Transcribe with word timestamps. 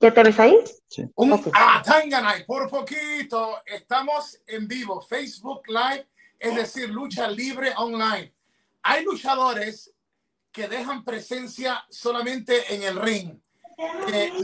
¿Ya 0.00 0.14
te 0.14 0.22
ves 0.22 0.38
ahí? 0.38 0.56
Sí. 0.88 1.04
Un, 1.16 1.42
Ah, 1.52 1.82
Tanganay, 1.84 2.46
por 2.46 2.70
poquito. 2.70 3.60
Estamos 3.66 4.40
en 4.46 4.68
vivo, 4.68 5.00
Facebook 5.00 5.62
Live, 5.66 6.06
es 6.38 6.54
decir, 6.54 6.88
lucha 6.88 7.28
libre 7.28 7.72
online. 7.76 8.32
Hay 8.82 9.04
luchadores 9.04 9.92
que 10.52 10.68
dejan 10.68 11.04
presencia 11.04 11.84
solamente 11.90 12.74
en 12.74 12.82
el 12.84 13.00
ring. 13.00 13.40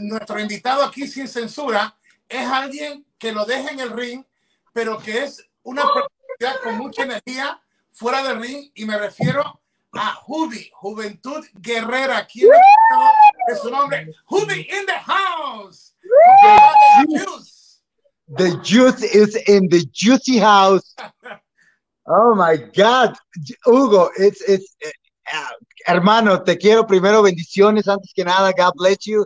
nuestro 0.01 0.39
invitado 0.39 0.83
aquí 0.83 1.07
sin 1.07 1.27
censura 1.27 1.97
es 2.27 2.47
alguien 2.47 3.05
que 3.17 3.31
lo 3.31 3.45
deja 3.45 3.69
en 3.69 3.79
el 3.79 3.91
ring, 3.91 4.23
pero 4.73 4.97
que 4.97 5.23
es 5.23 5.45
una 5.63 5.83
personalidad 5.83 6.63
con 6.63 6.77
mucha 6.77 7.03
energía 7.03 7.61
fuera 7.91 8.23
del 8.23 8.41
ring 8.41 8.71
y 8.75 8.85
me 8.85 8.97
refiero 8.97 9.61
a 9.93 10.13
Judy, 10.15 10.69
Juventud 10.73 11.45
Guerrera. 11.53 12.27
¿Quién 12.27 12.49
es 13.47 13.59
su 13.59 13.69
nombre? 13.69 14.07
Judy 14.25 14.67
in 14.69 14.85
the 14.85 14.93
house. 14.93 15.93
The 16.41 17.17
juice. 17.17 17.81
the 18.27 18.59
juice 18.63 19.03
is 19.03 19.35
in 19.47 19.67
the 19.69 19.85
juicy 19.91 20.37
house. 20.37 20.95
Oh 22.07 22.35
my 22.35 22.55
God, 22.55 23.15
Hugo, 23.65 24.11
it's 24.15 24.39
it's 24.47 24.75
uh, 25.33 25.49
hermano, 25.87 26.43
te 26.43 26.55
quiero 26.55 26.85
primero 26.85 27.23
bendiciones 27.23 27.87
antes 27.87 28.13
que 28.13 28.23
nada. 28.23 28.53
God 28.55 28.73
bless 28.75 29.07
you. 29.07 29.25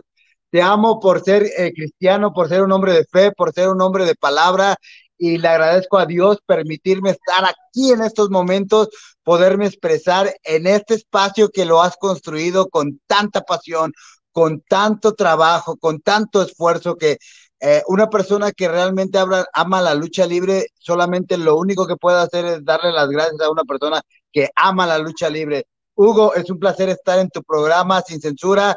Te 0.50 0.62
amo 0.62 0.98
por 0.98 1.22
ser 1.22 1.42
eh, 1.58 1.74
cristiano, 1.74 2.32
por 2.32 2.48
ser 2.48 2.62
un 2.62 2.72
hombre 2.72 2.94
de 2.94 3.04
fe, 3.04 3.32
por 3.32 3.52
ser 3.52 3.68
un 3.68 3.82
hombre 3.82 4.06
de 4.06 4.14
palabra 4.14 4.76
y 5.20 5.36
le 5.36 5.48
agradezco 5.48 5.98
a 5.98 6.06
Dios 6.06 6.38
permitirme 6.46 7.10
estar 7.10 7.44
aquí 7.44 7.92
en 7.92 8.00
estos 8.00 8.30
momentos, 8.30 8.88
poderme 9.22 9.66
expresar 9.66 10.34
en 10.44 10.66
este 10.66 10.94
espacio 10.94 11.50
que 11.50 11.66
lo 11.66 11.82
has 11.82 11.98
construido 11.98 12.70
con 12.70 13.02
tanta 13.06 13.42
pasión, 13.42 13.92
con 14.32 14.62
tanto 14.62 15.14
trabajo, 15.14 15.76
con 15.76 16.00
tanto 16.00 16.40
esfuerzo 16.40 16.96
que 16.96 17.18
eh, 17.60 17.82
una 17.88 18.08
persona 18.08 18.50
que 18.50 18.66
realmente 18.66 19.18
ama 19.52 19.82
la 19.82 19.94
lucha 19.94 20.24
libre, 20.24 20.68
solamente 20.78 21.36
lo 21.36 21.58
único 21.58 21.86
que 21.86 21.96
puede 21.96 22.18
hacer 22.18 22.46
es 22.46 22.64
darle 22.64 22.90
las 22.90 23.10
gracias 23.10 23.42
a 23.42 23.50
una 23.50 23.64
persona 23.64 24.00
que 24.32 24.48
ama 24.56 24.86
la 24.86 24.96
lucha 24.96 25.28
libre. 25.28 25.66
Hugo, 25.94 26.34
es 26.34 26.48
un 26.48 26.58
placer 26.58 26.88
estar 26.88 27.18
en 27.18 27.28
tu 27.28 27.42
programa 27.42 28.00
sin 28.00 28.22
censura. 28.22 28.74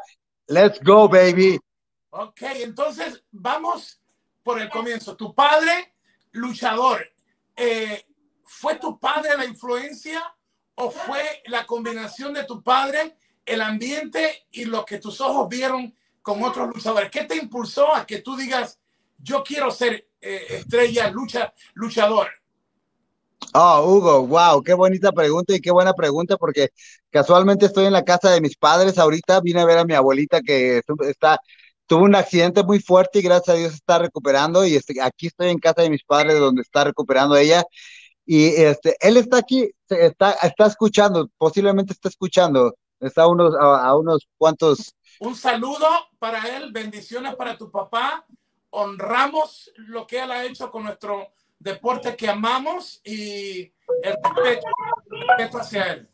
Let's 0.47 0.81
go, 0.83 1.07
baby. 1.07 1.57
Ok, 2.09 2.41
entonces 2.57 3.23
vamos 3.31 4.01
por 4.43 4.59
el 4.59 4.69
comienzo. 4.69 5.15
Tu 5.15 5.33
padre 5.33 5.92
luchador, 6.33 7.05
eh, 7.55 8.05
¿fue 8.43 8.75
tu 8.75 8.99
padre 8.99 9.37
la 9.37 9.45
influencia 9.45 10.21
o 10.75 10.91
fue 10.91 11.41
la 11.45 11.65
combinación 11.65 12.33
de 12.33 12.43
tu 12.43 12.61
padre, 12.61 13.17
el 13.45 13.61
ambiente 13.61 14.47
y 14.51 14.65
lo 14.65 14.85
que 14.85 14.99
tus 14.99 15.21
ojos 15.21 15.47
vieron 15.47 15.95
con 16.21 16.43
otros 16.43 16.67
luchadores? 16.73 17.09
¿Qué 17.09 17.23
te 17.23 17.37
impulsó 17.37 17.95
a 17.95 18.05
que 18.05 18.19
tú 18.19 18.35
digas, 18.35 18.79
yo 19.17 19.43
quiero 19.43 19.71
ser 19.71 20.09
eh, 20.19 20.45
estrella, 20.49 21.09
lucha, 21.09 21.53
luchador? 21.73 22.29
Oh, 23.53 23.83
Hugo, 23.85 24.25
wow, 24.25 24.63
qué 24.63 24.73
bonita 24.73 25.11
pregunta 25.11 25.53
y 25.53 25.61
qué 25.61 25.69
buena 25.69 25.93
pregunta 25.93 26.37
porque 26.37 26.69
casualmente 27.11 27.65
estoy 27.65 27.85
en 27.85 27.93
la 27.93 28.03
casa 28.03 28.31
de 28.31 28.41
mis 28.41 28.55
padres 28.55 28.97
ahorita, 28.97 29.41
vine 29.41 29.61
a 29.61 29.65
ver 29.65 29.77
a 29.77 29.85
mi 29.85 29.93
abuelita 29.93 30.41
que 30.41 30.81
está 31.01 31.39
tuvo 31.87 32.03
un 32.03 32.15
accidente 32.15 32.63
muy 32.63 32.79
fuerte 32.79 33.19
y 33.19 33.21
gracias 33.21 33.55
a 33.55 33.59
Dios 33.59 33.73
está 33.73 33.99
recuperando 33.99 34.65
y 34.65 34.75
este, 34.75 35.01
aquí 35.01 35.27
estoy 35.27 35.49
en 35.49 35.59
casa 35.59 35.81
de 35.81 35.89
mis 35.89 36.03
padres 36.03 36.39
donde 36.39 36.61
está 36.61 36.83
recuperando 36.83 37.35
ella 37.35 37.63
y 38.25 38.47
este, 38.47 38.95
él 39.01 39.17
está 39.17 39.37
aquí, 39.37 39.69
está, 39.89 40.31
está 40.31 40.65
escuchando, 40.65 41.29
posiblemente 41.37 41.93
está 41.93 42.09
escuchando, 42.09 42.73
está 42.99 43.23
a 43.23 43.27
unos, 43.27 43.53
a, 43.59 43.95
unos 43.97 44.27
cuantos. 44.37 44.95
Un 45.19 45.35
saludo 45.35 45.87
para 46.19 46.55
él, 46.55 46.71
bendiciones 46.71 47.35
para 47.35 47.57
tu 47.57 47.69
papá, 47.69 48.25
honramos 48.69 49.71
lo 49.75 50.07
que 50.07 50.21
él 50.21 50.31
ha 50.31 50.45
hecho 50.45 50.71
con 50.71 50.83
nuestro 50.83 51.33
deporte 51.59 52.15
que 52.15 52.29
amamos 52.29 53.01
y 53.03 53.73
el 54.03 54.17
respeto, 54.23 54.67
el 55.11 55.27
respeto 55.27 55.57
hacia 55.57 55.93
él. 55.93 56.09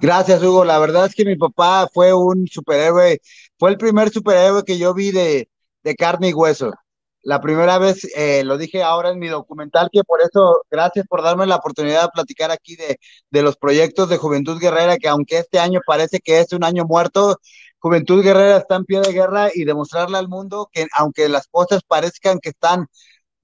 Gracias, 0.00 0.42
Hugo. 0.42 0.64
La 0.64 0.78
verdad 0.78 1.06
es 1.06 1.14
que 1.14 1.24
mi 1.24 1.36
papá 1.36 1.88
fue 1.92 2.12
un 2.12 2.46
superhéroe, 2.46 3.20
fue 3.58 3.70
el 3.70 3.78
primer 3.78 4.10
superhéroe 4.10 4.64
que 4.64 4.78
yo 4.78 4.92
vi 4.94 5.10
de, 5.12 5.48
de 5.82 5.94
carne 5.94 6.28
y 6.30 6.34
hueso. 6.34 6.72
La 7.22 7.40
primera 7.40 7.78
vez, 7.78 8.04
eh, 8.16 8.42
lo 8.44 8.58
dije 8.58 8.82
ahora 8.82 9.10
en 9.10 9.18
mi 9.18 9.28
documental, 9.28 9.88
que 9.92 10.02
por 10.02 10.20
eso, 10.20 10.62
gracias 10.70 11.06
por 11.06 11.22
darme 11.22 11.46
la 11.46 11.56
oportunidad 11.56 12.02
de 12.02 12.08
platicar 12.12 12.50
aquí 12.50 12.74
de, 12.76 12.98
de 13.30 13.42
los 13.42 13.56
proyectos 13.56 14.08
de 14.08 14.16
Juventud 14.18 14.58
Guerrera, 14.60 14.98
que 14.98 15.08
aunque 15.08 15.38
este 15.38 15.58
año 15.60 15.80
parece 15.86 16.18
que 16.20 16.40
es 16.40 16.52
un 16.52 16.64
año 16.64 16.84
muerto, 16.84 17.38
Juventud 17.78 18.22
Guerrera 18.22 18.58
está 18.58 18.76
en 18.76 18.84
pie 18.84 19.00
de 19.00 19.12
guerra 19.12 19.50
y 19.54 19.64
demostrarle 19.64 20.18
al 20.18 20.28
mundo 20.28 20.68
que 20.72 20.86
aunque 20.96 21.28
las 21.28 21.46
cosas 21.48 21.82
parezcan 21.86 22.40
que 22.40 22.50
están 22.50 22.86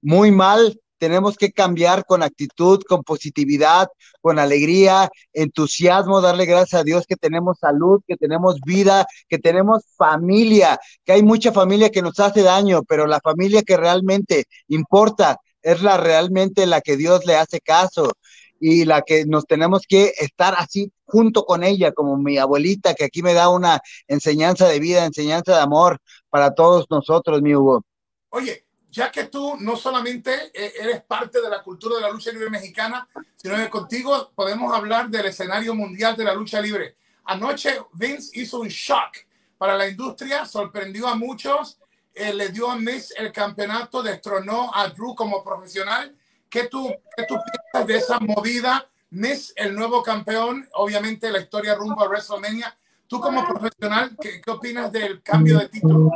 muy 0.01 0.31
mal, 0.31 0.79
tenemos 0.99 1.37
que 1.37 1.51
cambiar 1.51 2.05
con 2.05 2.21
actitud, 2.21 2.81
con 2.87 3.03
positividad, 3.03 3.87
con 4.21 4.37
alegría, 4.37 5.09
entusiasmo, 5.33 6.21
darle 6.21 6.45
gracias 6.45 6.81
a 6.81 6.83
Dios 6.83 7.05
que 7.07 7.15
tenemos 7.15 7.57
salud, 7.59 8.01
que 8.07 8.17
tenemos 8.17 8.59
vida, 8.65 9.07
que 9.27 9.39
tenemos 9.39 9.83
familia, 9.97 10.79
que 11.05 11.13
hay 11.13 11.23
mucha 11.23 11.51
familia 11.51 11.89
que 11.89 12.01
nos 12.01 12.19
hace 12.19 12.43
daño, 12.43 12.83
pero 12.83 13.07
la 13.07 13.19
familia 13.21 13.63
que 13.63 13.77
realmente 13.77 14.45
importa 14.67 15.37
es 15.61 15.81
la 15.81 15.97
realmente 15.97 16.65
la 16.67 16.81
que 16.81 16.97
Dios 16.97 17.25
le 17.25 17.35
hace 17.35 17.59
caso 17.59 18.11
y 18.59 18.85
la 18.85 19.01
que 19.01 19.25
nos 19.25 19.45
tenemos 19.45 19.83
que 19.87 20.13
estar 20.19 20.53
así 20.57 20.91
junto 21.05 21.45
con 21.45 21.63
ella, 21.63 21.91
como 21.93 22.17
mi 22.17 22.37
abuelita, 22.37 22.93
que 22.93 23.05
aquí 23.05 23.23
me 23.23 23.33
da 23.33 23.49
una 23.49 23.79
enseñanza 24.07 24.67
de 24.67 24.79
vida, 24.79 25.05
enseñanza 25.05 25.55
de 25.55 25.61
amor 25.61 25.99
para 26.29 26.53
todos 26.53 26.85
nosotros, 26.89 27.41
mi 27.41 27.55
Hugo. 27.55 27.83
Oye, 28.29 28.65
ya 28.91 29.11
que 29.11 29.25
tú 29.25 29.55
no 29.59 29.75
solamente 29.75 30.51
eh, 30.53 30.73
eres 30.79 31.01
parte 31.03 31.41
de 31.41 31.49
la 31.49 31.61
cultura 31.61 31.95
de 31.95 32.01
la 32.01 32.09
lucha 32.09 32.31
libre 32.31 32.49
mexicana, 32.49 33.07
sino 33.35 33.55
que 33.55 33.69
contigo 33.69 34.31
podemos 34.35 34.73
hablar 34.73 35.09
del 35.09 35.27
escenario 35.27 35.75
mundial 35.75 36.15
de 36.15 36.23
la 36.23 36.33
lucha 36.33 36.59
libre. 36.59 36.95
Anoche 37.25 37.79
Vince 37.93 38.31
hizo 38.39 38.59
un 38.59 38.67
shock 38.67 39.17
para 39.57 39.77
la 39.77 39.87
industria, 39.87 40.45
sorprendió 40.45 41.07
a 41.07 41.15
muchos, 41.15 41.79
eh, 42.13 42.33
le 42.33 42.49
dio 42.49 42.69
a 42.69 42.75
Miss 42.75 43.13
el 43.17 43.31
campeonato, 43.31 44.01
destronó 44.01 44.73
a 44.73 44.87
Drew 44.89 45.13
como 45.13 45.43
profesional. 45.43 46.15
¿Qué 46.49 46.63
tú, 46.63 46.91
qué 47.15 47.25
tú 47.27 47.35
piensas 47.35 47.87
de 47.87 47.97
esa 47.97 48.19
movida? 48.19 48.89
Miss, 49.11 49.53
el 49.55 49.75
nuevo 49.75 50.01
campeón, 50.01 50.67
obviamente 50.73 51.31
la 51.31 51.39
historia 51.39 51.75
rumbo 51.75 52.01
a 52.01 52.07
WrestleMania. 52.07 52.75
Tú 53.07 53.19
como 53.19 53.45
profesional, 53.47 54.15
¿qué, 54.19 54.41
qué 54.41 54.51
opinas 54.51 54.91
del 54.91 55.21
cambio 55.21 55.59
de 55.59 55.69
título? 55.69 56.11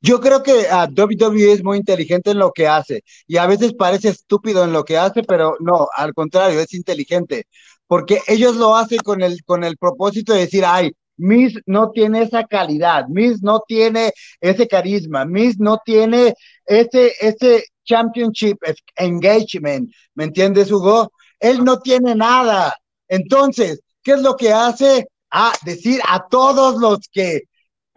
Yo 0.00 0.20
creo 0.20 0.42
que 0.42 0.68
a 0.68 0.84
WWE 0.86 1.52
es 1.52 1.64
muy 1.64 1.78
inteligente 1.78 2.30
en 2.30 2.38
lo 2.38 2.52
que 2.52 2.68
hace 2.68 3.02
y 3.26 3.36
a 3.36 3.46
veces 3.46 3.74
parece 3.74 4.08
estúpido 4.10 4.64
en 4.64 4.72
lo 4.72 4.84
que 4.84 4.98
hace, 4.98 5.22
pero 5.22 5.56
no, 5.60 5.88
al 5.96 6.14
contrario, 6.14 6.60
es 6.60 6.74
inteligente, 6.74 7.46
porque 7.86 8.20
ellos 8.26 8.56
lo 8.56 8.76
hacen 8.76 8.98
con 8.98 9.22
el, 9.22 9.42
con 9.44 9.64
el 9.64 9.76
propósito 9.76 10.32
de 10.32 10.40
decir, 10.40 10.64
ay, 10.64 10.92
Miss 11.18 11.54
no 11.66 11.90
tiene 11.90 12.22
esa 12.22 12.44
calidad, 12.44 13.06
Miss 13.08 13.42
no 13.42 13.60
tiene 13.66 14.12
ese 14.40 14.68
carisma, 14.68 15.24
Miss 15.24 15.58
no 15.58 15.78
tiene 15.84 16.34
ese, 16.64 17.12
ese 17.20 17.64
championship 17.84 18.58
engagement, 18.96 19.90
¿me 20.14 20.24
entiendes, 20.24 20.70
Hugo? 20.70 21.10
Él 21.40 21.64
no 21.64 21.78
tiene 21.80 22.14
nada. 22.14 22.74
Entonces, 23.08 23.80
¿qué 24.02 24.12
es 24.12 24.22
lo 24.22 24.36
que 24.36 24.52
hace? 24.52 25.06
A 25.30 25.52
decir 25.64 26.00
a 26.08 26.26
todos 26.28 26.76
los 26.80 26.98
que 27.10 27.42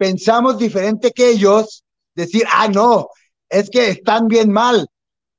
pensamos 0.00 0.56
diferente 0.56 1.12
que 1.12 1.28
ellos, 1.28 1.84
decir, 2.14 2.44
ah, 2.50 2.68
no, 2.68 3.08
es 3.50 3.68
que 3.68 3.90
están 3.90 4.28
bien 4.28 4.50
mal, 4.50 4.88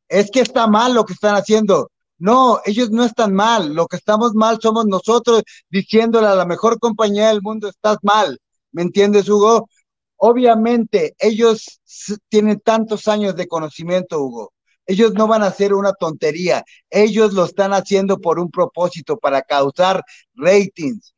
es 0.07 0.29
que 0.29 0.41
está 0.41 0.67
mal 0.67 0.93
lo 0.93 1.03
que 1.03 1.13
están 1.13 1.35
haciendo. 1.35 1.89
No, 2.19 2.59
ellos 2.65 2.91
no 2.91 3.03
están 3.03 3.33
mal, 3.33 3.73
lo 3.73 3.87
que 3.87 3.97
estamos 3.97 4.35
mal 4.35 4.59
somos 4.61 4.85
nosotros 4.85 5.41
diciéndole 5.67 6.27
a 6.27 6.35
la 6.35 6.45
mejor 6.45 6.77
compañía 6.79 7.29
del 7.29 7.41
mundo, 7.41 7.69
estás 7.69 7.97
mal. 8.03 8.39
¿Me 8.71 8.83
entiendes, 8.83 9.27
Hugo? 9.29 9.67
Obviamente, 10.17 11.15
ellos 11.17 11.81
tienen 12.29 12.59
tantos 12.59 13.07
años 13.07 13.35
de 13.35 13.47
conocimiento, 13.47 14.21
Hugo. 14.21 14.53
Ellos 14.85 15.13
no 15.15 15.27
van 15.27 15.41
a 15.41 15.47
hacer 15.47 15.73
una 15.73 15.93
tontería. 15.93 16.63
Ellos 16.87 17.33
lo 17.33 17.45
están 17.45 17.73
haciendo 17.73 18.19
por 18.21 18.37
un 18.37 18.51
propósito, 18.51 19.17
para 19.17 19.41
causar 19.41 20.03
ratings, 20.35 21.10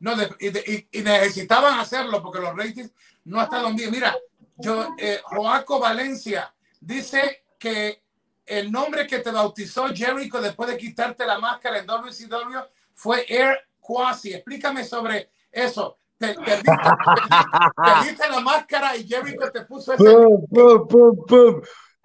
no, 0.00 0.12
y, 0.40 1.02
necesitaban 1.02 1.78
hacerlo 1.78 2.22
porque 2.22 2.40
los 2.40 2.56
ratings 2.56 2.90
no 3.24 3.40
estaban 3.40 3.76
bien. 3.76 3.90
Mira, 3.90 4.16
yo, 4.56 4.88
eh, 4.98 5.20
Joaco 5.22 5.78
Valencia 5.78 6.52
dice 6.80 7.44
que 7.58 8.02
el 8.46 8.72
nombre 8.72 9.06
que 9.06 9.18
te 9.20 9.30
bautizó 9.30 9.88
Jericho 9.94 10.40
después 10.40 10.68
de 10.70 10.76
quitarte 10.76 11.24
la 11.26 11.38
máscara 11.38 11.78
en 11.78 11.86
WCW 11.86 12.58
fue 12.94 13.24
Air 13.28 13.68
Quasi. 13.78 14.32
Explícame 14.32 14.84
sobre 14.84 15.30
eso. 15.52 15.98
Te, 16.18 16.34
te, 16.34 16.56
diste, 16.56 18.28
la 18.30 18.40
máscara 18.40 18.96
y 18.96 19.06
Jericho 19.06 19.50
te 19.52 19.62
puso 19.62 19.94
ese. 19.94 20.04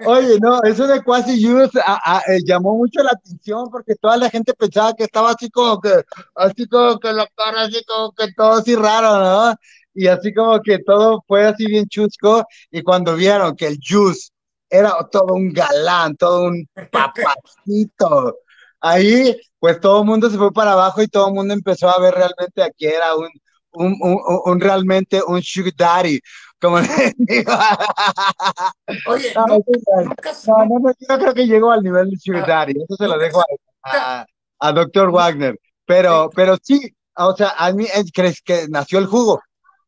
Oye, 0.04 0.40
no, 0.42 0.62
eso 0.64 0.88
de 0.88 1.02
Quasi 1.02 1.42
Juice 1.42 1.80
eh, 1.80 2.40
llamó 2.46 2.76
mucho 2.76 3.02
la 3.02 3.12
atención 3.12 3.70
porque 3.72 3.96
toda 3.96 4.18
la 4.18 4.30
gente 4.30 4.54
pensaba 4.54 4.94
que 4.94 5.06
estaba 5.06 5.32
así 5.32 5.50
como 5.50 5.80
que, 5.80 6.04
así 6.36 6.68
como 6.68 7.00
que 7.00 7.14
la 7.14 7.26
cara, 7.36 7.62
así 7.64 7.82
como 7.86 8.12
que 8.12 8.32
todo 8.34 8.54
así 8.54 8.76
raro, 8.76 9.20
¿no? 9.20 9.56
y 9.94 10.08
así 10.08 10.34
como 10.34 10.62
que 10.62 10.80
todo 10.80 11.24
fue 11.28 11.46
así 11.46 11.66
bien 11.68 11.88
chusco, 11.88 12.44
y 12.70 12.84
cuando 12.84 13.16
vieron 13.16 13.56
que 13.56 13.68
el 13.68 13.80
Juice 13.82 14.30
era 14.70 14.92
todo 15.12 15.34
un 15.34 15.54
galán, 15.54 16.16
todo 16.18 16.48
un 16.48 16.68
papacito, 16.92 18.38
ahí 18.82 19.36
pues 19.60 19.80
todo 19.80 20.02
el 20.02 20.08
mundo 20.08 20.30
se 20.30 20.38
fue 20.38 20.52
para 20.54 20.74
abajo 20.74 21.02
y 21.02 21.08
todo 21.08 21.30
el 21.30 21.34
mundo 21.34 21.54
empezó 21.54 21.90
a 21.90 22.00
ver 22.00 22.14
realmente 22.14 22.62
a 22.62 22.70
que 22.78 22.90
era 22.90 23.16
un, 23.16 23.30
un, 23.72 23.96
un, 24.02 24.20
un 24.46 24.60
realmente 24.60 25.22
un 25.26 25.42
sugar 25.42 25.74
daddy, 25.76 26.20
como 26.66 26.80
les 26.82 27.14
digo. 27.18 27.54
Oye, 29.08 29.34
No, 29.36 29.46
no, 29.48 30.66
no, 30.68 30.80
no, 30.80 30.92
yo 31.00 31.18
creo 31.20 31.34
que 31.34 31.48
llegó 31.48 31.72
al 31.72 31.82
nivel 31.84 32.10
de 32.10 32.18
Sugar 32.18 32.50
Ah, 32.52 32.66
eso 32.70 32.96
se 32.98 33.08
lo 33.08 33.18
dejo 33.18 33.42
a, 33.42 33.46
a, 34.22 34.26
a 34.60 34.72
Dr. 34.72 35.10
Wagner, 35.12 35.60
pero, 35.86 36.30
pero 36.36 36.58
sí, 36.62 36.96
o 37.16 37.36
sea, 37.36 37.54
a 37.58 37.72
mí 37.72 37.86
es- 37.94 38.12
crees 38.14 38.42
que 38.42 38.68
nació 38.70 39.00
el 39.00 39.06
jugo. 39.08 39.42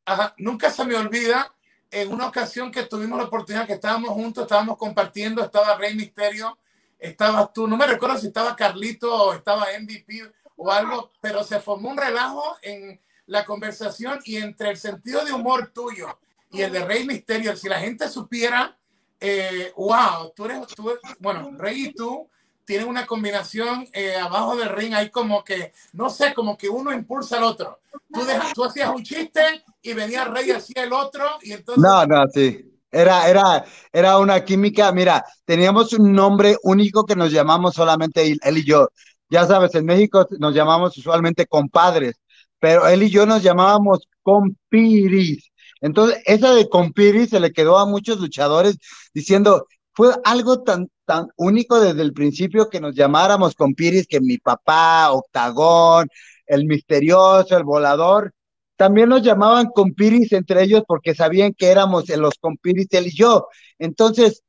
Ajá, 0.06 0.34
nunca 0.38 0.70
se 0.72 0.86
me 0.86 0.96
olvida 0.96 1.52
en 1.92 2.12
una 2.12 2.28
ocasión 2.28 2.72
que 2.72 2.84
tuvimos 2.84 3.18
la 3.18 3.26
oportunidad 3.26 3.66
que 3.68 3.74
estábamos 3.74 4.12
juntos, 4.12 4.44
estábamos 4.44 4.78
compartiendo, 4.78 5.44
estaba 5.44 5.78
Rey 5.78 5.96
Misterio, 5.96 6.58
estabas 7.00 7.52
tú, 7.54 7.68
no 7.68 7.78
me 7.78 7.88
recuerdo 7.88 8.18
si 8.18 8.28
estaba 8.28 8.56
Carlito 8.56 9.14
o 9.14 9.34
estaba 9.34 9.66
MVP 9.80 10.32
o 10.58 10.72
algo, 10.72 11.12
pero 11.22 11.44
se 11.44 11.60
formó 11.60 11.90
un 11.90 11.98
relajo 11.98 12.58
en 12.62 13.00
la 13.28 13.46
conversación 13.46 14.20
y 14.26 14.38
entre 14.38 14.70
el 14.72 14.78
sentido 14.78 15.24
de 15.26 15.34
humor 15.34 15.72
tuyo 15.74 16.18
y 16.52 16.62
el 16.62 16.72
de 16.72 16.86
Rey 16.86 17.06
Misterio, 17.06 17.56
si 17.56 17.68
la 17.68 17.80
gente 17.80 18.08
supiera, 18.08 18.78
eh, 19.20 19.72
wow, 19.76 20.32
tú 20.36 20.46
eres, 20.46 20.68
tú, 20.68 20.92
bueno, 21.20 21.52
Rey 21.58 21.88
y 21.88 21.94
tú 21.94 22.30
tienen 22.68 22.90
una 22.90 23.06
combinación 23.06 23.88
eh, 23.94 24.18
abajo 24.18 24.58
del 24.58 24.70
ring, 24.70 24.94
hay 24.94 25.10
como 25.10 25.42
que, 25.42 25.72
no 25.94 26.10
sé, 26.10 26.34
como 26.34 26.58
que 26.58 26.68
uno 26.68 26.94
impulsa 26.94 27.38
al 27.38 27.46
otro. 27.46 27.80
Tú, 28.14 28.26
dejas, 28.26 28.54
tú 28.54 28.66
hacías 28.66 28.90
un 28.94 29.04
chiste 29.04 29.64
y 29.82 29.94
venía 29.94 30.26
Rey 30.26 30.52
hacía 30.52 30.84
el 30.84 30.92
otro 30.92 31.24
y 31.42 31.54
entonces 31.54 31.82
No, 31.82 32.06
no, 32.06 32.26
sí. 32.34 32.78
Era, 32.92 33.30
era, 33.30 33.66
era 33.92 34.18
una 34.18 34.44
química. 34.44 34.92
Mira, 34.92 35.24
teníamos 35.46 35.94
un 35.94 36.12
nombre 36.12 36.58
único 36.64 37.06
que 37.06 37.16
nos 37.16 37.32
llamamos 37.32 37.74
solamente 37.74 38.38
él, 38.42 38.58
y 38.58 38.64
yo. 38.66 38.90
Ya 39.30 39.46
sabes, 39.46 39.74
en 39.76 39.86
México 39.86 40.26
nos 40.40 40.54
llamamos 40.54 40.98
usualmente 40.98 41.46
compadres, 41.48 42.16
pero 42.60 42.88
él 42.88 43.04
y 43.04 43.10
yo 43.10 43.26
nos 43.26 43.44
llamábamos 43.44 44.08
compiris. 44.24 45.52
Entonces, 45.82 46.22
esa 46.26 46.54
de 46.54 46.70
compiris 46.70 47.30
se 47.30 47.40
le 47.40 47.52
quedó 47.52 47.78
a 47.78 47.86
muchos 47.86 48.20
luchadores 48.20 48.78
diciendo, 49.14 49.68
fue 49.94 50.14
algo 50.26 50.64
tan, 50.64 50.90
tan 51.06 51.28
único 51.38 51.80
desde 51.80 52.02
el 52.02 52.14
principio 52.14 52.70
que 52.70 52.80
nos 52.80 52.96
llamáramos 52.96 53.56
compiris 53.56 54.08
que 54.08 54.22
mi 54.22 54.38
papá, 54.38 55.12
Octagón, 55.12 56.08
el 56.46 56.66
misterioso, 56.66 57.58
el 57.58 57.64
volador, 57.64 58.34
también 58.76 59.10
nos 59.10 59.24
llamaban 59.24 59.68
compiris 59.68 60.32
entre 60.34 60.64
ellos 60.64 60.84
porque 60.88 61.16
sabían 61.16 61.54
que 61.54 61.68
éramos 61.68 62.08
los 62.10 62.36
compiris 62.40 62.88
él 62.92 63.08
y 63.08 63.16
yo. 63.16 63.48
Entonces, 63.80 64.44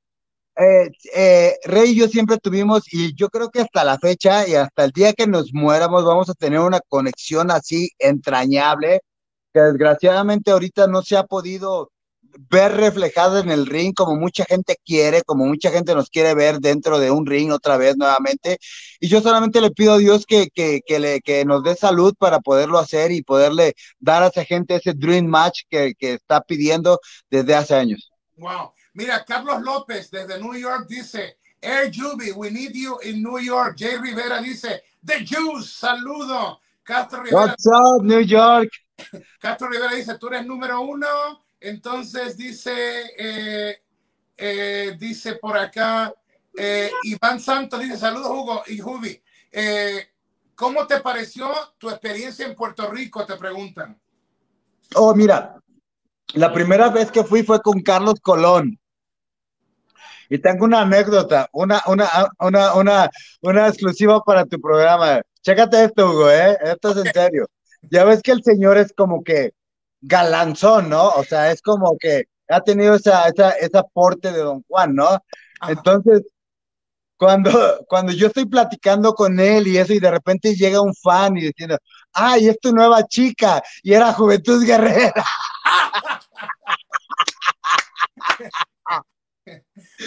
eh, 0.59 0.91
eh, 1.15 1.57
Rey 1.65 1.93
y 1.93 1.95
yo 1.97 2.09
siempre 2.09 2.39
tuvimos, 2.39 2.93
y 2.93 3.15
yo 3.15 3.29
creo 3.31 3.51
que 3.51 3.61
hasta 3.61 3.85
la 3.85 3.99
fecha 3.99 4.47
y 4.49 4.55
hasta 4.55 4.85
el 4.85 4.91
día 4.93 5.13
que 5.13 5.27
nos 5.29 5.53
muéramos 5.55 6.05
vamos 6.05 6.29
a 6.31 6.35
tener 6.35 6.61
una 6.61 6.81
conexión 6.89 7.51
así 7.51 7.91
entrañable, 7.99 9.01
que 9.59 9.65
desgraciadamente 9.65 10.51
ahorita 10.51 10.87
no 10.87 11.03
se 11.03 11.17
ha 11.17 11.25
podido 11.25 11.91
ver 12.51 12.73
reflejada 12.73 13.41
en 13.41 13.51
el 13.51 13.67
ring 13.67 13.93
como 13.95 14.15
mucha 14.15 14.45
gente 14.45 14.77
quiere, 14.85 15.23
como 15.23 15.47
mucha 15.47 15.71
gente 15.71 15.95
nos 15.95 16.09
quiere 16.09 16.35
ver 16.35 16.61
dentro 16.61 16.99
de 17.01 17.11
un 17.11 17.27
ring 17.27 17.51
otra 17.51 17.77
vez 17.77 17.97
nuevamente. 17.97 18.59
Y 19.01 19.09
yo 19.09 19.21
solamente 19.21 19.61
le 19.61 19.71
pido 19.71 19.95
a 19.95 19.99
Dios 19.99 20.25
que, 20.27 20.49
que, 20.55 20.83
que, 20.87 21.01
le, 21.01 21.21
que 21.21 21.45
nos 21.45 21.65
dé 21.65 21.75
salud 21.75 22.15
para 22.17 22.39
poderlo 22.39 22.79
hacer 22.79 23.11
y 23.11 23.23
poderle 23.23 23.75
dar 23.99 24.23
a 24.23 24.29
esa 24.29 24.45
gente 24.45 24.77
ese 24.77 24.93
dream 24.95 25.27
match 25.27 25.63
que, 25.69 25.95
que 25.99 26.15
está 26.15 26.41
pidiendo 26.41 27.01
desde 27.31 27.55
hace 27.55 27.75
años. 27.75 28.13
Wow. 28.37 28.73
Mira, 28.95 29.25
Carlos 29.25 29.63
López 29.63 30.11
desde 30.11 30.41
New 30.41 30.55
York 30.55 30.87
dice, 30.89 31.39
Air 31.61 31.91
Juby, 31.93 32.33
we 32.33 32.51
need 32.51 32.73
you 32.73 32.99
in 33.03 33.23
New 33.23 33.41
York. 33.41 33.77
Jay 33.77 33.97
Rivera 33.97 34.41
dice, 34.41 34.83
The 35.05 35.25
Juice, 35.25 35.71
saludo. 35.71 36.61
Castro 36.85 37.23
Rivera, 37.23 37.37
What's 37.37 37.67
up, 37.67 38.05
New 38.05 38.21
York? 38.21 38.69
Castro 39.41 39.69
Rivera 39.69 39.95
dice, 39.95 40.19
tú 40.19 40.29
eres 40.29 40.47
número 40.47 40.81
uno. 40.81 41.07
Entonces 41.61 42.37
dice, 42.37 42.73
eh, 43.19 43.83
eh, 44.37 44.97
dice 44.99 45.35
por 45.35 45.57
acá, 45.59 46.15
eh, 46.57 46.91
Iván 47.05 47.41
Santos 47.41 47.81
dice, 47.81 47.97
saludos 47.97 48.31
Hugo 48.31 48.63
y 48.67 48.79
Jubi. 48.79 49.23
Eh, 49.51 50.09
¿Cómo 50.55 50.87
te 50.87 51.01
pareció 51.01 51.49
tu 51.79 51.89
experiencia 51.89 52.47
en 52.47 52.55
Puerto 52.55 52.91
Rico? 52.91 53.25
Te 53.25 53.37
preguntan. 53.37 53.99
Oh, 54.95 55.15
mira, 55.15 55.57
la 56.35 56.53
primera 56.53 56.89
vez 56.89 57.11
que 57.11 57.23
fui 57.23 57.43
fue 57.43 57.61
con 57.61 57.81
Carlos 57.81 58.17
Colón. 58.21 58.79
Y 60.29 60.39
tengo 60.39 60.65
una 60.65 60.83
anécdota, 60.83 61.49
una, 61.53 61.83
una, 61.87 62.09
una, 62.41 62.75
una, 62.75 63.11
una 63.41 63.69
exclusiva 63.69 64.21
para 64.23 64.45
tu 64.45 64.61
programa. 64.61 65.23
Chécate 65.43 65.85
esto, 65.85 66.11
Hugo, 66.11 66.31
¿eh? 66.31 66.59
Esto 66.61 66.91
es 66.91 67.07
en 67.07 67.13
serio. 67.13 67.49
Ya 67.91 68.05
ves 68.05 68.23
que 68.23 68.33
el 68.33 68.43
señor 68.43 68.79
es 68.79 68.93
como 68.97 69.23
que 69.23 69.53
galanzón, 70.01 70.89
¿no? 70.91 71.09
O 71.09 71.25
sea, 71.25 71.51
es 71.51 71.63
como 71.63 71.97
que 71.99 72.25
ha 72.49 72.61
tenido 72.63 72.95
esa, 72.95 73.29
esa, 73.29 73.51
ese 73.53 73.79
aporte 73.79 74.33
de 74.33 74.39
Don 74.39 74.63
Juan, 74.69 74.95
¿no? 74.95 75.07
Ajá. 75.61 75.73
Entonces, 75.73 76.23
cuando, 77.17 77.51
cuando 77.89 78.13
yo 78.13 78.29
estoy 78.29 78.47
platicando 78.47 79.15
con 79.15 79.39
él 79.41 79.67
y 79.67 79.79
eso, 79.79 79.93
y 79.93 79.99
de 80.01 80.11
repente 80.11 80.55
llega 80.55 80.81
un 80.81 80.95
fan 80.95 81.37
y 81.37 81.43
diciendo, 81.47 81.77
ay, 82.13 82.49
es 82.49 82.59
tu 82.61 82.73
nueva 82.73 83.05
chica, 83.07 83.63
y 83.83 83.93
era 83.93 84.13
Juventud 84.13 84.65
Guerrera. 84.65 85.25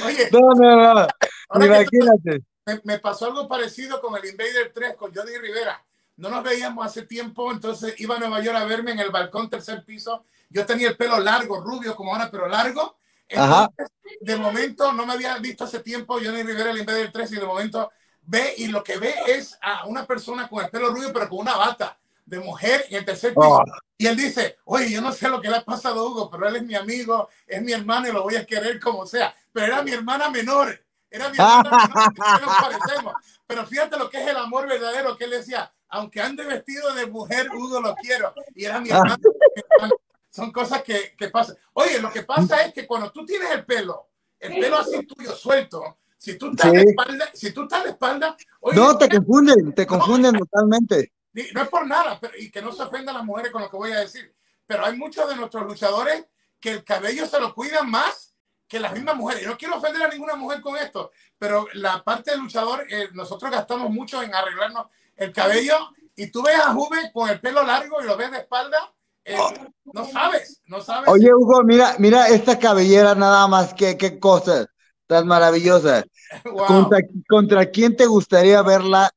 Oye, 0.05 0.29
No, 0.31 0.39
no, 0.55 0.93
no, 0.93 1.07
tú- 1.07 1.63
imagínate. 1.63 2.39
me, 2.65 2.81
me 2.83 2.99
pasó 2.99 3.25
algo 3.25 3.47
parecido 3.47 3.99
con 4.01 4.15
el 4.17 4.25
Invader 4.29 4.71
3, 4.73 4.95
con 4.95 5.13
Johnny 5.13 5.37
Rivera. 5.37 5.83
No 6.21 6.29
nos 6.29 6.44
veíamos 6.44 6.85
hace 6.85 7.01
tiempo, 7.01 7.51
entonces 7.51 7.95
iba 7.97 8.15
a 8.15 8.19
Nueva 8.19 8.41
York 8.41 8.56
a 8.56 8.65
verme 8.65 8.91
en 8.91 9.00
el 9.00 9.09
balcón 9.09 9.50
tercer 9.50 9.83
piso. 9.83 10.23
Yo 10.51 10.68
tenía 10.68 10.89
el 10.89 10.95
pelo 10.95 11.19
largo, 11.19 11.59
rubio 11.62 11.95
como 11.95 12.13
ahora, 12.13 12.29
pero 12.29 12.47
largo. 12.47 13.00
Entonces, 13.27 13.88
de 14.19 14.35
momento, 14.35 14.94
no 14.94 15.07
me 15.07 15.13
había 15.13 15.35
visto 15.39 15.63
hace 15.63 15.79
tiempo 15.79 16.19
Johnny 16.23 16.44
Rivera, 16.44 16.69
el 16.69 16.77
Invader 16.77 17.12
3, 17.12 17.31
y 17.31 17.35
de 17.38 17.45
momento 17.45 17.91
ve 18.21 18.53
y 18.56 18.68
lo 18.68 18.83
que 18.83 18.97
ve 18.97 19.15
es 19.25 19.57
a 19.63 19.88
una 19.88 20.06
persona 20.06 20.47
con 20.47 20.63
el 20.63 20.69
pelo 20.69 20.91
rubio, 20.91 21.12
pero 21.12 21.27
con 21.27 21.39
una 21.39 21.57
bata 21.57 21.97
de 22.24 22.39
mujer 22.39 22.85
en 22.89 22.97
el 22.97 23.06
tercer 23.06 23.33
piso. 23.33 23.56
Oh, 23.56 23.63
Y 23.97 24.06
él 24.06 24.15
dice, 24.15 24.59
oye, 24.65 24.91
yo 24.91 25.01
no 25.01 25.12
sé 25.12 25.27
lo 25.27 25.41
que 25.41 25.50
le 25.50 25.57
ha 25.57 25.65
pasado 25.65 26.01
a 26.01 26.03
Hugo, 26.03 26.29
pero 26.29 26.47
él 26.47 26.57
es 26.57 26.63
mi 26.63 26.75
amigo, 26.75 27.29
es 27.47 27.63
mi 27.63 27.71
hermano 27.71 28.07
y 28.07 28.12
lo 28.12 28.21
voy 28.21 28.35
a 28.35 28.45
querer 28.45 28.79
como 28.79 29.07
sea. 29.07 29.33
Pero 29.51 29.65
era 29.65 29.81
mi 29.81 29.89
hermana 29.89 30.29
menor, 30.29 30.86
era 31.10 31.29
mi 31.29 31.38
hermana 31.39 31.63
menor, 31.63 32.13
que 32.39 32.45
nos 32.45 32.55
parecemos. 32.57 33.13
Pero 33.48 33.65
fíjate 33.65 33.98
lo 33.98 34.07
que 34.07 34.22
es 34.22 34.27
el 34.27 34.38
amor 34.38 34.67
verdadero, 34.67 35.17
que 35.17 35.24
él 35.24 35.31
decía, 35.31 35.74
aunque 35.91 36.21
ande 36.21 36.43
vestido 36.45 36.93
de 36.95 37.05
mujer, 37.05 37.50
Hugo 37.53 37.79
lo 37.81 37.93
quiero. 37.95 38.33
Y 38.55 38.65
era 38.65 38.79
mi 38.79 38.89
hermano. 38.89 39.17
mi 39.55 39.62
hermano. 39.69 39.95
Son 40.29 40.51
cosas 40.51 40.81
que, 40.81 41.13
que 41.17 41.27
pasan. 41.27 41.57
Oye, 41.74 42.00
lo 42.00 42.12
que 42.12 42.24
pasa 42.24 42.63
es 42.65 42.74
que 42.74 42.88
cuando 42.88 43.12
tú 43.12 43.25
tienes 43.25 43.51
el 43.51 43.65
pelo, 43.65 44.10
el 44.39 44.53
pelo 44.60 44.77
así 44.77 45.05
tuyo 45.05 45.36
suelto, 45.36 45.98
si 46.17 46.38
tú 46.38 46.51
estás 46.51 46.71
Sí. 46.71 46.77
de 46.77 46.83
espalda, 46.83 47.29
si 47.33 47.51
tú 47.51 47.63
estás 47.63 47.83
de 47.83 47.89
espalda, 47.89 48.38
oye, 48.62 48.77
no, 48.77 48.98
te 48.98 49.10
confunden, 49.10 49.74
te 49.74 49.86
confunden 49.86 50.38
totalmente. 50.38 51.12
No 51.33 51.62
es 51.62 51.69
por 51.69 51.86
nada, 51.86 52.17
pero, 52.19 52.33
y 52.38 52.50
que 52.50 52.62
no 52.62 52.71
se 52.71 52.83
ofendan 52.83 53.15
las 53.15 53.25
mujeres 53.25 53.51
con 53.51 53.62
lo 53.62 53.69
que 53.69 53.77
voy 53.77 53.91
a 53.91 54.00
decir, 54.00 54.33
pero 54.65 54.86
hay 54.86 54.95
muchos 54.95 55.27
de 55.27 55.36
nuestros 55.36 55.65
luchadores 55.65 56.25
que 56.60 56.71
el 56.71 56.83
cabello 56.83 57.25
se 57.25 57.39
lo 57.39 57.53
cuidan 57.53 57.89
más 57.89 58.33
que 58.67 58.79
las 58.79 58.93
mismas 58.93 59.15
mujeres. 59.17 59.43
Y 59.43 59.48
no 59.48 59.57
quiero 59.57 59.75
ofender 59.77 60.03
a 60.03 60.07
ninguna 60.07 60.36
mujer 60.36 60.62
con 60.62 60.77
esto, 60.77 61.12
pero 61.38 61.67
la 61.74 62.03
parte 62.03 62.31
del 62.31 62.39
luchador, 62.39 62.86
eh, 62.89 63.10
nosotros 63.13 63.51
gastamos 63.51 63.89
mucho 63.89 64.21
en 64.21 64.33
arreglarnos 64.33 64.88
el 65.15 65.32
cabello 65.34 65.75
y 66.15 66.27
tú 66.32 66.41
ves 66.44 66.56
a 66.60 66.74
Juve 66.74 67.12
con 67.13 67.30
el 67.30 67.39
pelo 67.39 67.63
largo 67.63 68.01
y 68.01 68.06
lo 68.06 68.18
ves 68.18 68.32
de 68.32 68.38
espalda, 68.39 68.94
eh, 69.24 69.38
no 69.86 70.06
sabes, 70.06 70.62
no 70.65 70.82
sabes. 70.82 71.10
Oye, 71.10 71.34
Hugo, 71.34 71.63
mira, 71.63 71.96
mira 72.00 72.27
esta 72.27 72.58
cabellera 72.58 73.13
nada 73.15 73.48
más, 73.48 73.74
qué, 73.74 73.98
qué 73.98 74.20
cosa 74.20 74.65
tan 75.08 75.27
maravillosa. 75.27 76.03
Wow. 76.46 76.65
¿Contra, 76.65 77.00
contra 77.27 77.65
quién 77.70 77.96
te 77.96 78.06
gustaría 78.06 78.62
verla 78.62 79.12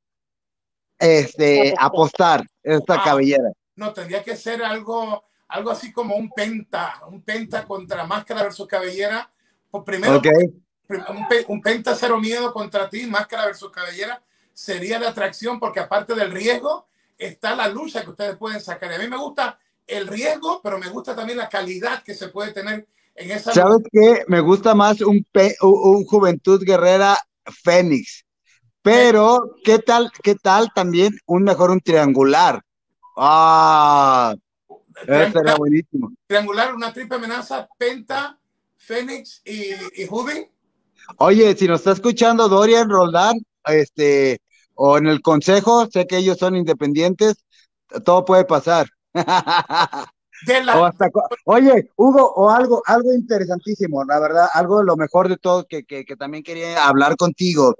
este, 0.98 1.74
apostar 1.78 2.44
esta 2.62 3.02
cabellera? 3.02 3.50
No, 3.76 3.92
tendría 3.92 4.22
que 4.22 4.36
ser 4.36 4.62
algo, 4.62 5.24
algo 5.48 5.70
así 5.70 5.92
como 5.92 6.16
un 6.16 6.30
penta, 6.30 7.00
un 7.08 7.22
penta 7.22 7.64
contra 7.64 8.04
máscara 8.06 8.42
versus 8.42 8.66
cabellera. 8.66 9.30
Por 9.70 9.84
primero, 9.84 10.16
Ok. 10.16 10.26
un, 11.08 11.28
pe- 11.28 11.44
un 11.48 11.60
penta 11.60 11.94
cero 11.94 12.18
miedo 12.20 12.52
contra 12.52 12.88
ti, 12.88 13.06
máscara 13.06 13.46
versus 13.46 13.70
cabellera, 13.70 14.22
sería 14.54 14.98
de 14.98 15.06
atracción 15.06 15.60
porque 15.60 15.80
aparte 15.80 16.14
del 16.14 16.30
riesgo 16.30 16.86
está 17.18 17.54
la 17.54 17.68
lucha 17.68 18.02
que 18.02 18.10
ustedes 18.10 18.36
pueden 18.36 18.60
sacar. 18.60 18.90
Y 18.90 18.94
a 18.94 18.98
mí 18.98 19.08
me 19.08 19.18
gusta 19.18 19.58
el 19.86 20.06
riesgo, 20.06 20.60
pero 20.62 20.78
me 20.78 20.88
gusta 20.88 21.14
también 21.14 21.38
la 21.38 21.48
calidad 21.48 22.02
que 22.02 22.14
se 22.14 22.28
puede 22.28 22.52
tener 22.52 22.86
en 23.14 23.30
esa 23.30 23.52
¿Sabes 23.52 23.82
qué? 23.92 24.24
Me 24.28 24.40
gusta 24.40 24.74
más 24.74 25.00
un, 25.00 25.24
pe- 25.30 25.56
un, 25.60 26.04
Juventud 26.04 26.62
Guerrera 26.64 27.18
Fénix. 27.62 28.24
Pero, 28.82 29.56
¿qué 29.64 29.78
tal, 29.78 30.10
qué 30.22 30.34
tal 30.34 30.70
también 30.74 31.16
un 31.26 31.42
mejor 31.42 31.70
un 31.70 31.80
triangular? 31.80 32.60
Ah, 33.16 34.34
Eso 35.06 35.32
sería 35.32 35.54
buenísimo. 35.56 36.12
Triangular, 36.26 36.74
una 36.74 36.92
triple 36.92 37.16
amenaza, 37.16 37.68
Penta, 37.78 38.38
Fénix 38.76 39.40
y, 39.44 39.70
y 40.02 40.08
Oye, 41.18 41.56
si 41.56 41.66
nos 41.66 41.80
está 41.80 41.92
escuchando 41.92 42.48
Dorian 42.48 42.88
Roldán, 42.90 43.36
este, 43.66 44.38
o 44.74 44.98
en 44.98 45.06
el 45.06 45.22
consejo, 45.22 45.86
sé 45.90 46.06
que 46.06 46.18
ellos 46.18 46.38
son 46.38 46.56
independientes, 46.56 47.44
todo 48.04 48.24
puede 48.24 48.44
pasar. 48.44 48.86
oye, 51.44 51.90
Hugo, 51.96 52.32
o 52.34 52.50
algo, 52.50 52.82
algo 52.86 53.12
interesantísimo, 53.12 54.04
la 54.04 54.18
verdad, 54.18 54.48
algo 54.52 54.80
de 54.80 54.86
lo 54.86 54.96
mejor 54.96 55.28
de 55.28 55.36
todo 55.36 55.66
que, 55.66 55.84
que, 55.84 56.04
también 56.16 56.42
quería 56.42 56.86
hablar 56.86 57.16
contigo, 57.16 57.76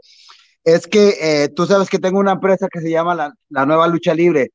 es 0.63 0.87
que 0.87 1.17
eh, 1.21 1.49
tú 1.49 1.67
sabes 1.67 1.91
que 1.91 1.99
tengo 1.99 2.19
una 2.19 2.33
empresa 2.33 2.69
que 2.71 2.81
se 2.81 2.91
llama 2.91 3.15
La, 3.15 3.35
la 3.51 3.67
Nueva 3.67 3.87
Lucha 3.89 4.15
Libre. 4.15 4.53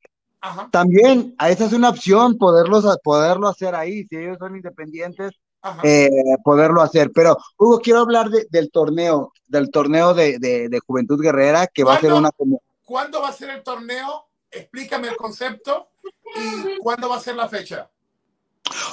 También, 0.71 1.35
a 1.37 1.49
esa 1.49 1.65
es 1.65 1.73
una 1.73 1.89
opción, 1.89 2.37
poderlos, 2.37 2.85
poderlo 3.03 3.49
hacer 3.49 3.75
ahí, 3.75 4.05
si 4.05 4.15
ellos 4.15 4.37
son 4.39 4.55
independientes, 4.55 5.31
eh, 5.83 6.09
poderlo 6.43 6.81
hacer. 6.81 7.11
Pero, 7.13 7.37
Hugo, 7.57 7.79
quiero 7.79 7.99
hablar 7.99 8.29
del 8.29 8.71
torneo, 8.71 9.33
del 9.47 9.69
torneo 9.71 10.13
de, 10.13 10.39
de, 10.39 10.79
Juventud 10.85 11.21
Guerrera, 11.21 11.67
que 11.67 11.83
va 11.83 11.95
a 11.95 11.99
ser 11.99 12.13
una... 12.13 12.31
¿Cuándo 12.83 13.21
va 13.21 13.29
a 13.29 13.33
ser 13.33 13.51
el 13.51 13.63
torneo? 13.63 14.25
Explícame 14.49 15.09
el 15.09 15.15
concepto 15.15 15.89
y 16.35 16.77
cuándo 16.79 17.09
va 17.09 17.17
a 17.17 17.19
ser 17.19 17.35
la 17.35 17.47
fecha. 17.47 17.89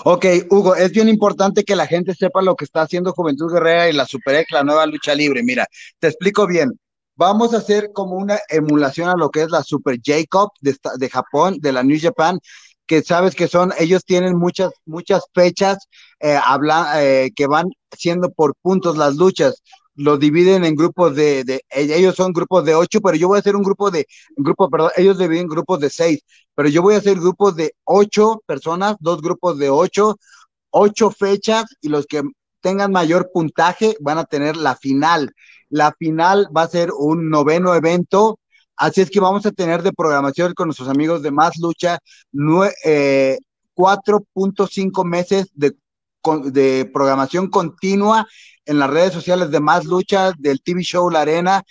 Ok, 0.04 0.26
Hugo, 0.50 0.74
es 0.74 0.92
bien 0.92 1.08
importante 1.08 1.64
que 1.64 1.76
la 1.76 1.86
gente 1.86 2.14
sepa 2.14 2.42
lo 2.42 2.56
que 2.56 2.64
está 2.64 2.82
haciendo 2.82 3.12
Juventud 3.12 3.52
Guerrera 3.52 3.88
y 3.88 3.92
la 3.92 4.06
Super 4.06 4.44
la 4.50 4.64
nueva 4.64 4.86
lucha 4.86 5.14
libre. 5.14 5.42
Mira, 5.42 5.66
te 5.98 6.08
explico 6.08 6.46
bien. 6.46 6.78
Vamos 7.14 7.54
a 7.54 7.58
hacer 7.58 7.92
como 7.92 8.16
una 8.16 8.38
emulación 8.48 9.08
a 9.08 9.16
lo 9.16 9.30
que 9.30 9.42
es 9.42 9.50
la 9.50 9.62
Super 9.62 9.98
Jacob 10.02 10.50
de, 10.60 10.76
de 10.98 11.08
Japón, 11.08 11.56
de 11.60 11.72
la 11.72 11.82
New 11.82 11.98
Japan, 12.00 12.38
que 12.86 13.02
sabes 13.02 13.34
que 13.34 13.48
son, 13.48 13.72
ellos 13.78 14.04
tienen 14.04 14.36
muchas, 14.36 14.72
muchas 14.84 15.24
fechas 15.34 15.88
eh, 16.20 16.38
habla, 16.42 17.02
eh, 17.02 17.32
que 17.34 17.46
van 17.46 17.70
siendo 17.96 18.30
por 18.30 18.54
puntos 18.62 18.96
las 18.96 19.16
luchas 19.16 19.62
lo 19.96 20.18
dividen 20.18 20.64
en 20.64 20.76
grupos 20.76 21.16
de, 21.16 21.42
de, 21.42 21.64
ellos 21.70 22.14
son 22.14 22.32
grupos 22.32 22.64
de 22.64 22.74
ocho, 22.74 23.00
pero 23.00 23.16
yo 23.16 23.28
voy 23.28 23.36
a 23.36 23.40
hacer 23.40 23.56
un 23.56 23.62
grupo 23.62 23.90
de, 23.90 24.06
grupo, 24.36 24.68
perdón, 24.68 24.90
ellos 24.96 25.18
dividen 25.18 25.48
grupos 25.48 25.80
de 25.80 25.90
seis, 25.90 26.20
pero 26.54 26.68
yo 26.68 26.82
voy 26.82 26.94
a 26.94 26.98
hacer 26.98 27.18
grupos 27.18 27.56
de 27.56 27.74
ocho 27.84 28.42
personas, 28.46 28.96
dos 29.00 29.22
grupos 29.22 29.58
de 29.58 29.70
ocho, 29.70 30.18
ocho 30.70 31.10
fechas 31.10 31.64
y 31.80 31.88
los 31.88 32.06
que 32.06 32.22
tengan 32.60 32.92
mayor 32.92 33.30
puntaje 33.32 33.96
van 34.00 34.18
a 34.18 34.24
tener 34.24 34.56
la 34.56 34.76
final. 34.76 35.32
La 35.68 35.92
final 35.98 36.48
va 36.54 36.62
a 36.62 36.68
ser 36.68 36.90
un 36.92 37.30
noveno 37.30 37.74
evento, 37.74 38.38
así 38.76 39.00
es 39.00 39.10
que 39.10 39.20
vamos 39.20 39.46
a 39.46 39.52
tener 39.52 39.82
de 39.82 39.92
programación 39.92 40.54
con 40.54 40.68
nuestros 40.68 40.88
amigos 40.88 41.22
de 41.22 41.30
Más 41.30 41.56
Lucha 41.58 41.98
eh, 42.84 43.38
4.5 43.74 45.04
meses 45.04 45.50
de, 45.54 45.72
de 46.44 46.90
programación 46.92 47.48
continua 47.48 48.26
en 48.64 48.78
las 48.78 48.90
redes 48.90 49.12
sociales 49.12 49.50
de 49.50 49.60
Más 49.60 49.84
Lucha, 49.84 50.32
del 50.38 50.60
TV 50.62 50.82
Show 50.82 51.10
La 51.10 51.20
Arena. 51.20 51.62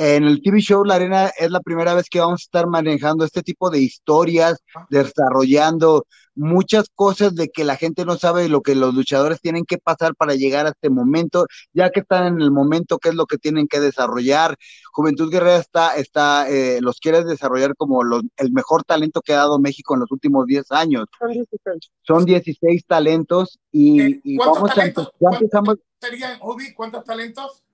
En 0.00 0.22
el 0.22 0.40
TV 0.42 0.60
Show 0.60 0.84
La 0.84 0.94
Arena 0.94 1.32
es 1.36 1.50
la 1.50 1.58
primera 1.58 1.92
vez 1.92 2.08
que 2.08 2.20
vamos 2.20 2.42
a 2.42 2.46
estar 2.46 2.68
manejando 2.68 3.24
este 3.24 3.42
tipo 3.42 3.68
de 3.68 3.80
historias, 3.80 4.62
desarrollando 4.90 6.06
muchas 6.36 6.84
cosas 6.94 7.34
de 7.34 7.48
que 7.48 7.64
la 7.64 7.74
gente 7.74 8.04
no 8.04 8.16
sabe 8.16 8.44
y 8.44 8.48
lo 8.48 8.62
que 8.62 8.76
los 8.76 8.94
luchadores 8.94 9.40
tienen 9.40 9.64
que 9.64 9.76
pasar 9.76 10.14
para 10.14 10.36
llegar 10.36 10.66
a 10.66 10.68
este 10.68 10.88
momento, 10.88 11.46
ya 11.72 11.90
que 11.90 11.98
están 11.98 12.28
en 12.28 12.40
el 12.40 12.52
momento, 12.52 12.98
qué 12.98 13.08
es 13.08 13.16
lo 13.16 13.26
que 13.26 13.38
tienen 13.38 13.66
que 13.66 13.80
desarrollar. 13.80 14.54
Juventud 14.92 15.32
Guerrera 15.32 15.56
está, 15.56 15.96
está 15.96 16.48
eh, 16.48 16.78
los 16.80 17.00
quiere 17.00 17.24
desarrollar 17.24 17.74
como 17.74 18.00
el 18.04 18.52
mejor 18.52 18.84
talento 18.84 19.20
que 19.20 19.32
ha 19.32 19.38
dado 19.38 19.58
México 19.58 19.94
en 19.94 20.00
los 20.00 20.12
últimos 20.12 20.46
10 20.46 20.70
años. 20.70 21.06
Son 21.18 21.32
16. 21.32 21.90
Son 22.02 22.24
16 22.24 22.84
talentos 22.86 23.58
y, 23.72 24.38
vamos 24.38 24.78
a 24.78 24.84
empezamos. 24.84 25.74
¿Serían, 26.00 26.38
cuántos 26.76 27.02
talentos? 27.02 27.64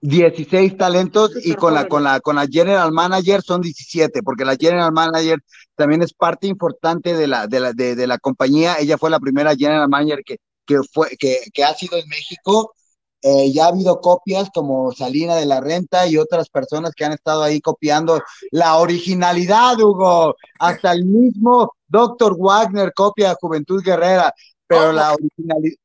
16 0.00 0.76
talentos 0.76 1.32
y 1.44 1.54
con 1.54 1.74
la, 1.74 1.88
con 1.88 2.04
la, 2.04 2.20
con 2.20 2.36
la 2.36 2.46
General 2.46 2.92
Manager 2.92 3.42
son 3.42 3.60
17, 3.60 4.22
porque 4.22 4.44
la 4.44 4.56
General 4.56 4.92
Manager 4.92 5.38
también 5.74 6.02
es 6.02 6.12
parte 6.14 6.46
importante 6.46 7.14
de 7.14 7.26
la, 7.26 7.46
de 7.46 7.60
la, 7.60 7.72
de, 7.72 8.06
la 8.06 8.18
compañía. 8.18 8.76
Ella 8.78 8.96
fue 8.98 9.10
la 9.10 9.18
primera 9.18 9.56
General 9.56 9.88
Manager 9.88 10.20
que, 10.24 10.36
que, 10.64 10.80
fue, 10.92 11.16
que, 11.18 11.38
que 11.52 11.64
ha 11.64 11.74
sido 11.74 11.96
en 11.98 12.08
México. 12.08 12.74
Eh, 13.20 13.52
ya 13.52 13.64
ha 13.64 13.68
habido 13.68 14.00
copias 14.00 14.48
como 14.54 14.92
Salina 14.92 15.34
de 15.34 15.46
la 15.46 15.60
Renta 15.60 16.06
y 16.06 16.16
otras 16.16 16.48
personas 16.48 16.92
que 16.94 17.04
han 17.04 17.12
estado 17.12 17.42
ahí 17.42 17.60
copiando 17.60 18.20
la 18.52 18.76
originalidad, 18.76 19.80
Hugo. 19.80 20.36
Hasta 20.60 20.92
el 20.92 21.04
mismo 21.04 21.72
Dr. 21.88 22.36
Wagner 22.38 22.92
copia 22.94 23.36
Juventud 23.40 23.82
Guerrera, 23.82 24.32
pero 24.68 24.92
la 24.92 25.14
originalidad, 25.14 25.76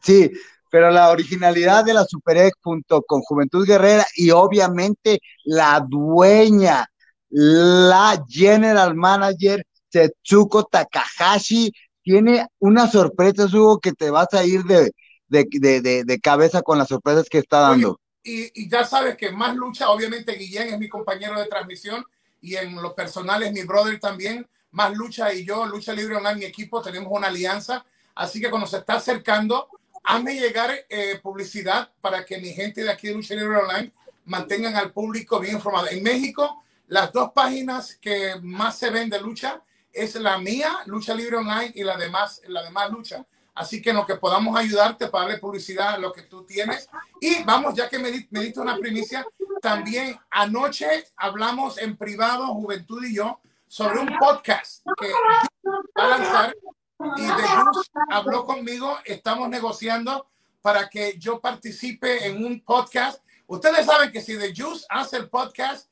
sí, 0.00 0.30
pero 0.70 0.90
la 0.90 1.10
originalidad 1.10 1.84
de 1.84 1.94
la 1.94 2.04
Super 2.04 2.52
junto 2.62 3.02
con 3.02 3.20
Juventud 3.22 3.66
Guerrera 3.66 4.06
y 4.14 4.30
obviamente 4.30 5.18
la 5.44 5.84
dueña, 5.86 6.86
la 7.28 8.24
general 8.28 8.94
manager 8.94 9.64
Setsuko 9.90 10.64
Takahashi, 10.64 11.72
tiene 12.02 12.46
una 12.58 12.88
sorpresa, 12.88 13.46
Hugo, 13.46 13.78
que 13.78 13.92
te 13.92 14.10
vas 14.10 14.32
a 14.32 14.44
ir 14.44 14.62
de, 14.62 14.90
de, 15.28 16.20
cabeza 16.22 16.62
con 16.62 16.78
las 16.78 16.88
sorpresas 16.88 17.28
que 17.28 17.38
está 17.38 17.60
dando. 17.60 18.00
y, 18.22 18.68
ya 18.68 18.84
sabes 18.84 19.16
que 19.16 19.30
más 19.30 19.54
lucha, 19.54 19.90
obviamente 19.90 20.32
Guillén 20.32 20.68
es 20.68 20.78
mi 20.78 20.88
compañero 20.88 21.38
de 21.38 21.46
transmisión 21.46 22.04
y 22.40 22.56
en 22.56 22.80
lo 22.80 22.94
personal 22.94 23.42
es 23.42 23.52
mi 23.52 23.62
brother 23.62 23.98
también. 24.00 24.46
Más 24.72 24.94
lucha 24.94 25.32
y 25.34 25.44
yo, 25.44 25.66
Lucha 25.66 25.92
Libre 25.92 26.16
Online, 26.16 26.36
mi 26.36 26.44
equipo, 26.44 26.80
tenemos 26.80 27.08
una 27.10 27.26
alianza. 27.26 27.84
Así 28.14 28.40
que 28.40 28.50
cuando 28.50 28.68
se 28.68 28.78
está 28.78 28.94
acercando, 28.94 29.68
hazme 30.02 30.34
llegar 30.34 30.70
eh, 30.88 31.18
publicidad 31.22 31.92
para 32.00 32.24
que 32.24 32.38
mi 32.38 32.52
gente 32.52 32.82
de 32.82 32.90
aquí 32.90 33.08
de 33.08 33.14
Lucha 33.14 33.34
Libre 33.34 33.56
Online 33.56 33.92
mantengan 34.24 34.76
al 34.76 34.92
público 34.92 35.40
bien 35.40 35.56
informado. 35.56 35.88
En 35.88 36.02
México, 36.02 36.62
las 36.88 37.12
dos 37.12 37.32
páginas 37.32 37.96
que 37.96 38.36
más 38.42 38.78
se 38.78 38.90
ven 38.90 39.10
de 39.10 39.20
lucha 39.20 39.62
es 39.92 40.14
la 40.16 40.38
mía, 40.38 40.78
Lucha 40.86 41.14
Libre 41.14 41.36
Online, 41.36 41.72
y 41.74 41.82
la 41.82 41.96
demás, 41.96 42.42
la 42.46 42.62
demás 42.62 42.90
lucha. 42.90 43.24
Así 43.54 43.82
que 43.82 43.90
en 43.90 43.96
lo 43.96 44.06
que 44.06 44.14
podamos 44.14 44.56
ayudarte 44.56 45.08
para 45.08 45.24
darle 45.24 45.38
publicidad 45.38 45.94
a 45.94 45.98
lo 45.98 46.12
que 46.12 46.22
tú 46.22 46.44
tienes. 46.44 46.88
Y 47.20 47.42
vamos, 47.42 47.74
ya 47.74 47.88
que 47.88 47.98
me, 47.98 48.10
me 48.30 48.40
diste 48.40 48.60
una 48.60 48.76
primicia, 48.76 49.26
también 49.60 50.18
anoche 50.30 51.04
hablamos 51.16 51.78
en 51.78 51.96
privado, 51.96 52.46
Juventud 52.54 53.04
y 53.04 53.16
yo, 53.16 53.40
sobre 53.66 54.00
un 54.00 54.18
podcast 54.18 54.84
que 54.98 55.12
va 55.12 56.04
a 56.04 56.08
lanzar 56.08 56.56
y 57.16 57.26
The 57.26 57.32
Juice 57.32 57.90
habló 58.10 58.44
conmigo, 58.44 58.98
estamos 59.04 59.48
negociando 59.48 60.26
para 60.60 60.88
que 60.88 61.18
yo 61.18 61.40
participe 61.40 62.26
en 62.26 62.44
un 62.44 62.60
podcast. 62.62 63.22
Ustedes 63.46 63.86
saben 63.86 64.12
que 64.12 64.20
si 64.20 64.38
The 64.38 64.54
Juice 64.54 64.84
hace 64.88 65.16
el 65.16 65.28
podcast, 65.28 65.88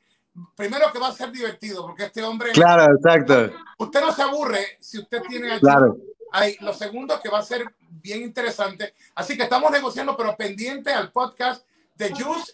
primero 0.55 0.93
que 0.93 0.99
va 0.99 1.09
a 1.09 1.13
ser 1.13 1.33
divertido, 1.33 1.83
porque 1.83 2.05
este 2.05 2.23
hombre... 2.23 2.53
Claro, 2.53 2.95
exacto. 2.95 3.51
Usted 3.79 4.01
no 4.01 4.13
se 4.13 4.23
aburre 4.23 4.79
si 4.81 4.99
usted 4.99 5.23
tiene 5.23 5.53
aquí. 5.53 5.61
Claro. 5.61 5.97
Hay, 6.33 6.57
lo 6.61 6.75
segundo 6.75 7.19
que 7.23 7.31
va 7.31 7.39
a 7.39 7.43
ser 7.43 7.65
bien 7.89 8.23
interesante. 8.23 8.95
Así 9.15 9.37
que 9.37 9.45
estamos 9.45 9.71
negociando, 9.71 10.17
pero 10.17 10.37
pendiente 10.37 10.93
al 10.93 11.11
podcast 11.11 11.67
de 11.95 12.11
Juice, 12.11 12.53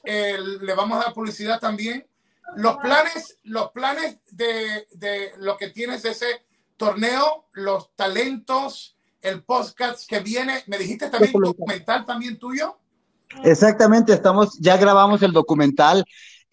le 0.61 0.75
vamos 0.75 0.99
a 0.99 1.06
dar 1.06 1.14
publicidad 1.14 1.58
también. 1.58 2.06
Los 2.56 2.76
planes, 2.76 3.38
los 3.42 3.73
planes 3.73 4.20
de, 4.30 4.87
de 4.92 5.32
lo 5.38 5.56
que 5.56 5.70
tienes 5.70 6.04
ese 6.04 6.44
torneo, 6.76 7.47
los 7.52 7.95
talentos, 7.95 8.97
el 9.21 9.43
podcast 9.43 10.09
que 10.09 10.21
viene. 10.21 10.62
Me 10.66 10.78
dijiste 10.78 11.09
también 11.09 11.33
documental 11.33 12.04
también 12.04 12.38
tuyo. 12.38 12.78
Exactamente, 13.43 14.12
estamos, 14.12 14.59
ya 14.61 14.76
grabamos 14.76 15.23
el 15.23 15.33
documental 15.33 16.04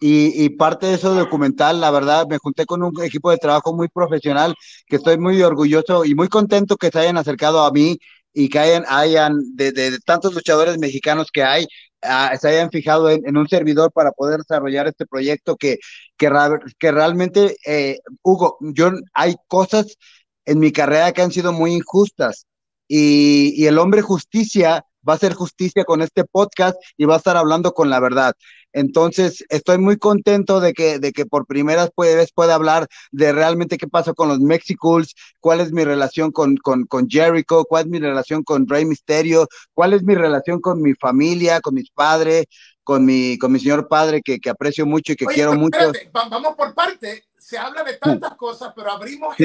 y, 0.04 0.48
parte 0.56 0.86
de 0.86 0.94
ese 0.94 1.06
documental, 1.06 1.80
la 1.80 1.92
verdad, 1.92 2.26
me 2.28 2.38
junté 2.38 2.66
con 2.66 2.82
un 2.82 3.00
equipo 3.04 3.30
de 3.30 3.36
trabajo 3.36 3.72
muy 3.72 3.86
profesional 3.86 4.56
que 4.88 4.96
estoy 4.96 5.16
muy 5.16 5.40
orgulloso 5.42 6.04
y 6.04 6.16
muy 6.16 6.26
contento 6.26 6.76
que 6.76 6.90
se 6.90 6.98
hayan 6.98 7.18
acercado 7.18 7.62
a 7.62 7.70
mí 7.70 7.98
y 8.34 8.48
que 8.48 8.58
hayan, 8.58 8.84
hayan 8.88 9.38
de, 9.54 9.96
tantos 10.04 10.34
luchadores 10.34 10.76
mexicanos 10.78 11.28
que 11.32 11.44
hay, 11.44 11.68
ah, 12.02 12.32
se 12.40 12.48
hayan 12.48 12.70
fijado 12.70 13.10
en, 13.10 13.36
un 13.36 13.48
servidor 13.48 13.92
para 13.92 14.10
poder 14.10 14.38
desarrollar 14.38 14.88
este 14.88 15.06
proyecto 15.06 15.56
que, 15.56 15.78
que, 16.22 16.58
que 16.78 16.92
realmente, 16.92 17.56
eh, 17.66 17.98
Hugo, 18.22 18.58
yo 18.60 18.92
hay 19.14 19.34
cosas 19.48 19.96
en 20.44 20.60
mi 20.60 20.70
carrera 20.70 21.12
que 21.12 21.22
han 21.22 21.32
sido 21.32 21.52
muy 21.52 21.72
injustas 21.72 22.46
y, 22.86 23.52
y 23.56 23.66
el 23.66 23.78
hombre 23.78 24.02
justicia 24.02 24.84
va 25.08 25.14
a 25.14 25.16
hacer 25.16 25.34
justicia 25.34 25.84
con 25.84 26.00
este 26.02 26.24
podcast 26.24 26.76
y 26.96 27.06
va 27.06 27.14
a 27.14 27.18
estar 27.18 27.36
hablando 27.36 27.72
con 27.72 27.90
la 27.90 28.00
verdad. 28.00 28.34
Entonces, 28.72 29.44
estoy 29.50 29.78
muy 29.78 29.98
contento 29.98 30.60
de 30.60 30.72
que, 30.72 30.98
de 30.98 31.12
que 31.12 31.26
por 31.26 31.46
primera 31.46 31.90
vez 31.96 32.32
pueda 32.32 32.54
hablar 32.54 32.86
de 33.10 33.32
realmente 33.32 33.76
qué 33.76 33.86
pasó 33.86 34.14
con 34.14 34.28
los 34.28 34.40
Mexicools, 34.40 35.14
cuál 35.40 35.60
es 35.60 35.72
mi 35.72 35.84
relación 35.84 36.32
con, 36.32 36.56
con, 36.56 36.84
con, 36.86 37.08
Jericho, 37.08 37.64
cuál 37.64 37.84
es 37.84 37.90
mi 37.90 37.98
relación 37.98 38.42
con 38.44 38.66
Rey 38.66 38.84
Misterio, 38.86 39.46
cuál 39.74 39.92
es 39.92 40.02
mi 40.02 40.14
relación 40.14 40.60
con 40.60 40.80
mi 40.80 40.94
familia, 40.94 41.60
con 41.60 41.74
mis 41.74 41.90
padres, 41.90 42.46
con 42.84 43.04
mi, 43.04 43.38
con 43.38 43.52
mi 43.52 43.58
señor 43.58 43.88
padre 43.88 44.22
que, 44.22 44.38
que 44.38 44.50
aprecio 44.50 44.86
mucho 44.86 45.12
y 45.12 45.16
que 45.16 45.26
quiero 45.26 45.54
mucho. 45.54 45.92
Vamos 46.12 46.54
por 46.56 46.74
parte, 46.74 47.24
se 47.38 47.58
habla 47.58 47.84
de 47.84 47.94
tantas 47.96 48.34
cosas, 48.34 48.72
pero 48.74 48.92
abrimos 48.92 49.36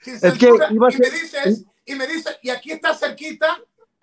es 0.00 0.38
que 0.38 0.48
y, 0.48 0.78
me 0.78 1.10
dices, 1.10 1.64
y 1.84 1.94
me 1.94 2.06
dices, 2.06 2.38
y 2.42 2.50
aquí 2.50 2.72
está 2.72 2.94
cerquita 2.94 3.58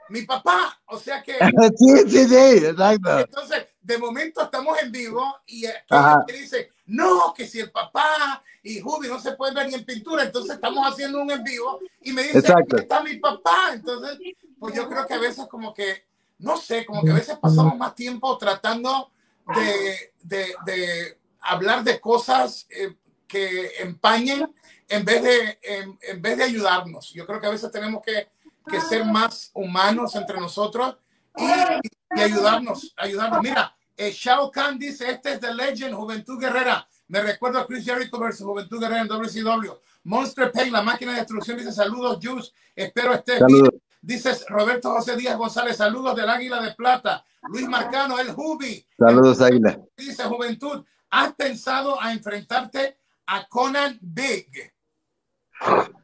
mi 0.10 0.22
papá, 0.22 0.80
o 0.86 1.00
sea 1.00 1.24
que... 1.24 1.34
sí, 1.78 2.10
sí, 2.10 2.28
sí, 2.28 2.66
exacto. 2.66 3.20
Entonces, 3.20 3.68
de 3.82 3.98
momento 3.98 4.44
estamos 4.44 4.78
en 4.82 4.92
vivo 4.92 5.24
y 5.48 5.66
aquí 5.66 6.34
dice, 6.34 6.72
no, 6.86 7.34
que 7.36 7.48
si 7.48 7.60
el 7.60 7.72
papá 7.72 8.44
y 8.62 8.82
Judy 8.82 9.08
no 9.08 9.20
se 9.20 9.34
pueden 9.34 9.56
ver 9.56 9.68
ni 9.68 9.76
en 9.76 9.86
pintura, 9.86 10.24
entonces 10.24 10.56
estamos 10.56 10.86
haciendo 10.88 11.22
un 11.22 11.32
en 11.32 11.44
vivo 11.44 11.80
y 12.02 12.12
me 12.12 12.24
dice, 12.24 12.52
aquí 12.52 12.76
está 12.78 13.02
mi 13.02 13.18
papá. 13.18 13.72
Entonces, 13.74 14.20
pues 14.60 14.76
yo 14.76 14.88
creo 14.88 15.08
que 15.08 15.14
a 15.14 15.20
veces 15.20 15.48
como 15.48 15.74
que, 15.74 16.06
no 16.40 16.58
sé, 16.58 16.86
como 16.86 17.04
que 17.04 17.12
a 17.12 17.16
veces 17.16 17.38
pasamos 17.38 17.78
más 17.78 17.96
tiempo 17.96 18.38
tratando 18.38 19.12
de, 19.56 20.14
de, 20.24 20.56
de 20.66 21.18
hablar 21.42 21.84
de 21.84 22.00
cosas 22.00 22.68
eh, 22.70 22.96
que 23.28 23.72
empañen 23.80 24.54
en 24.88 25.06
vez 25.06 25.24
de, 25.24 25.60
en, 25.62 25.98
en 26.02 26.22
vez 26.22 26.38
de 26.38 26.44
ayudarnos. 26.44 27.12
Yo 27.12 27.26
creo 27.26 27.40
que 27.40 27.48
a 27.48 27.52
veces 27.52 27.72
tenemos 27.72 28.02
que 28.04 28.30
que 28.66 28.82
ser 28.82 29.06
más 29.06 29.52
humanos 29.54 30.16
entre 30.16 30.40
nosotros 30.40 30.98
y, 31.38 32.20
ayudarnos, 32.20 32.94
ayudarnos. 32.98 33.42
Mira, 33.42 33.76
eh, 33.96 34.12
Shao 34.12 34.52
Kahn 34.52 34.80
dice, 34.80 35.10
este 35.10 35.34
es 35.34 35.40
The 35.40 35.54
Legend, 35.54 35.94
Juventud 35.94 36.40
Guerrera. 36.40 36.88
Me 37.08 37.22
recuerdo 37.22 37.60
a 37.60 37.68
Chris 37.68 37.86
Jericho 37.86 38.18
versus 38.18 38.46
Juventud 38.46 38.80
Guerrera 38.80 39.02
en 39.02 39.08
WCW. 39.08 39.74
Monster 40.06 40.52
Pain, 40.52 40.72
la 40.72 40.82
máquina 40.82 41.12
de 41.12 41.20
destrucción, 41.20 41.58
dice 41.58 41.72
saludos, 41.72 42.20
Juice. 42.22 42.52
Espero 42.76 43.14
estés 43.14 43.44
bien. 43.46 43.70
Dice 44.06 44.38
Roberto 44.50 44.92
José 44.92 45.16
Díaz 45.18 45.36
González, 45.36 45.78
saludos 45.78 46.16
del 46.16 46.30
Águila 46.30 46.62
de 46.62 46.76
Plata. 46.76 47.26
Luis 47.50 47.68
Marcano, 47.68 48.20
el 48.20 48.34
Jubi. 48.34 48.86
Saludos, 49.00 49.42
Águila. 49.42 49.80
Dice 49.98 50.24
Juventud, 50.26 50.86
¿has 51.10 51.34
pensado 51.34 52.00
a 52.00 52.14
enfrentarte 52.14 53.00
a 53.26 53.48
Conan 53.48 53.98
Big? 54.00 54.72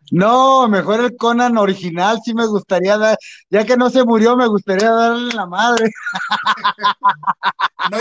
No, 0.09 0.67
mejor 0.67 1.01
el 1.01 1.15
Conan 1.15 1.59
original, 1.59 2.19
sí 2.25 2.33
me 2.33 2.47
gustaría 2.47 2.97
dar, 2.97 3.19
ya 3.51 3.65
que 3.65 3.77
no 3.77 3.91
se 3.91 4.03
murió, 4.03 4.35
me 4.35 4.47
gustaría 4.47 4.89
darle 4.89 5.31
la 5.35 5.45
madre. 5.45 5.91
No, 7.91 7.97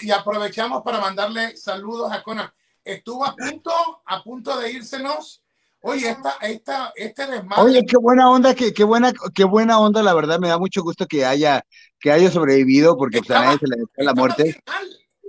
y, 0.00 0.10
aprovechamos 0.12 0.82
para 0.82 1.00
mandarle 1.00 1.56
saludos 1.56 2.12
a 2.12 2.22
Conan. 2.22 2.52
Estuvo 2.84 3.26
a 3.26 3.34
punto, 3.34 3.72
a 4.06 4.22
punto 4.22 4.56
de 4.60 4.70
írsenos. 4.70 5.39
Oye, 5.82 6.10
esta, 6.10 6.34
esta, 6.42 6.92
este 6.94 7.26
desmadre. 7.26 7.62
Oye, 7.62 7.86
qué 7.86 7.96
buena 7.96 8.30
onda, 8.30 8.54
qué, 8.54 8.72
qué 8.74 8.84
buena, 8.84 9.12
qué 9.34 9.44
buena 9.44 9.78
onda, 9.78 10.02
la 10.02 10.12
verdad, 10.12 10.38
me 10.38 10.48
da 10.48 10.58
mucho 10.58 10.82
gusto 10.82 11.06
que 11.06 11.24
haya, 11.24 11.62
que 11.98 12.12
haya 12.12 12.30
sobrevivido, 12.30 12.96
porque 12.96 13.20
pues, 13.20 13.30
a 13.30 13.44
nadie 13.44 13.58
se 13.58 13.66
le 13.66 14.04
la 14.04 14.14
muerte. 14.14 14.60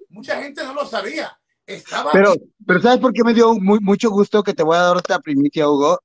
Mucha 0.10 0.42
gente 0.42 0.64
no 0.64 0.74
lo 0.74 0.86
sabía. 0.86 1.38
Pero, 2.12 2.34
pero 2.68 2.82
¿sabes 2.82 3.00
por 3.00 3.14
qué 3.14 3.24
me 3.24 3.34
dio 3.34 3.54
muy, 3.54 3.80
mucho 3.80 4.10
gusto 4.10 4.44
que 4.44 4.54
te 4.54 4.64
voy 4.64 4.76
a 4.76 4.82
dar 4.82 4.98
otra 4.98 5.20
primicia, 5.20 5.70
Hugo? 5.70 6.02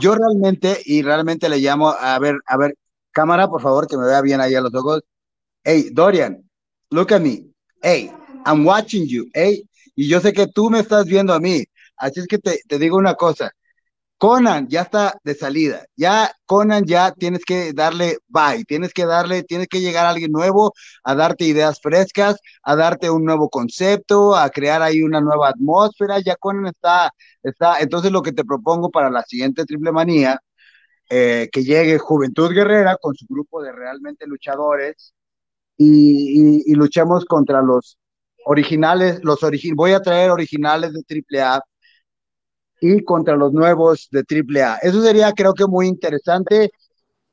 Yo 0.00 0.14
realmente, 0.14 0.80
y 0.86 1.02
realmente 1.02 1.48
le 1.48 1.58
llamo, 1.58 1.90
a 1.90 2.18
ver, 2.18 2.36
a 2.46 2.56
ver, 2.56 2.74
cámara, 3.10 3.48
por 3.48 3.60
favor, 3.60 3.86
que 3.86 3.98
me 3.98 4.06
vea 4.06 4.22
bien 4.22 4.40
ahí 4.40 4.54
a 4.54 4.62
los 4.62 4.74
ojos. 4.74 5.02
Hey, 5.62 5.90
Dorian, 5.92 6.48
look 6.90 7.12
at 7.12 7.20
me. 7.20 7.44
Hey, 7.82 8.10
I'm 8.46 8.64
watching 8.64 9.06
you. 9.06 9.26
Hey, 9.34 9.68
y 9.94 10.08
yo 10.08 10.20
sé 10.20 10.32
que 10.32 10.46
tú 10.46 10.70
me 10.70 10.80
estás 10.80 11.04
viendo 11.04 11.34
a 11.34 11.40
mí. 11.40 11.64
Así 11.96 12.20
es 12.20 12.26
que 12.26 12.38
te, 12.38 12.60
te 12.66 12.78
digo 12.78 12.96
una 12.96 13.14
cosa. 13.14 13.52
Conan 14.20 14.68
ya 14.68 14.82
está 14.82 15.18
de 15.24 15.34
salida. 15.34 15.86
Ya 15.96 16.30
Conan 16.44 16.84
ya 16.84 17.12
tienes 17.12 17.42
que 17.42 17.72
darle 17.72 18.18
bye, 18.28 18.64
tienes 18.66 18.92
que 18.92 19.06
darle, 19.06 19.44
tienes 19.44 19.66
que 19.68 19.80
llegar 19.80 20.04
a 20.04 20.10
alguien 20.10 20.30
nuevo 20.30 20.74
a 21.04 21.14
darte 21.14 21.46
ideas 21.46 21.80
frescas, 21.82 22.36
a 22.62 22.76
darte 22.76 23.08
un 23.08 23.24
nuevo 23.24 23.48
concepto, 23.48 24.36
a 24.36 24.50
crear 24.50 24.82
ahí 24.82 25.00
una 25.02 25.22
nueva 25.22 25.48
atmósfera. 25.48 26.20
Ya 26.20 26.36
Conan 26.36 26.66
está, 26.66 27.14
está. 27.42 27.80
Entonces 27.80 28.12
lo 28.12 28.20
que 28.22 28.32
te 28.32 28.44
propongo 28.44 28.90
para 28.90 29.08
la 29.10 29.22
siguiente 29.22 29.64
triple 29.64 29.90
manía, 29.90 30.38
eh, 31.08 31.48
que 31.50 31.64
llegue 31.64 31.98
Juventud 31.98 32.52
Guerrera 32.52 32.96
con 33.00 33.14
su 33.14 33.26
grupo 33.26 33.62
de 33.62 33.72
realmente 33.72 34.26
luchadores 34.26 35.14
y, 35.78 36.74
luchemos 36.74 37.24
contra 37.24 37.62
los 37.62 37.98
originales, 38.44 39.20
los 39.24 39.42
origi 39.42 39.72
voy 39.72 39.92
a 39.92 40.02
traer 40.02 40.30
originales 40.30 40.92
de 40.92 41.02
triple 41.04 41.40
A 41.42 41.62
y 42.80 43.04
contra 43.04 43.36
los 43.36 43.52
nuevos 43.52 44.08
de 44.10 44.24
AAA. 44.28 44.78
Eso 44.78 45.02
sería 45.02 45.32
creo 45.32 45.52
que 45.52 45.66
muy 45.66 45.86
interesante 45.86 46.70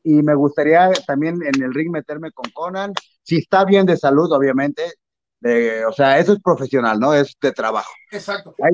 y 0.04 0.22
me 0.22 0.36
gustaría 0.36 0.92
también 1.06 1.40
en 1.44 1.64
el 1.64 1.74
ring 1.74 1.92
meterme 1.92 2.32
con 2.32 2.50
Conan, 2.52 2.94
si 3.24 3.38
está 3.38 3.66
bien 3.66 3.86
de 3.86 3.98
salud, 3.98 4.32
obviamente. 4.32 4.94
o 5.88 5.94
sea, 5.94 6.20
eso 6.20 6.34
es 6.34 6.40
profesional, 6.42 7.00
¿no? 7.00 7.14
Es 7.14 7.36
de 7.42 7.52
trabajo. 7.52 7.92
Exacto. 8.12 8.56
Ahí, 8.62 8.74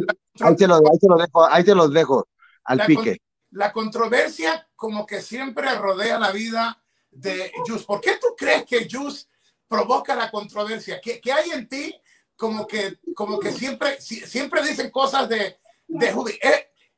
se, 0.57 0.67
los, 0.67 0.81
dejo, 0.81 1.45
ahí 1.45 1.63
se 1.63 1.75
los 1.75 1.93
dejo 1.93 2.27
al 2.65 2.85
pique. 2.85 3.17
la 3.51 3.71
controversia 3.71 4.67
como 4.75 5.05
que 5.05 5.21
siempre 5.21 5.73
rodea 5.75 6.19
la 6.19 6.31
vida 6.31 6.81
de 7.11 7.51
Jus. 7.65 7.83
¿Por 7.85 8.01
qué 8.01 8.17
tú 8.19 8.27
crees 8.37 8.65
que 8.65 8.87
Jus 8.89 9.29
provoca 9.67 10.15
la 10.15 10.29
controversia? 10.29 10.99
¿Qué, 11.01 11.19
qué 11.19 11.31
hay 11.31 11.51
en 11.51 11.67
ti 11.67 11.95
como 12.35 12.67
que, 12.67 12.99
como 13.15 13.39
que 13.39 13.51
siempre, 13.51 14.01
siempre 14.01 14.61
dicen 14.61 14.91
cosas 14.91 15.29
de, 15.29 15.57
de 15.87 16.11
Judy. 16.11 16.33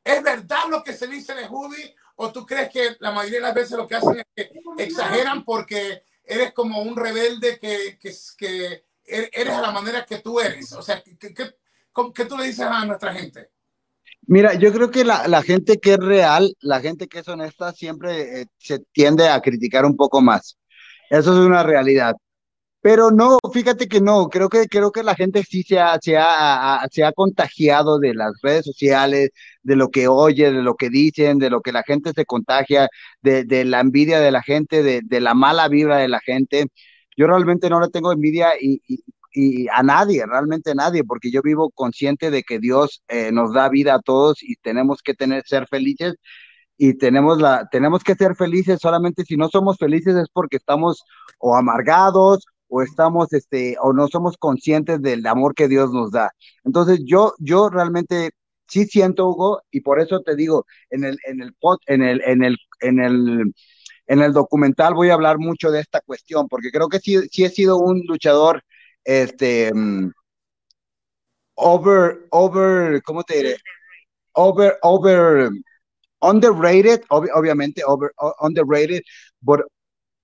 ¿Es, 0.04 0.24
verdad 0.24 0.66
lo 0.70 0.84
que 0.84 0.94
se 0.94 1.08
dice 1.08 1.34
de 1.34 1.48
Judy? 1.48 1.94
¿O 2.16 2.32
tú 2.32 2.46
crees 2.46 2.70
que 2.70 2.96
la 3.00 3.12
mayoría 3.12 3.40
de 3.40 3.46
las 3.46 3.56
veces 3.56 3.78
lo 3.78 3.88
que 3.88 3.96
hacen 3.96 4.20
es 4.20 4.26
que 4.36 4.52
exageran 4.78 5.44
porque 5.44 6.04
eres 6.24 6.54
como 6.54 6.82
un 6.82 6.96
rebelde 6.96 7.58
que, 7.60 7.98
que, 8.00 8.14
que 8.38 8.86
er, 9.06 9.30
eres 9.34 9.54
a 9.54 9.62
la 9.62 9.72
manera 9.72 10.06
que 10.06 10.20
tú 10.20 10.40
eres? 10.40 10.72
O 10.74 10.82
sea, 10.82 11.02
¿qué, 11.02 11.34
qué, 11.34 12.26
tú 12.26 12.38
le 12.38 12.46
dices 12.46 12.62
a 12.62 12.86
nuestra 12.86 13.14
gente? 13.14 13.52
Mira, 14.28 14.54
yo 14.56 14.74
creo 14.74 14.90
que 14.90 15.04
la, 15.04 15.28
la, 15.28 15.44
gente 15.44 15.78
que 15.78 15.94
es 15.94 16.00
real, 16.00 16.56
la 16.62 16.80
gente 16.80 17.08
que 17.08 17.20
es 17.20 17.28
honesta, 17.28 17.74
siempre 17.74 18.42
eh, 18.42 18.46
se 18.58 18.80
tiende 18.92 19.30
a 19.30 19.40
criticar 19.42 19.86
un 19.86 19.96
poco 19.96 20.22
más. 20.22 20.58
Eso 21.10 21.34
es 21.34 21.46
una 21.46 21.62
realidad. 21.64 22.16
Pero 22.86 23.10
no, 23.10 23.40
fíjate 23.52 23.88
que 23.88 24.00
no, 24.00 24.30
creo 24.30 24.48
que, 24.48 24.68
creo 24.68 24.92
que 24.92 25.02
la 25.02 25.16
gente 25.16 25.42
sí 25.44 25.64
se 25.64 25.80
ha, 25.80 25.98
se 26.00 26.18
ha, 26.20 26.86
se 26.92 27.04
ha 27.04 27.12
contagiado 27.14 27.98
de 27.98 28.14
las 28.14 28.34
redes 28.44 28.64
sociales, 28.64 29.32
de 29.64 29.76
lo 29.76 29.90
que 29.90 30.08
oye, 30.08 30.52
de 30.52 30.62
lo 30.62 30.76
que 30.76 30.92
dicen, 30.92 31.40
de 31.40 31.50
lo 31.50 31.62
que 31.62 31.72
la 31.72 31.82
gente 31.82 32.12
se 32.16 32.26
contagia, 32.26 32.88
de, 33.24 33.44
de 33.44 33.66
la 33.66 33.80
envidia 33.80 34.20
de 34.20 34.30
la 34.32 34.44
gente, 34.44 34.84
de, 34.84 35.02
de, 35.04 35.20
la 35.20 35.34
mala 35.34 35.68
vibra 35.68 35.98
de 35.98 36.10
la 36.10 36.20
gente. 36.20 36.68
Yo 37.18 37.26
realmente 37.26 37.72
no 37.72 37.80
le 37.80 37.90
tengo 37.90 38.12
envidia 38.12 38.52
y, 38.62 38.80
y, 39.34 39.68
a 39.70 39.82
nadie, 39.82 40.24
realmente 40.28 40.72
a 40.72 40.76
nadie, 40.76 41.04
porque 41.04 41.32
yo 41.32 41.42
vivo 41.42 41.72
consciente 41.72 42.30
de 42.30 42.44
que 42.44 42.60
Dios 42.60 43.02
eh, 43.08 43.32
nos 43.32 43.52
da 43.52 43.68
vida 43.70 43.96
a 43.96 44.02
todos 44.02 44.44
y 44.44 44.58
tenemos 44.58 45.02
que 45.02 45.16
tener, 45.16 45.44
ser 45.48 45.68
felices 45.68 46.16
y 46.78 46.94
tenemos 46.98 47.42
la 47.42 47.68
tenemos 47.72 48.04
que 48.04 48.16
ser 48.16 48.36
felices 48.36 48.80
solamente 48.82 49.24
si 49.24 49.38
no 49.38 49.48
somos 49.50 49.78
felices 49.78 50.16
es 50.18 50.28
porque 50.30 50.58
estamos 50.58 51.04
o 51.40 51.56
amargados 51.56 52.46
o 52.76 52.82
estamos, 52.82 53.32
este, 53.32 53.78
o 53.82 53.94
no 53.94 54.10
somos 54.10 54.36
conscientes 54.38 55.02
del 55.02 55.26
amor 55.28 55.56
que 55.56 55.70
Dios 55.70 55.94
nos 55.94 56.12
da. 56.12 56.32
Entonces, 56.66 57.00
yo, 57.06 57.34
yo 57.40 57.70
realmente 57.70 58.32
sí 58.68 58.86
siento, 58.86 59.30
Hugo, 59.30 59.62
y 59.72 59.80
por 59.80 60.02
eso 60.02 60.20
te 60.22 60.36
digo, 60.36 60.66
en 60.90 61.06
el, 61.06 61.18
en 61.26 61.42
el, 61.42 61.56
en 61.88 62.04
el, 62.04 62.22
en 62.26 62.44
el, 62.44 62.58
en 62.82 63.00
el, 63.00 63.54
en 64.08 64.22
el 64.22 64.34
documental 64.34 64.94
voy 64.94 65.10
a 65.10 65.14
hablar 65.14 65.38
mucho 65.40 65.72
de 65.72 65.80
esta 65.80 66.02
cuestión, 66.02 66.50
porque 66.50 66.70
creo 66.70 66.90
que 66.90 67.00
sí, 67.00 67.18
sí 67.32 67.46
he 67.46 67.50
sido 67.50 67.78
un 67.78 68.02
luchador, 68.08 68.62
este, 69.06 69.72
over, 71.56 72.28
over, 72.32 73.02
¿cómo 73.04 73.24
te 73.24 73.38
diré? 73.38 73.56
Over, 74.34 74.78
over, 74.82 75.50
underrated, 76.20 77.04
obviamente, 77.10 77.84
over, 77.86 78.12
underrated, 78.42 79.02
but 79.42 79.62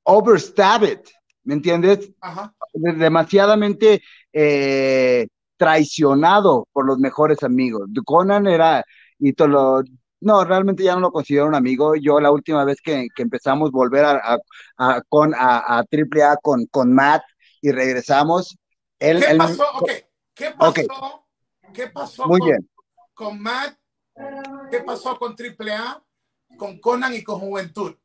overstabbed. 0.04 1.10
¿Me 1.44 1.54
entiendes? 1.54 2.12
Ajá. 2.22 2.54
Demasiadamente 2.74 4.02
eh, 4.34 5.28
traicionado 5.58 6.68
por 6.72 6.86
los 6.86 6.98
mejores 7.00 7.44
amigos. 7.44 7.88
Conan 8.06 8.48
era, 8.48 8.84
y 9.20 9.34
todo 9.34 9.84
no, 10.22 10.44
realmente 10.46 10.84
ya 10.84 10.94
no 10.94 11.02
lo 11.02 11.12
considero 11.12 11.48
un 11.48 11.56
amigo. 11.56 11.96
Yo 11.96 12.20
la 12.20 12.32
última 12.32 12.64
vez 12.64 12.78
que, 12.82 13.08
que 13.16 13.24
empezamos 13.24 13.70
a 13.70 13.72
volver 13.72 14.06
a, 14.06 14.38
a, 14.78 15.02
con, 15.10 15.34
a, 15.34 15.80
a 15.80 15.84
AAA 15.92 16.38
con, 16.42 16.66
con 16.68 16.94
Matt 16.94 17.24
y 17.60 17.72
regresamos. 17.72 18.58
Él, 19.00 19.24
¿Qué, 19.28 19.36
pasó? 19.36 19.66
Okay. 19.80 20.02
¿Qué 20.36 20.52
pasó? 20.52 21.26
¿Qué 21.74 21.88
pasó? 21.88 22.28
Muy 22.28 22.40
con, 22.40 22.50
bien. 22.50 22.70
con 23.14 23.42
Matt? 23.42 23.78
¿Qué 24.70 24.80
pasó 24.82 25.18
con 25.18 25.36
AAA? 25.36 26.04
Con 26.56 26.80
Conan 26.80 27.16
y 27.16 27.24
con 27.24 27.40
Juventud. 27.40 27.96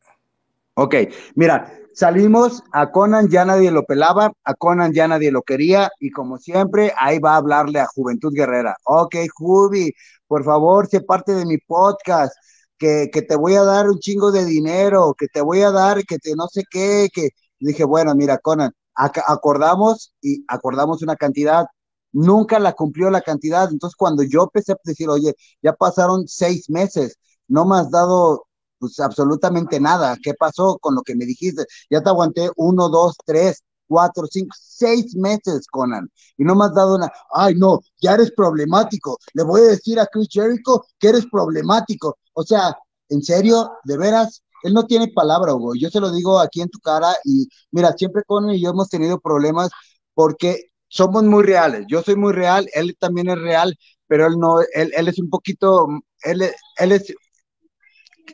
Ok, 0.78 0.94
mira, 1.34 1.72
salimos, 1.94 2.62
a 2.70 2.90
Conan 2.92 3.28
ya 3.30 3.46
nadie 3.46 3.70
lo 3.70 3.84
pelaba, 3.84 4.32
a 4.44 4.54
Conan 4.54 4.92
ya 4.92 5.08
nadie 5.08 5.30
lo 5.30 5.40
quería 5.42 5.90
y 6.00 6.10
como 6.10 6.36
siempre, 6.36 6.92
ahí 6.98 7.18
va 7.18 7.32
a 7.32 7.36
hablarle 7.38 7.80
a 7.80 7.86
Juventud 7.86 8.30
Guerrera. 8.34 8.76
Ok, 8.84 9.16
Jubi, 9.34 9.92
por 10.26 10.44
favor, 10.44 10.86
sé 10.86 11.00
parte 11.00 11.32
de 11.32 11.46
mi 11.46 11.56
podcast, 11.56 12.34
que, 12.76 13.08
que, 13.10 13.22
te 13.22 13.36
voy 13.36 13.54
a 13.54 13.62
dar 13.62 13.88
un 13.88 13.98
chingo 14.00 14.30
de 14.32 14.44
dinero, 14.44 15.14
que 15.18 15.28
te 15.28 15.40
voy 15.40 15.62
a 15.62 15.70
dar, 15.70 16.04
que 16.04 16.18
te 16.18 16.34
no 16.36 16.46
sé 16.48 16.64
qué, 16.70 17.08
que 17.10 17.30
dije, 17.58 17.84
bueno, 17.84 18.14
mira, 18.14 18.36
Conan, 18.38 18.72
acordamos 18.94 20.12
y 20.20 20.44
acordamos 20.48 21.02
una 21.02 21.16
cantidad, 21.16 21.64
nunca 22.12 22.58
la 22.58 22.74
cumplió 22.74 23.08
la 23.10 23.22
cantidad, 23.22 23.70
entonces 23.70 23.96
cuando 23.96 24.22
yo 24.24 24.44
empecé 24.44 24.72
a 24.72 24.76
decir, 24.84 25.08
oye, 25.08 25.34
ya 25.62 25.72
pasaron 25.72 26.28
seis 26.28 26.68
meses, 26.68 27.18
no 27.48 27.64
me 27.64 27.76
has 27.76 27.90
dado 27.90 28.46
pues 28.78 28.98
absolutamente 29.00 29.80
nada. 29.80 30.16
¿Qué 30.22 30.34
pasó 30.34 30.78
con 30.80 30.94
lo 30.94 31.02
que 31.02 31.14
me 31.16 31.26
dijiste? 31.26 31.64
Ya 31.90 32.02
te 32.02 32.08
aguanté 32.10 32.50
uno, 32.56 32.88
dos, 32.88 33.16
tres, 33.24 33.62
cuatro, 33.86 34.26
cinco, 34.30 34.54
seis 34.58 35.14
meses, 35.16 35.66
Conan, 35.70 36.10
y 36.36 36.44
no 36.44 36.54
me 36.54 36.64
has 36.64 36.74
dado 36.74 36.96
una, 36.96 37.10
ay 37.32 37.54
no, 37.54 37.80
ya 38.00 38.14
eres 38.14 38.32
problemático, 38.32 39.18
le 39.34 39.44
voy 39.44 39.60
a 39.62 39.64
decir 39.64 39.98
a 40.00 40.06
Chris 40.06 40.28
Jericho 40.30 40.84
que 40.98 41.08
eres 41.08 41.26
problemático. 41.30 42.18
O 42.34 42.42
sea, 42.42 42.76
en 43.08 43.22
serio, 43.22 43.70
de 43.84 43.96
veras, 43.96 44.42
él 44.62 44.74
no 44.74 44.86
tiene 44.86 45.08
palabra, 45.08 45.54
Hugo. 45.54 45.74
Yo 45.78 45.90
se 45.90 46.00
lo 46.00 46.12
digo 46.12 46.38
aquí 46.40 46.60
en 46.60 46.68
tu 46.68 46.78
cara 46.80 47.14
y 47.24 47.48
mira, 47.70 47.92
siempre 47.96 48.22
Conan 48.26 48.54
y 48.54 48.60
yo 48.60 48.70
hemos 48.70 48.88
tenido 48.88 49.20
problemas 49.20 49.70
porque 50.14 50.70
somos 50.88 51.24
muy 51.24 51.44
reales. 51.44 51.84
Yo 51.88 52.02
soy 52.02 52.16
muy 52.16 52.32
real, 52.32 52.68
él 52.74 52.96
también 52.98 53.28
es 53.28 53.38
real, 53.38 53.76
pero 54.06 54.26
él 54.26 54.34
no, 54.38 54.60
él, 54.74 54.92
él 54.96 55.08
es 55.08 55.18
un 55.18 55.30
poquito, 55.30 55.88
él, 56.22 56.42
él 56.78 56.92
es, 56.92 57.14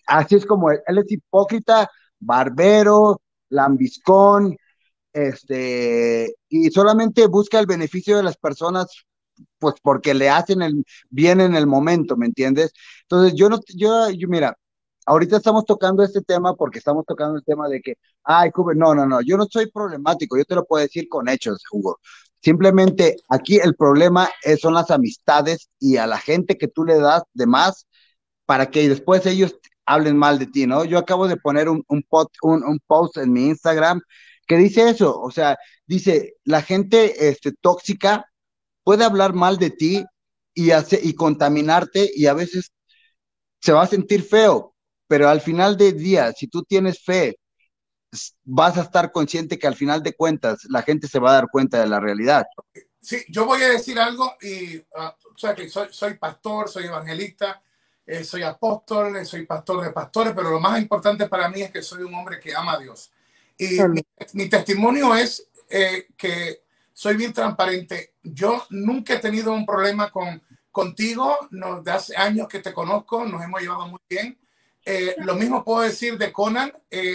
así 0.07 0.37
es 0.37 0.47
como 0.47 0.71
él, 0.71 0.81
él 0.87 0.99
es 0.99 1.11
hipócrita, 1.11 1.91
barbero, 2.19 3.21
lambiscón, 3.49 4.57
este, 5.13 6.35
y 6.49 6.71
solamente 6.71 7.27
busca 7.27 7.59
el 7.59 7.67
beneficio 7.67 8.17
de 8.17 8.23
las 8.23 8.37
personas, 8.37 8.87
pues 9.59 9.75
porque 9.83 10.15
le 10.15 10.31
hacen 10.31 10.63
el 10.63 10.85
bien 11.11 11.41
en 11.41 11.55
el 11.55 11.67
momento, 11.67 12.17
¿me 12.17 12.27
entiendes? 12.27 12.73
Entonces, 13.03 13.35
yo 13.37 13.49
no, 13.49 13.61
yo, 13.77 14.11
yo 14.11 14.29
mira, 14.29 14.57
ahorita 15.07 15.37
estamos 15.37 15.65
tocando 15.65 16.03
este 16.03 16.23
tema 16.23 16.55
porque 16.55 16.79
estamos 16.79 17.05
tocando 17.07 17.37
el 17.37 17.45
tema 17.45 17.69
de 17.69 17.81
que, 17.81 17.95
ay, 18.25 18.51
no, 18.77 18.95
no, 18.95 19.07
no, 19.07 19.21
yo 19.21 19.37
no 19.37 19.47
soy 19.51 19.71
problemático, 19.71 20.37
yo 20.37 20.45
te 20.45 20.55
lo 20.55 20.65
puedo 20.65 20.83
decir 20.83 21.09
con 21.09 21.29
hechos, 21.29 21.63
Hugo. 21.71 21.99
Simplemente 22.43 23.17
aquí 23.29 23.59
el 23.59 23.77
problema 23.77 24.29
es, 24.43 24.61
son 24.61 24.75
las 24.75 24.91
amistades 24.91 25.71
y 25.79 25.97
a 25.97 26.07
la 26.07 26.19
gente 26.19 26.59
que 26.59 26.69
tú 26.69 26.85
le 26.85 26.99
das 26.99 27.23
de 27.35 27.47
más 27.47 27.87
para 28.47 28.71
que 28.71 28.89
después 28.89 29.25
ellos 29.27 29.57
hablen 29.87 30.17
mal 30.17 30.39
de 30.39 30.47
ti, 30.47 30.67
¿no? 30.67 30.85
Yo 30.85 30.99
acabo 30.99 31.29
de 31.29 31.37
poner 31.37 31.69
un, 31.69 31.85
un, 31.89 32.05
un, 32.43 32.81
post 32.87 33.17
en 33.19 33.33
mi 33.33 33.47
Instagram 33.47 34.01
que 34.47 34.57
dice 34.57 34.89
eso, 34.89 35.21
o 35.21 35.31
sea, 35.31 35.59
dice, 35.87 36.35
la 36.45 36.63
gente 36.63 37.29
este, 37.29 37.53
tóxica 37.53 38.27
puede 38.85 39.05
hablar 39.05 39.35
mal 39.35 39.59
de 39.59 39.71
ti 39.71 40.05
y, 40.55 40.71
hace, 40.71 41.01
y 41.03 41.15
contaminarte 41.15 42.11
y 42.15 42.27
a 42.27 42.35
veces 42.35 42.73
se 43.61 43.73
va 43.73 43.83
a 43.83 43.87
sentir 43.87 44.25
feo, 44.25 44.75
pero 45.07 45.29
al 45.29 45.41
final 45.41 45.77
del 45.77 45.97
día, 45.97 46.33
si 46.33 46.49
tú 46.49 46.63
tienes 46.65 47.03
fe, 47.03 47.39
vas 48.45 48.77
a 48.77 48.83
estar 48.83 49.13
consciente 49.13 49.59
que 49.59 49.67
al 49.67 49.77
final 49.77 50.03
de 50.03 50.15
cuentas 50.15 50.65
la 50.69 50.83
gente 50.83 51.09
se 51.09 51.19
va 51.19 51.31
a 51.31 51.35
dar 51.35 51.49
cuenta 51.51 51.81
de 51.81 51.87
la 51.87 52.01
realidad. 52.01 52.45
Sí, 53.01 53.25
yo 53.29 53.47
voy 53.47 53.63
a 53.63 53.71
decir 53.71 53.99
algo 53.99 54.35
y, 54.43 54.77
uh, 54.77 55.13
o 55.35 55.39
sea, 55.39 55.55
que 55.55 55.69
soy, 55.69 55.89
soy 55.91 56.15
pastor, 56.15 56.69
soy 56.69 56.85
evangelista, 56.85 57.63
eh, 58.05 58.25
soy 58.25 58.43
apóstol, 58.43 59.17
eh, 59.17 59.25
soy 59.25 59.47
pastor 59.47 59.85
de 59.85 59.93
pastores, 59.93 60.33
pero 60.35 60.51
lo 60.51 60.59
más 60.59 60.81
importante 60.81 61.29
para 61.29 61.49
mí 61.49 61.63
es 61.63 61.71
que 61.71 61.83
soy 61.83 62.03
un 62.03 62.15
hombre 62.15 62.41
que 62.41 62.55
ama 62.55 62.73
a 62.73 62.79
Dios. 62.79 63.13
Y 63.57 63.79
mi, 64.33 64.49
testimonio 64.49 65.15
es 65.15 65.49
eh, 65.69 66.09
que 66.17 66.63
soy 66.93 67.17
bien 67.17 67.33
transparente. 67.33 68.15
Yo 68.23 68.67
nunca 68.71 69.15
he 69.15 69.19
tenido 69.19 69.53
un 69.53 69.65
problema 69.65 70.11
con 70.11 70.43
contigo, 70.73 71.37
no, 71.51 71.83
de 71.83 71.93
hace 71.93 72.17
años 72.17 72.49
que 72.49 72.61
te 72.61 72.73
conozco, 72.73 73.27
nos 73.27 73.43
hemos 73.45 73.61
llevado 73.61 73.89
muy 73.89 74.01
bien. 74.09 74.39
lo 75.19 75.35
mismo 75.35 75.63
puedo 75.63 75.83
decir 75.83 76.17
de 76.17 76.33
Conan, 76.33 76.73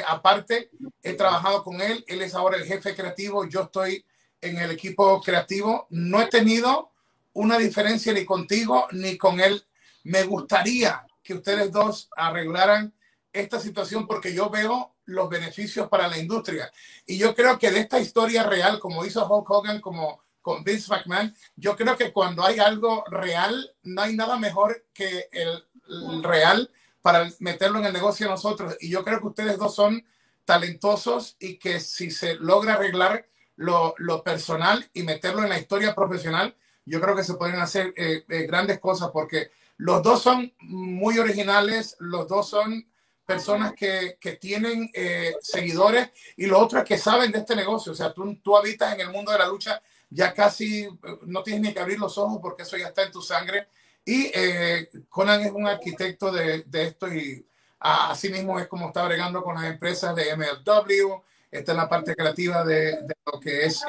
aparte 0.08 0.70
he 1.02 1.14
trabajado 1.14 1.64
con 1.64 1.82
él, 1.82 2.06
él 2.08 2.22
es 2.22 2.36
ahora 2.36 2.58
el 2.58 2.66
jefe 2.66 2.96
creativo, 2.96 3.48
yo 3.48 3.64
estoy 3.64 4.06
en 4.42 4.58
el 4.58 4.70
equipo 4.70 5.20
creativo, 5.22 5.88
no 5.90 6.22
he 6.22 6.28
tenido 6.28 6.92
una 7.34 7.58
diferencia 7.58 8.14
ni 8.14 8.26
contigo 8.26 8.88
ni 8.92 9.18
con 9.18 9.40
él 9.40 9.66
me 10.08 10.24
gustaría 10.24 11.06
que 11.22 11.34
ustedes 11.34 11.70
dos 11.70 12.10
arreglaran 12.16 12.94
esta 13.34 13.60
situación 13.60 14.08
porque 14.08 14.34
yo 14.34 14.50
veo 14.50 14.96
los 15.04 15.30
beneficios 15.30 15.90
para 15.90 16.08
la 16.08 16.18
industria. 16.18 16.72
Y 17.06 17.18
yo 17.18 17.36
creo 17.36 17.60
que 17.60 17.72
de 17.72 17.82
esta 17.82 18.00
historia 18.00 18.44
real, 18.44 18.80
como 18.80 19.06
hizo 19.06 19.28
Hulk 19.28 19.50
Hogan, 19.50 19.82
como 19.82 20.24
con 20.42 20.64
Vince 20.64 20.90
McMahon, 20.90 21.36
yo 21.58 21.76
creo 21.76 21.98
que 21.98 22.14
cuando 22.14 22.46
hay 22.46 22.58
algo 22.60 23.04
real, 23.10 23.76
no 23.84 24.02
hay 24.02 24.16
nada 24.16 24.38
mejor 24.38 24.86
que 24.94 25.28
el, 25.30 26.24
real 26.24 26.72
para 27.02 27.30
meterlo 27.40 27.80
en 27.80 27.86
el 27.86 27.94
negocio 27.94 28.28
de 28.28 28.32
nosotros. 28.32 28.78
Y 28.80 28.90
yo 28.90 29.04
creo 29.04 29.20
que 29.20 29.28
ustedes 29.28 29.58
dos 29.58 29.76
son 29.76 30.06
talentosos 30.46 31.36
y 31.38 31.58
que 31.58 31.82
si 31.82 32.12
se 32.12 32.36
logra 32.36 32.76
arreglar 32.76 33.28
lo, 33.58 33.94
personal 34.24 34.90
y 34.94 35.04
meterlo 35.04 35.44
en 35.44 35.50
la 35.50 35.60
historia 35.60 35.94
profesional, 35.94 36.56
yo 36.86 37.02
creo 37.02 37.14
que 37.14 37.26
se 37.26 37.34
pueden 37.34 37.60
hacer 37.60 37.94
eh, 37.98 38.24
eh, 38.30 38.48
grandes 38.48 38.80
cosas 38.80 39.10
porque 39.12 39.52
los 39.78 40.02
dos 40.02 40.22
son 40.24 40.52
muy 40.62 41.20
originales, 41.20 41.96
los 42.00 42.28
dos 42.28 42.50
son 42.50 42.86
personas 43.26 43.74
que, 43.74 44.18
que 44.20 44.34
tienen 44.34 44.90
eh, 44.94 45.36
seguidores 45.42 46.10
y 46.38 46.46
lo 46.46 46.60
otro 46.60 46.80
es 46.80 46.86
que 46.86 46.98
saben 46.98 47.32
de 47.32 47.40
este 47.40 47.56
negocio. 47.56 47.92
O 47.92 47.96
sea, 47.96 48.14
tú, 48.14 48.36
tú 48.42 48.58
habitas 48.58 48.94
en 48.94 49.02
el 49.02 49.12
mundo 49.12 49.32
de 49.32 49.38
la 49.38 49.48
lucha, 49.48 49.82
ya 50.10 50.34
casi 50.34 50.86
eh, 50.86 50.90
no 51.24 51.44
tienes 51.44 51.62
ni 51.62 51.74
que 51.74 51.80
abrir 51.80 52.00
los 52.00 52.18
ojos 52.18 52.40
porque 52.42 52.64
eso 52.64 52.78
ya 52.78 52.88
está 52.88 53.04
en 53.04 53.12
tu 53.12 53.22
sangre. 53.22 53.68
Y 54.04 54.32
eh, 54.34 54.90
Conan 55.10 55.42
es 55.42 55.52
un 55.52 55.68
arquitecto 55.68 56.32
de, 56.32 56.64
de 56.64 56.84
esto 56.84 57.14
y 57.14 57.46
así 57.80 58.30
mismo 58.30 58.58
es 58.60 58.68
como 58.68 58.88
está 58.88 59.06
bregando 59.06 59.44
con 59.44 59.56
las 59.56 59.66
empresas 59.66 60.16
de 60.16 60.36
MLW, 60.36 61.22
está 61.52 61.74
en 61.74 61.78
la 61.78 61.90
parte 61.90 62.16
creativa 62.16 62.64
de, 62.64 63.02
de 63.04 63.16
lo 63.32 63.40
que 63.40 63.66
es 63.66 63.84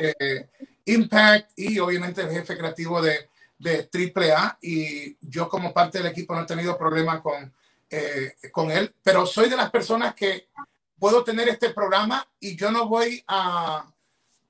Impact 0.84 1.52
y 1.56 1.78
obviamente 1.78 2.22
el 2.22 2.30
jefe 2.30 2.58
creativo 2.58 3.00
de, 3.00 3.30
de 3.58 3.88
AAA 3.92 4.58
y 4.62 5.16
yo 5.20 5.48
como 5.48 5.72
parte 5.72 5.98
del 5.98 6.08
equipo 6.08 6.34
no 6.34 6.42
he 6.42 6.46
tenido 6.46 6.78
problema 6.78 7.20
con, 7.20 7.52
eh, 7.90 8.34
con 8.52 8.70
él, 8.70 8.94
pero 9.02 9.26
soy 9.26 9.48
de 9.48 9.56
las 9.56 9.70
personas 9.70 10.14
que 10.14 10.48
puedo 10.98 11.24
tener 11.24 11.48
este 11.48 11.70
programa 11.70 12.26
y 12.40 12.56
yo 12.56 12.70
no 12.70 12.88
voy 12.88 13.22
a, 13.26 13.84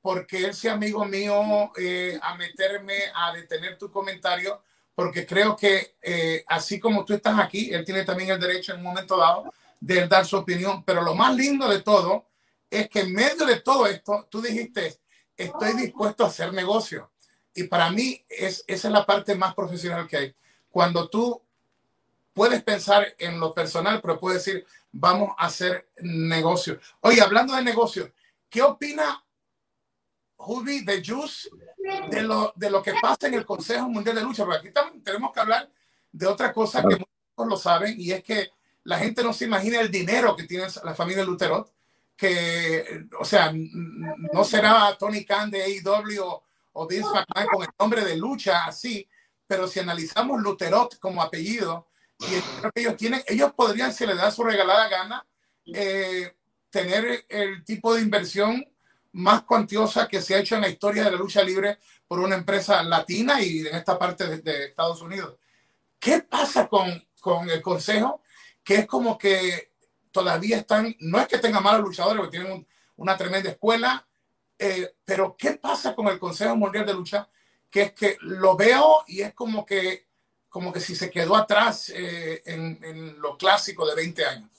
porque 0.02 0.44
él 0.44 0.54
sea 0.54 0.74
amigo 0.74 1.04
mío, 1.04 1.72
eh, 1.76 2.18
a 2.22 2.34
meterme 2.36 2.94
a 3.14 3.32
detener 3.32 3.78
tu 3.78 3.90
comentario, 3.90 4.62
porque 4.94 5.26
creo 5.26 5.56
que 5.56 5.96
eh, 6.02 6.44
así 6.48 6.80
como 6.80 7.04
tú 7.04 7.14
estás 7.14 7.38
aquí, 7.38 7.72
él 7.72 7.84
tiene 7.84 8.04
también 8.04 8.30
el 8.30 8.40
derecho 8.40 8.72
en 8.72 8.78
un 8.78 8.84
momento 8.84 9.16
dado 9.16 9.52
de 9.80 10.06
dar 10.08 10.26
su 10.26 10.36
opinión, 10.36 10.82
pero 10.82 11.02
lo 11.02 11.14
más 11.14 11.34
lindo 11.34 11.68
de 11.68 11.82
todo 11.82 12.26
es 12.70 12.88
que 12.88 13.00
en 13.00 13.12
medio 13.12 13.46
de 13.46 13.60
todo 13.60 13.86
esto, 13.86 14.26
tú 14.30 14.42
dijiste, 14.42 14.98
estoy 15.36 15.74
dispuesto 15.74 16.24
a 16.24 16.28
hacer 16.28 16.52
negocio. 16.52 17.10
Y 17.58 17.64
para 17.64 17.90
mí 17.90 18.24
es, 18.28 18.62
esa 18.68 18.86
es 18.86 18.94
la 18.94 19.04
parte 19.04 19.34
más 19.34 19.52
profesional 19.52 20.06
que 20.06 20.16
hay. 20.16 20.34
Cuando 20.70 21.08
tú 21.08 21.42
puedes 22.32 22.62
pensar 22.62 23.16
en 23.18 23.40
lo 23.40 23.52
personal, 23.52 24.00
pero 24.00 24.20
puedes 24.20 24.44
decir, 24.44 24.64
vamos 24.92 25.30
a 25.36 25.46
hacer 25.46 25.88
negocio. 26.00 26.78
Oye, 27.00 27.20
hablando 27.20 27.56
de 27.56 27.62
negocio, 27.62 28.12
¿qué 28.48 28.62
opina 28.62 29.24
Judy 30.36 30.84
de 30.84 31.02
Juice 31.04 31.48
de 32.10 32.22
lo, 32.22 32.52
de 32.54 32.70
lo 32.70 32.80
que 32.80 32.94
pasa 33.02 33.26
en 33.26 33.34
el 33.34 33.44
Consejo 33.44 33.88
Mundial 33.88 34.14
de 34.14 34.22
Lucha? 34.22 34.44
Porque 34.44 34.68
aquí 34.68 35.00
tenemos 35.02 35.32
que 35.32 35.40
hablar 35.40 35.68
de 36.12 36.26
otra 36.28 36.52
cosa 36.52 36.82
que 36.82 36.94
muchos 36.94 37.50
lo 37.50 37.56
saben 37.56 38.00
y 38.00 38.12
es 38.12 38.22
que 38.22 38.52
la 38.84 39.00
gente 39.00 39.24
no 39.24 39.32
se 39.32 39.46
imagina 39.46 39.80
el 39.80 39.90
dinero 39.90 40.36
que 40.36 40.44
tiene 40.44 40.68
la 40.84 40.94
familia 40.94 41.24
Luterot, 41.24 41.72
que, 42.16 43.08
o 43.18 43.24
sea, 43.24 43.52
no 43.52 44.44
será 44.44 44.96
Tony 44.96 45.24
Khan 45.24 45.50
de 45.50 45.64
AEW 45.64 46.40
o 46.78 46.86
Vince 46.86 47.08
McMahon 47.08 47.48
con 47.52 47.62
el 47.62 47.68
nombre 47.78 48.04
de 48.04 48.16
lucha 48.16 48.64
así, 48.64 49.08
pero 49.46 49.66
si 49.66 49.80
analizamos 49.80 50.40
Luterot 50.40 50.98
como 51.00 51.20
apellido, 51.20 51.88
y 52.20 52.40
creo 52.60 52.72
que 52.72 52.80
ellos 52.80 52.96
tienen, 52.96 53.22
ellos 53.26 53.52
podrían, 53.54 53.92
si 53.92 54.06
les 54.06 54.16
da 54.16 54.30
su 54.30 54.44
regalada 54.44 54.88
gana, 54.88 55.26
eh, 55.66 56.36
tener 56.70 57.26
el 57.28 57.64
tipo 57.64 57.94
de 57.94 58.02
inversión 58.02 58.64
más 59.12 59.42
cuantiosa 59.42 60.06
que 60.06 60.22
se 60.22 60.36
ha 60.36 60.38
hecho 60.38 60.54
en 60.54 60.60
la 60.60 60.68
historia 60.68 61.04
de 61.04 61.10
la 61.10 61.16
lucha 61.16 61.42
libre 61.42 61.78
por 62.06 62.20
una 62.20 62.36
empresa 62.36 62.80
latina 62.84 63.42
y 63.42 63.66
en 63.66 63.74
esta 63.74 63.98
parte 63.98 64.38
de, 64.38 64.66
Estados 64.66 65.02
Unidos. 65.02 65.36
¿Qué 65.98 66.20
pasa 66.20 66.68
con, 66.68 67.08
con, 67.20 67.50
el 67.50 67.60
Consejo? 67.60 68.22
Que 68.62 68.76
es 68.76 68.86
como 68.86 69.18
que 69.18 69.72
todavía 70.12 70.58
están, 70.58 70.94
no 71.00 71.18
es 71.18 71.26
que 71.26 71.38
tengan 71.38 71.64
malos 71.64 71.82
luchadores, 71.82 72.20
porque 72.20 72.38
tienen 72.38 72.66
una 72.96 73.16
tremenda 73.16 73.50
escuela, 73.50 74.07
eh, 74.58 74.94
pero 75.04 75.36
¿qué 75.38 75.52
pasa 75.52 75.94
con 75.94 76.08
el 76.08 76.18
Consejo 76.18 76.56
Mundial 76.56 76.86
de 76.86 76.94
Lucha? 76.94 77.28
Que 77.70 77.82
es 77.82 77.92
que 77.92 78.16
lo 78.20 78.56
veo 78.56 79.04
y 79.06 79.20
es 79.20 79.34
como 79.34 79.64
que, 79.64 80.06
como 80.48 80.72
que 80.72 80.80
si 80.80 80.96
se 80.96 81.10
quedó 81.10 81.36
atrás 81.36 81.90
eh, 81.94 82.42
en, 82.46 82.78
en, 82.82 83.20
lo 83.20 83.36
clásico 83.36 83.86
de 83.86 83.94
20 83.94 84.24
años. 84.24 84.50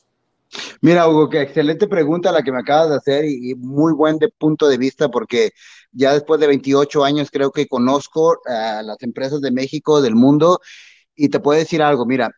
Mira, 0.82 1.08
Hugo, 1.08 1.30
qué 1.30 1.42
excelente 1.42 1.88
pregunta 1.88 2.32
la 2.32 2.42
que 2.42 2.52
me 2.52 2.60
acabas 2.60 2.90
de 2.90 2.96
hacer 2.96 3.26
y, 3.26 3.54
muy 3.56 3.94
buen 3.94 4.18
de 4.18 4.30
punto 4.30 4.68
de 4.68 4.78
vista 4.78 5.10
porque 5.10 5.52
ya 5.92 6.14
después 6.14 6.40
de 6.40 6.48
28 6.48 7.04
años 7.04 7.30
creo 7.32 7.52
que 7.52 7.68
conozco 7.68 8.40
a 8.46 8.82
las 8.82 9.02
empresas 9.02 9.42
de 9.42 9.52
México, 9.52 10.02
del 10.02 10.16
mundo, 10.16 10.60
y 11.16 11.30
te 11.30 11.40
puedo 11.40 11.60
decir 11.60 11.82
algo, 11.82 12.06
mira, 12.06 12.32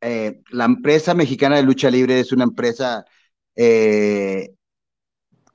eh, 0.00 0.42
la 0.50 0.66
empresa 0.66 1.14
mexicana 1.14 1.56
de 1.56 1.62
lucha 1.62 1.90
libre 1.90 2.20
es 2.20 2.32
una 2.32 2.44
empresa 2.44 3.04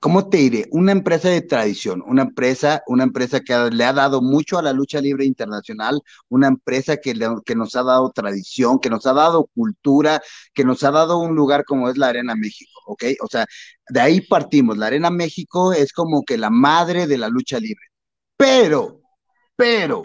¿cómo 0.01 0.29
te 0.29 0.37
diré? 0.37 0.67
Una 0.71 0.91
empresa 0.91 1.29
de 1.29 1.41
tradición, 1.43 2.03
una 2.07 2.23
empresa, 2.23 2.83
una 2.87 3.03
empresa 3.03 3.39
que 3.41 3.53
le 3.71 3.85
ha 3.85 3.93
dado 3.93 4.21
mucho 4.21 4.57
a 4.57 4.63
la 4.63 4.73
lucha 4.73 4.99
libre 4.99 5.25
internacional, 5.25 6.01
una 6.27 6.47
empresa 6.47 6.97
que, 6.97 7.13
que 7.45 7.55
nos 7.55 7.75
ha 7.75 7.83
dado 7.83 8.09
tradición, 8.11 8.79
que 8.79 8.89
nos 8.89 9.05
ha 9.05 9.13
dado 9.13 9.45
cultura, 9.53 10.19
que 10.53 10.65
nos 10.65 10.83
ha 10.83 10.91
dado 10.91 11.19
un 11.19 11.35
lugar 11.35 11.63
como 11.65 11.87
es 11.87 11.97
la 11.97 12.07
Arena 12.07 12.35
México, 12.35 12.71
¿ok? 12.87 13.03
O 13.23 13.27
sea, 13.27 13.45
de 13.89 14.01
ahí 14.01 14.21
partimos. 14.21 14.77
La 14.77 14.87
Arena 14.87 15.11
México 15.11 15.71
es 15.71 15.93
como 15.93 16.23
que 16.23 16.37
la 16.37 16.49
madre 16.49 17.05
de 17.05 17.17
la 17.19 17.29
lucha 17.29 17.59
libre. 17.59 17.85
Pero, 18.35 19.01
pero, 19.55 20.01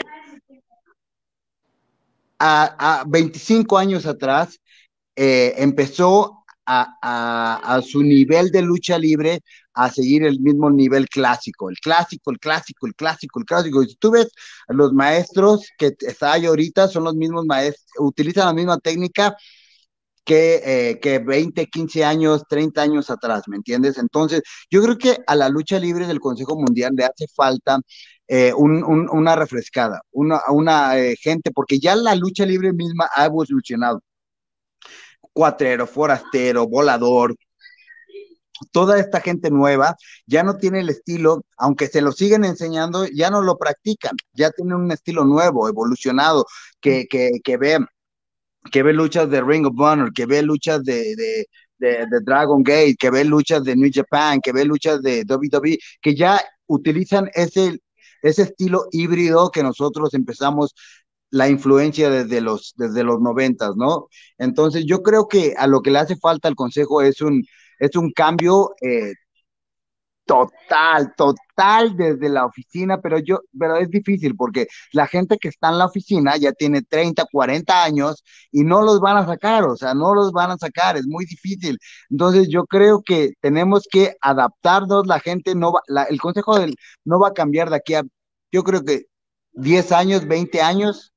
a, 2.39 3.05
25 3.09 3.79
años 3.79 4.05
atrás, 4.05 4.61
eh, 5.17 5.55
empezó 5.57 6.36
a, 6.67 7.81
su 7.87 8.03
nivel 8.03 8.51
de 8.51 8.63
lucha 8.63 8.99
libre 8.99 9.41
a 9.75 9.91
seguir 9.91 10.25
el 10.25 10.41
mismo 10.41 10.71
nivel 10.71 11.09
clásico, 11.09 11.71
el 11.71 11.77
clásico, 11.79 12.31
el 12.31 12.39
clásico, 12.39 12.87
el 12.87 12.95
clásico, 12.95 13.39
el 13.41 13.45
clásico. 13.47 13.83
Y 13.83 13.89
si 13.91 13.97
tú 13.97 14.11
ves 14.11 14.29
los 14.69 14.93
maestros 14.93 15.69
que 15.79 15.95
están 16.01 16.45
ahorita, 16.45 16.89
son 16.89 17.05
los 17.05 17.15
mismos 17.15 17.45
maestros, 17.47 17.87
utilizan 17.99 18.47
la 18.47 18.55
misma 18.55 18.79
técnica 18.79 19.37
que, 20.25 20.61
eh, 20.91 21.01
que 21.01 21.21
20, 21.21 21.67
15 21.67 22.05
años, 22.05 22.43
30 22.49 22.83
años 22.83 23.11
atrás, 23.11 23.45
¿me 23.47 23.57
entiendes? 23.57 23.97
Entonces, 23.99 24.43
yo 24.71 24.83
creo 24.83 24.99
que 24.99 25.19
a 25.27 25.37
la 25.37 25.49
lucha 25.49 25.79
libre 25.79 26.07
del 26.07 26.21
Consejo 26.21 26.57
Mundial 26.57 26.95
le 26.97 27.05
hace 27.05 27.27
falta 27.35 27.79
eh, 28.29 28.53
una 28.55 29.37
refrescada, 29.37 30.03
una, 30.11 30.41
una 30.51 30.99
eh, 30.99 31.17
gente, 31.17 31.53
porque 31.53 31.79
ya 31.79 31.95
la 31.97 32.15
lucha 32.17 32.45
libre 32.45 32.73
misma 32.73 33.09
ha 33.15 33.27
evolucionado. 33.27 34.03
Cuatrero, 35.37 35.87
forastero, 35.87 36.67
volador, 36.67 37.37
toda 38.73 38.99
esta 38.99 39.21
gente 39.21 39.51
nueva 39.51 39.97
ya 40.27 40.43
no 40.43 40.57
tiene 40.57 40.81
el 40.81 40.89
estilo, 40.89 41.45
aunque 41.59 41.89
se 41.89 42.01
lo 42.01 42.11
siguen 42.11 42.47
enseñando, 42.47 43.07
ya 43.07 43.29
no 43.29 43.43
lo 43.43 43.59
practican, 43.59 44.17
ya 44.33 44.51
tienen 44.51 44.77
un 44.77 44.91
estilo 44.93 45.27
nuevo, 45.27 45.69
evolucionado, 45.69 46.47
que, 46.81 47.07
que, 47.07 47.33
que 47.45 47.59
ve 47.59 47.79
que 48.73 48.83
ve 48.83 48.95
luchas 48.95 49.29
de 49.29 49.43
Ring 49.43 49.67
of 49.67 49.79
Honor, 49.79 50.11
que 50.15 50.25
ve 50.25 50.43
luchas 50.43 50.83
de, 50.83 51.15
de, 51.15 51.47
de, 51.79 52.21
Dragon 52.25 52.63
Gate, 52.63 52.97
que 52.99 53.11
ve 53.11 53.23
luchas 53.23 53.63
de 53.63 53.77
New 53.77 53.91
Japan, 53.93 54.41
que 54.43 54.53
ve 54.53 54.65
luchas 54.65 55.03
de 55.03 55.23
WWE, 55.29 55.79
que 56.01 56.15
ya 56.15 56.41
utilizan 56.67 57.31
ese, 57.35 57.79
ese 58.23 58.43
estilo 58.43 58.87
híbrido 58.91 59.51
que 59.51 59.63
nosotros 59.63 60.15
empezamos 60.15 60.75
la 61.37 61.49
influencia 61.49 62.11
desde 62.11 62.41
los, 62.41 62.75
desde 62.77 63.05
los 63.05 63.21
noventas, 63.21 63.77
¿no? 63.77 64.09
Entonces 64.39 64.85
yo 64.87 65.03
creo 65.03 65.29
que 65.29 65.55
a 65.57 65.67
lo 65.67 65.83
que 65.83 65.91
le 65.91 65.99
hace 65.99 66.17
falta 66.17 66.49
al 66.49 66.55
Consejo 66.57 67.03
es 67.03 67.21
un, 67.21 67.45
es 67.79 67.97
un 67.97 68.13
cambio 68.13 68.75
eh, 68.81 69.13
total, 70.27 71.15
total 71.17 71.97
desde 71.97 72.29
la 72.29 72.45
oficina, 72.47 73.01
pero 73.01 73.19
yo, 73.21 73.41
pero 73.59 73.77
es 73.77 73.89
difícil 73.91 74.35
porque 74.37 74.67
la 74.93 75.07
gente 75.07 75.39
que 75.39 75.49
está 75.49 75.69
en 75.71 75.79
la 75.79 75.87
oficina 75.87 76.37
ya 76.37 76.53
tiene 76.53 76.83
30, 76.83 77.25
40 77.31 77.85
años 77.85 78.25
y 78.51 78.65
no 78.65 78.83
los 78.83 79.01
van 79.01 79.17
a 79.19 79.27
sacar, 79.27 79.65
o 79.65 79.77
sea, 79.77 79.95
no 79.95 80.15
los 80.15 80.33
van 80.33 80.51
a 80.51 80.59
sacar, 80.59 80.97
es 80.97 81.07
muy 81.07 81.25
difícil. 81.27 81.79
Entonces 82.11 82.49
yo 82.49 82.65
creo 82.67 83.03
que 83.03 83.33
tenemos 83.41 83.87
que 83.91 84.17
adaptarnos, 84.21 85.07
la 85.07 85.21
gente 85.21 85.55
no 85.55 85.73
va, 85.73 85.81
el 86.09 86.21
consejo 86.21 86.59
del, 86.59 86.75
no 87.05 87.21
va 87.21 87.29
a 87.29 87.35
cambiar 87.35 87.71
de 87.71 87.77
aquí 87.77 87.95
a, 87.95 88.03
yo 88.53 88.65
creo 88.65 88.85
que 88.85 89.05
10 89.53 89.93
años, 89.93 90.27
20 90.27 90.61
años, 90.61 91.13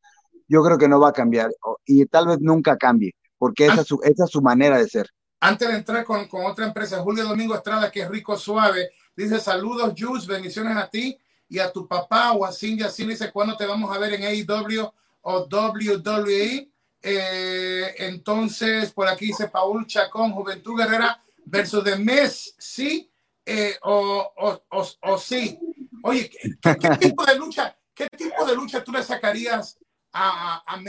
yo 0.49 0.63
creo 0.63 0.77
que 0.77 0.89
no 0.89 0.99
va 0.99 1.09
a 1.09 1.13
cambiar 1.13 1.51
y 1.85 2.05
tal 2.07 2.27
vez 2.27 2.39
nunca 2.41 2.75
cambie, 2.75 3.15
porque 3.38 3.67
esa 3.67 3.83
su, 3.83 4.01
esa 4.03 4.25
es 4.25 4.29
su 4.31 4.41
manera 4.41 4.77
de 4.77 4.89
ser. 4.89 5.09
Antes 5.39 5.69
de 5.69 5.75
entrar 5.75 6.03
con, 6.03 6.27
con, 6.27 6.45
otra 6.45 6.65
empresa, 6.65 6.99
Julio 6.99 7.25
Domingo 7.25 7.55
Estrada, 7.55 7.89
que 7.89 8.01
es 8.01 8.09
rico 8.09 8.38
suave, 8.38 8.89
dice 9.15 9.39
saludos, 9.39 9.93
Jules, 9.97 10.27
bendiciones 10.27 10.75
a 10.75 10.89
ti 10.89 11.17
y 11.47 11.59
a 11.59 11.71
tu 11.71 11.88
papá 11.88 12.33
o 12.33 12.43
a 12.43 12.51
Cindy. 12.51 12.83
Así 12.83 13.05
dice, 13.05 13.31
¿cuándo 13.31 13.55
te 13.55 13.65
vamos 13.65 13.95
a 13.95 13.99
ver 13.99 14.15
en 14.15 14.23
AEW 14.23 14.91
o 15.21 15.47
WWE? 15.49 16.69
Eh, 17.01 17.95
entonces, 17.99 18.91
por 18.91 19.07
aquí 19.07 19.27
dice 19.27 19.47
Paul 19.47 19.85
Chacón, 19.88 20.33
Juventud 20.33 20.77
Guerrera 20.77 21.23
versus 21.45 21.83
The 21.83 21.95
Miss, 21.95 22.55
¿sí? 22.57 23.09
Eh, 23.45 23.75
o, 23.83 24.33
o, 24.35 24.62
o, 24.71 24.88
o, 25.03 25.17
sí. 25.17 25.57
Oye, 26.03 26.29
¿qué, 26.29 26.77
¿qué, 26.77 26.89
tipo 26.97 27.25
de 27.25 27.35
lucha, 27.35 27.77
qué 27.93 28.07
tipo 28.09 28.45
de 28.45 28.55
lucha 28.55 28.83
tú 28.83 28.91
le 28.91 29.01
sacarías 29.03 29.79
a, 30.19 30.82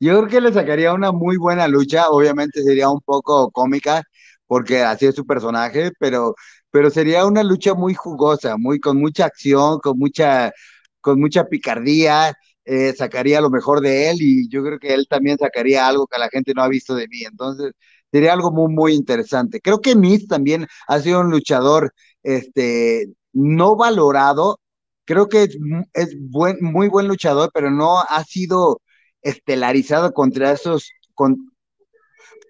yo 0.00 0.18
creo 0.18 0.28
que 0.28 0.40
le 0.40 0.52
sacaría 0.52 0.92
una 0.92 1.12
muy 1.12 1.36
buena 1.36 1.68
lucha, 1.68 2.10
obviamente 2.10 2.62
sería 2.62 2.90
un 2.90 3.00
poco 3.00 3.50
cómica, 3.50 4.02
porque 4.46 4.82
así 4.82 5.06
es 5.06 5.14
su 5.14 5.26
personaje, 5.26 5.92
pero, 5.98 6.34
pero 6.70 6.90
sería 6.90 7.26
una 7.26 7.42
lucha 7.42 7.74
muy 7.74 7.94
jugosa, 7.94 8.56
muy, 8.58 8.80
con 8.80 8.98
mucha 8.98 9.24
acción, 9.26 9.78
con 9.80 9.98
mucha, 9.98 10.52
con 11.00 11.20
mucha 11.20 11.44
picardía, 11.44 12.34
eh, 12.64 12.94
sacaría 12.96 13.40
lo 13.40 13.50
mejor 13.50 13.80
de 13.80 14.10
él 14.10 14.18
y 14.20 14.48
yo 14.48 14.62
creo 14.64 14.78
que 14.78 14.94
él 14.94 15.06
también 15.08 15.38
sacaría 15.38 15.86
algo 15.86 16.06
que 16.06 16.18
la 16.18 16.28
gente 16.28 16.52
no 16.54 16.62
ha 16.62 16.68
visto 16.68 16.94
de 16.94 17.08
mí, 17.08 17.22
entonces 17.24 17.72
sería 18.12 18.32
algo 18.32 18.52
muy, 18.52 18.72
muy 18.72 18.94
interesante. 18.94 19.60
Creo 19.60 19.80
que 19.80 19.96
Miz 19.96 20.26
también 20.28 20.66
ha 20.88 21.00
sido 21.00 21.20
un 21.20 21.30
luchador, 21.30 21.92
este, 22.22 23.08
no 23.32 23.76
valorado, 23.76 24.60
creo 25.04 25.28
que 25.28 25.44
es, 25.44 25.58
es 25.94 26.16
buen, 26.30 26.58
muy 26.60 26.88
buen 26.88 27.08
luchador, 27.08 27.50
pero 27.54 27.70
no 27.70 28.00
ha 28.00 28.24
sido 28.24 28.80
estelarizado 29.22 30.12
contra 30.12 30.52
esos, 30.52 30.90
con, 31.14 31.36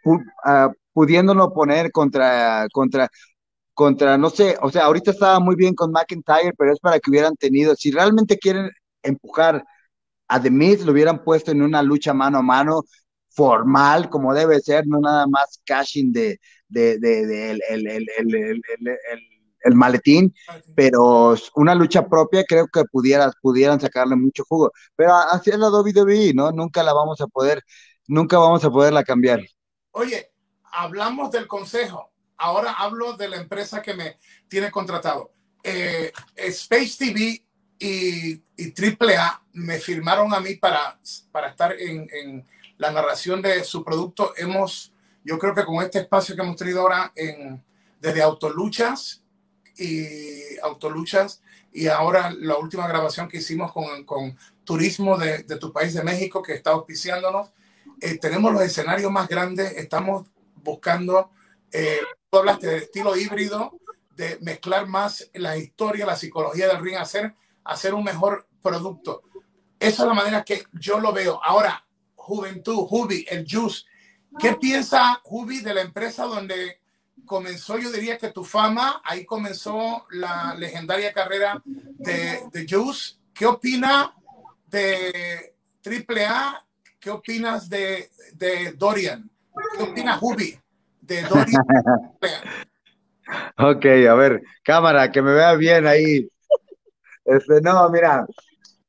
uh, 0.04 0.18
pudiéndolo 0.92 1.52
poner 1.52 1.90
contra, 1.92 2.66
contra, 2.72 3.08
contra, 3.74 4.18
no 4.18 4.30
sé, 4.30 4.56
o 4.62 4.70
sea, 4.70 4.84
ahorita 4.86 5.12
estaba 5.12 5.40
muy 5.40 5.56
bien 5.56 5.74
con 5.74 5.92
McIntyre, 5.92 6.54
pero 6.58 6.72
es 6.72 6.80
para 6.80 7.00
que 7.00 7.10
hubieran 7.10 7.36
tenido, 7.36 7.74
si 7.76 7.90
realmente 7.90 8.38
quieren 8.38 8.70
empujar 9.02 9.64
a 10.28 10.42
The 10.42 10.50
Miz, 10.50 10.84
lo 10.84 10.92
hubieran 10.92 11.24
puesto 11.24 11.52
en 11.52 11.62
una 11.62 11.82
lucha 11.82 12.14
mano 12.14 12.38
a 12.38 12.42
mano 12.42 12.84
formal, 13.30 14.10
como 14.10 14.34
debe 14.34 14.60
ser, 14.60 14.86
no 14.86 15.00
nada 15.00 15.26
más 15.26 15.60
cashing 15.66 16.12
de, 16.12 16.40
de, 16.68 16.98
de, 16.98 17.52
el, 17.52 17.62
el, 17.70 17.88
el 17.88 18.62
el 19.64 19.74
maletín, 19.74 20.34
pero 20.76 21.34
una 21.56 21.74
lucha 21.74 22.06
propia 22.06 22.44
creo 22.44 22.68
que 22.68 22.84
pudieran 22.84 23.80
sacarle 23.80 24.14
mucho 24.14 24.44
jugo. 24.46 24.70
Pero 24.94 25.14
así 25.14 25.50
es 25.50 25.58
la 25.58 25.70
WWE, 25.70 26.32
¿no? 26.34 26.52
Nunca 26.52 26.82
la 26.82 26.92
vamos 26.92 27.20
a 27.20 27.26
poder, 27.26 27.62
nunca 28.06 28.38
vamos 28.38 28.64
a 28.64 28.70
poderla 28.70 29.02
cambiar. 29.02 29.40
Oye, 29.92 30.30
hablamos 30.70 31.30
del 31.30 31.46
consejo, 31.46 32.12
ahora 32.36 32.72
hablo 32.72 33.14
de 33.14 33.28
la 33.28 33.38
empresa 33.38 33.80
que 33.80 33.94
me 33.94 34.18
tiene 34.48 34.70
contratado. 34.70 35.32
Eh, 35.62 36.12
Space 36.36 36.96
TV 36.98 37.42
y, 37.78 38.42
AAA 38.58 39.42
me 39.54 39.78
firmaron 39.78 40.34
a 40.34 40.40
mí 40.40 40.56
para, 40.56 41.00
para 41.32 41.48
estar 41.48 41.72
en, 41.72 42.06
en, 42.12 42.46
la 42.76 42.90
narración 42.90 43.40
de 43.40 43.62
su 43.62 43.84
producto. 43.84 44.34
Hemos, 44.36 44.92
yo 45.24 45.38
creo 45.38 45.54
que 45.54 45.64
con 45.64 45.82
este 45.82 46.00
espacio 46.00 46.34
que 46.34 46.42
hemos 46.42 46.56
tenido 46.56 46.80
ahora 46.80 47.12
en, 47.14 47.62
desde 48.00 48.20
Autoluchas 48.20 49.23
y 49.76 50.58
Autoluchas 50.62 51.42
y 51.72 51.88
ahora 51.88 52.32
la 52.38 52.56
última 52.56 52.86
grabación 52.86 53.28
que 53.28 53.38
hicimos 53.38 53.72
con, 53.72 54.04
con 54.04 54.38
Turismo 54.62 55.18
de, 55.18 55.42
de, 55.42 55.56
tu 55.56 55.72
país 55.72 55.92
de 55.92 56.04
México 56.04 56.42
que 56.42 56.54
está 56.54 56.70
auspiciándonos. 56.70 57.50
Eh, 58.00 58.16
tenemos 58.18 58.52
los 58.52 58.62
escenarios 58.62 59.10
más 59.10 59.28
grandes, 59.28 59.72
estamos 59.76 60.26
buscando, 60.62 61.30
eh, 61.72 62.00
tú 62.30 62.38
hablaste 62.38 62.68
de 62.68 62.76
estilo 62.78 63.16
híbrido, 63.16 63.78
de 64.16 64.38
mezclar 64.40 64.86
más 64.86 65.28
la 65.34 65.56
historia, 65.56 66.06
la 66.06 66.16
psicología 66.16 66.68
del 66.68 66.80
ring, 66.80 66.96
hacer, 66.96 67.34
hacer 67.64 67.92
un 67.92 68.04
mejor 68.04 68.46
producto. 68.62 69.22
Esa 69.80 70.02
es 70.02 70.08
la 70.08 70.14
manera 70.14 70.44
que 70.44 70.64
yo 70.72 71.00
lo 71.00 71.12
veo. 71.12 71.40
Ahora, 71.42 71.84
Juventud, 72.14 72.86
Jubi, 72.86 73.26
el 73.28 73.44
Juice. 73.48 73.82
¿Qué 74.38 74.54
piensa 74.54 75.20
Jubi 75.24 75.60
de 75.60 75.74
la 75.74 75.82
empresa 75.82 76.24
donde 76.24 76.80
comenzó, 77.24 77.78
yo 77.78 77.90
diría 77.90 78.18
que 78.18 78.28
tu 78.28 78.44
fama, 78.44 79.00
ahí 79.04 79.24
comenzó 79.24 80.06
la 80.10 80.54
legendaria 80.54 81.12
carrera 81.12 81.62
de, 81.64 82.42
de 82.52 82.66
Juice. 82.68 83.16
¿Qué 83.32 83.46
opina 83.46 84.14
de 84.66 85.54
AAA? 85.84 86.64
¿Qué 86.98 87.10
opinas 87.10 87.68
de, 87.68 88.10
de 88.34 88.72
Dorian? 88.72 89.28
¿Qué 89.76 89.82
opina 89.82 90.18
Hubi 90.20 90.58
de 91.00 91.22
Dorian? 91.22 91.62
ok, 93.58 93.84
a 94.08 94.14
ver, 94.14 94.42
cámara, 94.62 95.10
que 95.10 95.22
me 95.22 95.32
vea 95.32 95.54
bien 95.54 95.86
ahí. 95.86 96.28
Este, 97.24 97.60
no, 97.60 97.88
mira, 97.90 98.26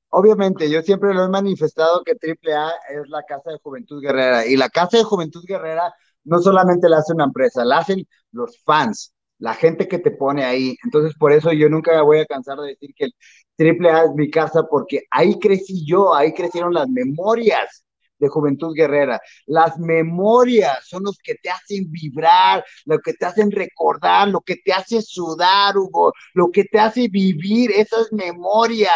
obviamente 0.10 0.70
yo 0.70 0.82
siempre 0.82 1.14
lo 1.14 1.26
he 1.26 1.30
manifestado 1.30 2.04
que 2.04 2.14
AAA 2.14 2.72
es 2.90 3.10
la 3.10 3.24
Casa 3.24 3.52
de 3.52 3.60
Juventud 3.62 4.02
Guerrera 4.02 4.46
y 4.46 4.58
la 4.58 4.70
Casa 4.70 4.98
de 4.98 5.04
Juventud 5.04 5.44
Guerrera 5.46 5.94
no 6.26 6.40
solamente 6.40 6.90
la 6.90 6.98
hace 6.98 7.14
una 7.14 7.26
empresa, 7.26 7.64
la 7.66 7.80
hacen 7.80 8.06
los 8.32 8.62
fans, 8.64 9.14
la 9.40 9.54
gente 9.54 9.88
que 9.88 10.00
te 10.00 10.12
pone 10.12 10.44
ahí. 10.44 10.76
Entonces, 10.84 11.14
por 11.18 11.32
eso 11.32 11.52
yo 11.54 11.70
nunca 11.70 12.02
voy 12.02 12.20
a 12.20 12.26
cansar 12.26 12.58
de 12.60 12.70
decir 12.70 12.92
que 12.96 13.06
el 13.06 13.14
Triple 13.56 13.92
A 13.92 14.04
es 14.04 14.12
mi 14.16 14.30
casa, 14.30 14.64
porque 14.70 15.04
ahí 15.12 15.40
crecí 15.40 15.86
yo, 15.86 16.14
ahí 16.14 16.34
crecieron 16.34 16.74
las 16.74 16.90
memorias 16.90 17.86
de 18.20 18.28
Juventud 18.30 18.74
Guerrera. 18.76 19.20
Las 19.46 19.78
memorias 19.78 20.88
son 20.88 21.04
los 21.04 21.18
que 21.24 21.36
te 21.36 21.50
hacen 21.50 21.92
vibrar, 21.92 22.64
lo 22.86 23.00
que 23.00 23.14
te 23.14 23.26
hacen 23.26 23.52
recordar, 23.52 24.28
lo 24.30 24.42
que 24.42 24.58
te 24.58 24.74
hace 24.74 25.02
sudar, 25.02 25.78
Hugo, 25.78 26.14
lo 26.34 26.50
que 26.52 26.66
te 26.66 26.80
hace 26.80 27.08
vivir 27.10 27.72
esas 27.72 28.12
memorias. 28.12 28.94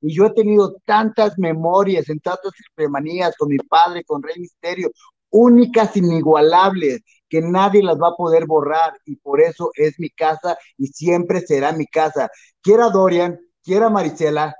Y 0.00 0.14
yo 0.14 0.26
he 0.26 0.34
tenido 0.34 0.76
tantas 0.84 1.38
memorias 1.38 2.08
en 2.08 2.20
tantas 2.20 2.52
manías 2.88 3.36
con 3.36 3.48
mi 3.48 3.58
padre, 3.58 4.04
con 4.04 4.22
Rey 4.22 4.38
Misterio, 4.38 4.90
únicas, 5.30 5.96
inigualables, 5.96 7.00
que 7.28 7.40
nadie 7.40 7.82
las 7.82 7.96
va 7.96 8.08
a 8.08 8.16
poder 8.16 8.46
borrar 8.46 8.92
y 9.06 9.16
por 9.16 9.40
eso 9.40 9.70
es 9.74 9.98
mi 9.98 10.10
casa 10.10 10.56
y 10.76 10.88
siempre 10.88 11.40
será 11.40 11.72
mi 11.72 11.86
casa. 11.86 12.28
Quiera 12.60 12.90
Dorian, 12.90 13.38
quiera 13.62 13.88
Marisela, 13.88 14.54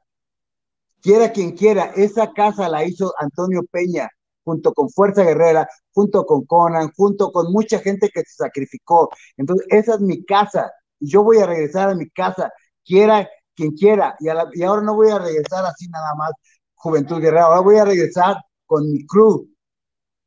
quiera 1.02 1.32
quien 1.32 1.52
quiera, 1.52 1.92
esa 1.96 2.32
casa 2.32 2.68
la 2.68 2.84
hizo 2.84 3.12
Antonio 3.18 3.62
Peña 3.70 4.08
junto 4.44 4.72
con 4.72 4.90
Fuerza 4.90 5.22
Guerrera, 5.24 5.68
junto 5.92 6.24
con 6.24 6.44
Conan, 6.46 6.90
junto 6.96 7.30
con 7.32 7.52
mucha 7.52 7.78
gente 7.80 8.08
que 8.12 8.20
se 8.20 8.34
sacrificó. 8.44 9.10
Entonces, 9.36 9.66
esa 9.70 9.94
es 9.94 10.00
mi 10.00 10.24
casa 10.24 10.70
y 10.98 11.10
yo 11.10 11.22
voy 11.22 11.38
a 11.38 11.46
regresar 11.46 11.90
a 11.90 11.94
mi 11.94 12.08
casa, 12.10 12.50
quiera 12.84 13.28
quien 13.54 13.72
quiera. 13.72 14.16
Y, 14.20 14.26
y 14.58 14.62
ahora 14.62 14.82
no 14.82 14.94
voy 14.94 15.10
a 15.10 15.18
regresar 15.18 15.64
así 15.66 15.88
nada 15.88 16.14
más, 16.16 16.32
Juventud 16.74 17.20
Guerrera, 17.20 17.44
ahora 17.46 17.60
voy 17.60 17.76
a 17.76 17.84
regresar 17.84 18.36
con 18.66 18.90
mi 18.90 19.06
crew. 19.06 19.48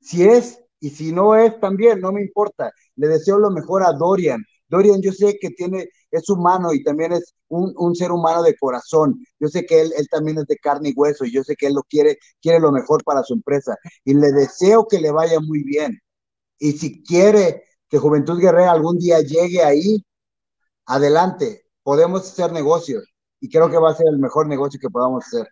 Si 0.03 0.23
es 0.23 0.59
y 0.79 0.89
si 0.89 1.13
no 1.13 1.35
es 1.35 1.59
también, 1.61 2.01
no 2.01 2.11
me 2.11 2.21
importa. 2.21 2.71
Le 2.97 3.07
deseo 3.07 3.39
lo 3.39 3.49
mejor 3.51 3.83
a 3.83 3.93
Dorian. 3.93 4.43
Dorian, 4.67 5.01
yo 5.01 5.13
sé 5.13 5.37
que 5.39 5.51
tiene, 5.51 5.87
es 6.11 6.29
humano 6.29 6.73
y 6.73 6.83
también 6.83 7.13
es 7.13 7.33
un, 7.47 7.95
ser 7.95 8.11
humano 8.11 8.43
de 8.43 8.55
corazón. 8.57 9.23
Yo 9.39 9.47
sé 9.47 9.65
que 9.65 9.79
él, 9.81 9.93
él, 9.97 10.07
también 10.09 10.39
es 10.39 10.45
de 10.47 10.57
carne 10.57 10.89
y 10.89 10.93
hueso 10.93 11.23
y 11.23 11.31
yo 11.31 11.43
sé 11.43 11.55
que 11.55 11.67
él 11.67 11.75
lo 11.75 11.83
quiere, 11.83 12.17
quiere 12.41 12.59
lo 12.59 12.71
mejor 12.71 13.03
para 13.05 13.23
su 13.23 13.33
empresa. 13.33 13.77
Y 14.03 14.13
le 14.13 14.31
deseo 14.33 14.85
que 14.87 14.99
le 14.99 15.11
vaya 15.11 15.39
muy 15.39 15.63
bien. 15.63 15.99
Y 16.59 16.73
si 16.73 17.01
quiere 17.03 17.63
que 17.87 17.97
Juventud 17.97 18.39
Guerrera 18.39 18.71
algún 18.71 18.97
día 18.97 19.21
llegue 19.21 19.63
ahí, 19.63 20.03
adelante, 20.85 21.65
podemos 21.83 22.23
hacer 22.23 22.51
negocios. 22.51 23.05
Y 23.39 23.49
creo 23.49 23.69
que 23.69 23.77
va 23.77 23.91
a 23.91 23.95
ser 23.95 24.07
el 24.09 24.19
mejor 24.19 24.47
negocio 24.47 24.79
que 24.81 24.89
podamos 24.89 25.25
hacer. 25.25 25.47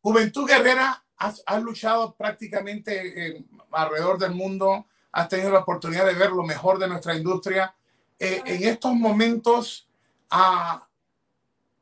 Juventud 0.00 0.46
Guerrera, 0.46 1.03
has, 1.46 1.62
luchado 1.62 2.14
prácticamente 2.14 3.44
alrededor 3.70 4.18
del 4.18 4.32
mundo, 4.32 4.86
has 5.12 5.28
tenido 5.28 5.50
la 5.50 5.60
oportunidad 5.60 6.06
de 6.06 6.14
ver 6.14 6.30
lo 6.30 6.42
mejor 6.42 6.78
de 6.78 6.88
nuestra 6.88 7.14
industria 7.14 7.74
eh, 8.18 8.42
en 8.46 8.64
estos 8.64 8.94
momentos, 8.94 9.88
a 10.30 10.86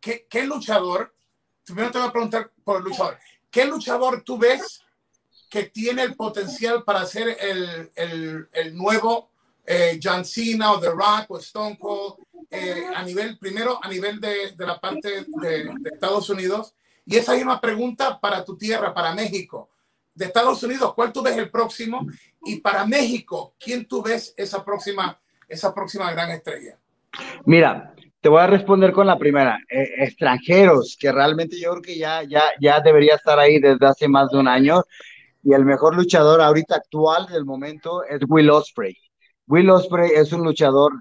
¿qué, 0.00 0.26
¿qué, 0.28 0.44
luchador? 0.44 1.14
Primero 1.64 1.90
te 1.90 1.98
voy 1.98 2.08
a 2.08 2.12
preguntar 2.12 2.50
por 2.64 2.78
el 2.78 2.84
luchador. 2.84 3.18
¿Qué 3.50 3.64
luchador 3.64 4.22
tú 4.22 4.38
ves 4.38 4.82
que 5.48 5.64
tiene 5.64 6.02
el 6.02 6.16
potencial 6.16 6.82
para 6.84 7.04
ser 7.04 7.36
el, 7.38 7.90
el, 7.94 8.48
el 8.52 8.76
nuevo 8.76 9.30
eh, 9.66 10.00
John 10.02 10.24
Cena 10.24 10.72
o 10.72 10.80
The 10.80 10.88
Rock 10.88 11.26
o 11.30 11.38
Stone 11.38 11.78
Cold 11.78 12.14
eh, 12.50 12.86
a 12.94 13.02
nivel, 13.02 13.38
primero 13.38 13.78
a 13.82 13.88
nivel 13.88 14.20
de, 14.20 14.52
de 14.52 14.66
la 14.66 14.80
parte 14.80 15.24
de, 15.26 15.64
de, 15.78 15.90
Estados 15.92 16.28
Unidos? 16.30 16.74
Y 17.04 17.16
esa 17.16 17.36
es 17.36 17.42
una 17.42 17.60
pregunta 17.60 18.18
para 18.20 18.44
tu 18.44 18.56
tierra, 18.56 18.94
para 18.94 19.14
México. 19.14 19.70
De 20.14 20.26
Estados 20.26 20.62
Unidos, 20.62 20.92
¿cuál 20.94 21.12
tú 21.12 21.22
ves 21.22 21.36
el 21.36 21.50
próximo? 21.50 22.06
Y 22.44 22.60
para 22.60 22.84
México, 22.84 23.54
¿quién 23.58 23.86
tú 23.86 24.02
ves 24.02 24.34
esa 24.36 24.64
próxima 24.64 25.18
esa 25.52 25.74
próxima 25.74 26.10
gran 26.12 26.30
estrella? 26.30 26.78
Mira, 27.44 27.94
te 28.20 28.28
voy 28.28 28.40
a 28.40 28.46
responder 28.46 28.92
con 28.92 29.06
la 29.06 29.18
primera. 29.18 29.58
Eh, 29.68 30.04
extranjeros, 30.04 30.96
que 30.98 31.12
realmente 31.12 31.60
yo 31.60 31.72
creo 31.72 31.82
que 31.82 31.98
ya, 31.98 32.22
ya, 32.22 32.42
ya 32.60 32.80
debería 32.80 33.16
estar 33.16 33.38
ahí 33.38 33.60
desde 33.60 33.86
hace 33.86 34.08
más 34.08 34.30
de 34.30 34.38
un 34.38 34.48
año. 34.48 34.82
Y 35.42 35.52
el 35.52 35.64
mejor 35.64 35.94
luchador 35.94 36.40
ahorita 36.40 36.76
actual 36.76 37.26
del 37.26 37.44
momento 37.44 38.04
es 38.04 38.20
Will 38.28 38.50
Osprey. 38.50 38.96
Will 39.46 39.70
Osprey 39.70 40.10
es 40.14 40.32
un 40.32 40.44
luchador. 40.44 40.92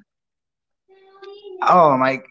Oh, 1.69 1.95
Mike, 1.97 2.25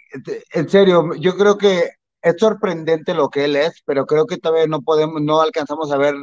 en 0.53 0.69
serio, 0.69 1.15
yo 1.15 1.37
creo 1.37 1.57
que 1.57 1.89
es 2.23 2.37
sorprendente 2.39 3.15
lo 3.15 3.29
que 3.31 3.45
él 3.47 3.57
es, 3.57 3.83
pero 3.87 4.07
creo 4.07 4.27
que 4.27 4.39
todavía 4.39 4.67
no 4.67 4.83
podemos, 4.83 5.23
no 5.23 5.41
alcanzamos 5.41 5.93
a 5.93 5.99
ver 5.99 6.15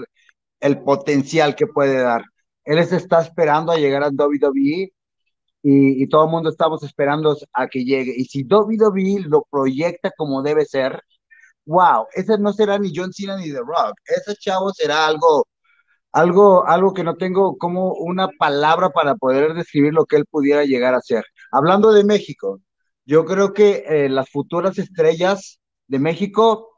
el 0.60 0.84
potencial 0.84 1.56
que 1.56 1.68
puede 1.68 2.02
dar. 2.02 2.24
Él 2.66 2.86
se 2.86 2.98
está 2.98 3.22
esperando 3.22 3.72
a 3.72 3.78
llegar 3.78 4.04
a 4.04 4.10
WWE 4.10 4.92
y, 5.64 6.08
todo 6.10 6.26
el 6.26 6.32
mundo 6.32 6.50
estamos 6.50 6.84
esperando 6.84 7.38
a 7.54 7.68
que 7.68 7.84
llegue. 7.86 8.14
Y 8.16 8.26
si 8.26 8.44
WWE 8.44 9.22
lo 9.28 9.46
proyecta 9.50 10.12
como 10.18 10.42
debe 10.42 10.66
ser, 10.66 11.02
wow, 11.66 12.08
ese 12.14 12.38
no 12.40 12.54
será 12.54 12.80
ni 12.80 12.92
John 12.96 13.14
Cena 13.14 13.38
ni 13.38 13.52
The 13.52 13.60
Rock. 13.60 13.96
Ese 14.06 14.36
chavo 14.38 14.72
será 14.74 15.08
algo, 15.08 15.48
algo, 16.12 16.66
algo 16.68 16.94
que 16.94 17.04
no 17.04 17.16
tengo 17.18 17.58
como 17.58 17.94
una 17.94 18.30
palabra 18.40 18.90
para 18.92 19.16
poder 19.16 19.54
describir 19.56 19.94
lo 19.94 20.06
que 20.06 20.18
él 20.18 20.26
pudiera 20.30 20.66
llegar 20.66 20.96
a 20.96 21.02
ser. 21.02 21.26
Hablando 21.52 21.92
de 21.94 22.04
México, 22.06 22.62
yo 23.06 23.26
creo 23.26 23.54
que 23.54 23.84
eh, 23.88 24.10
las 24.10 24.30
futuras 24.30 24.78
estrellas 24.80 25.60
de 25.88 26.00
México 26.00 26.78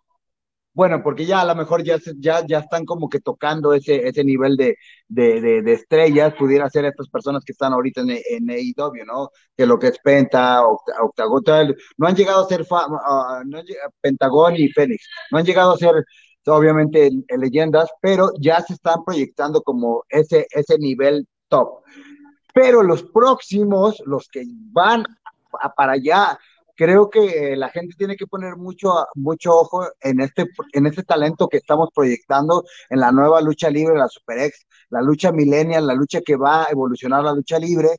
bueno, 0.80 1.02
porque 1.04 1.26
ya 1.26 1.42
a 1.42 1.46
lo 1.46 1.56
mejor 1.56 1.84
ya, 1.84 1.98
ya, 2.20 2.46
ya 2.48 2.60
están 2.60 2.86
como 2.86 3.10
que 3.10 3.20
tocando 3.20 3.74
ese, 3.74 4.08
ese 4.08 4.24
nivel 4.24 4.56
de, 4.56 4.78
de, 5.10 5.62
de, 5.62 5.74
estrellas, 5.74 6.34
pudiera 6.36 6.70
ser 6.70 6.86
estas 6.86 7.10
personas 7.10 7.44
que 7.44 7.52
están 7.52 7.74
ahorita 7.74 8.00
en, 8.00 8.12
en 8.12 8.50
AEW, 8.50 9.06
¿no? 9.06 9.30
Que 9.58 9.66
lo 9.66 9.78
que 9.78 9.88
es 9.88 10.00
Penta, 10.00 10.64
Octagon, 10.66 11.76
no 11.98 12.08
han 12.08 12.16
llegado 12.16 12.46
a 12.46 12.48
ser 12.48 12.62
uh, 12.62 13.44
no 13.46 13.62
Pentagón 14.00 14.56
y 14.56 14.70
Fénix, 14.70 15.06
no 15.32 15.40
han 15.40 15.46
llegado 15.46 15.74
a 15.74 15.78
ser 15.78 16.06
obviamente 16.46 17.10
leyendas, 17.38 17.90
pero 18.02 18.32
ya 18.40 18.62
se 18.62 18.74
están 18.74 19.04
proyectando 19.04 19.62
como 19.62 20.06
ese, 20.08 20.48
ese 20.50 20.78
nivel 20.78 21.28
top. 21.50 21.82
Pero 22.54 22.84
los 22.84 23.04
próximos, 23.04 24.02
los 24.06 24.30
que 24.30 24.44
van 24.72 25.04
para 25.76 25.94
allá, 25.94 26.40
creo 26.80 27.10
que 27.10 27.58
la 27.58 27.68
gente 27.70 27.94
tiene 27.98 28.16
que 28.16 28.26
poner 28.26 28.56
mucho, 28.56 29.06
mucho 29.16 29.52
ojo 29.54 29.86
en 30.00 30.22
este, 30.22 30.46
en 30.72 30.86
este 30.88 31.04
talento 31.04 31.50
que 31.50 31.58
estamos 31.58 31.90
proyectando 31.94 32.64
en 32.90 33.02
la 33.02 33.12
nueva 33.12 33.42
lucha 33.42 33.70
libre, 33.70 33.98
la 33.98 34.08
Super 34.08 34.40
X, 34.40 34.66
la 34.90 35.02
lucha 35.02 35.34
millennial, 35.34 35.86
la 35.86 35.94
lucha 35.94 36.22
que 36.22 36.38
va 36.38 36.64
a 36.64 36.72
evolucionar 36.72 37.22
la 37.22 37.34
lucha 37.34 37.60
libre. 37.60 37.90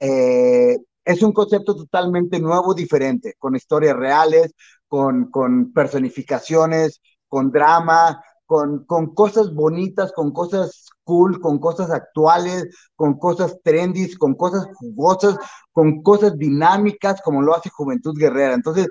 Eh, 0.00 0.78
es 1.04 1.22
un 1.22 1.32
concepto 1.34 1.76
totalmente 1.76 2.40
nuevo, 2.40 2.72
diferente, 2.72 3.34
con 3.38 3.56
historias 3.56 3.94
reales, 3.94 4.54
con, 4.88 5.30
con 5.30 5.74
personificaciones, 5.74 7.02
con 7.28 7.50
drama, 7.50 8.22
con, 8.46 8.84
con 8.86 9.14
cosas 9.14 9.54
bonitas, 9.54 10.12
con 10.12 10.32
cosas 10.32 10.86
cool, 11.04 11.40
con 11.40 11.58
cosas 11.58 11.90
actuales, 11.90 12.68
con 12.96 13.18
cosas 13.18 13.58
trendy, 13.62 14.14
con 14.14 14.34
cosas 14.34 14.66
jugosas, 14.74 15.36
con 15.72 16.02
cosas 16.02 16.36
dinámicas, 16.38 17.20
como 17.22 17.42
lo 17.42 17.54
hace 17.54 17.70
Juventud 17.70 18.16
Guerrera. 18.18 18.54
Entonces, 18.54 18.88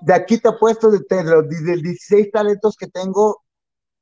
de 0.00 0.14
aquí 0.14 0.38
te 0.38 0.48
apuesto 0.48 0.90
de, 0.90 1.00
de 1.08 1.24
los 1.24 1.48
16 1.48 2.30
talentos 2.30 2.76
que 2.76 2.86
tengo, 2.88 3.42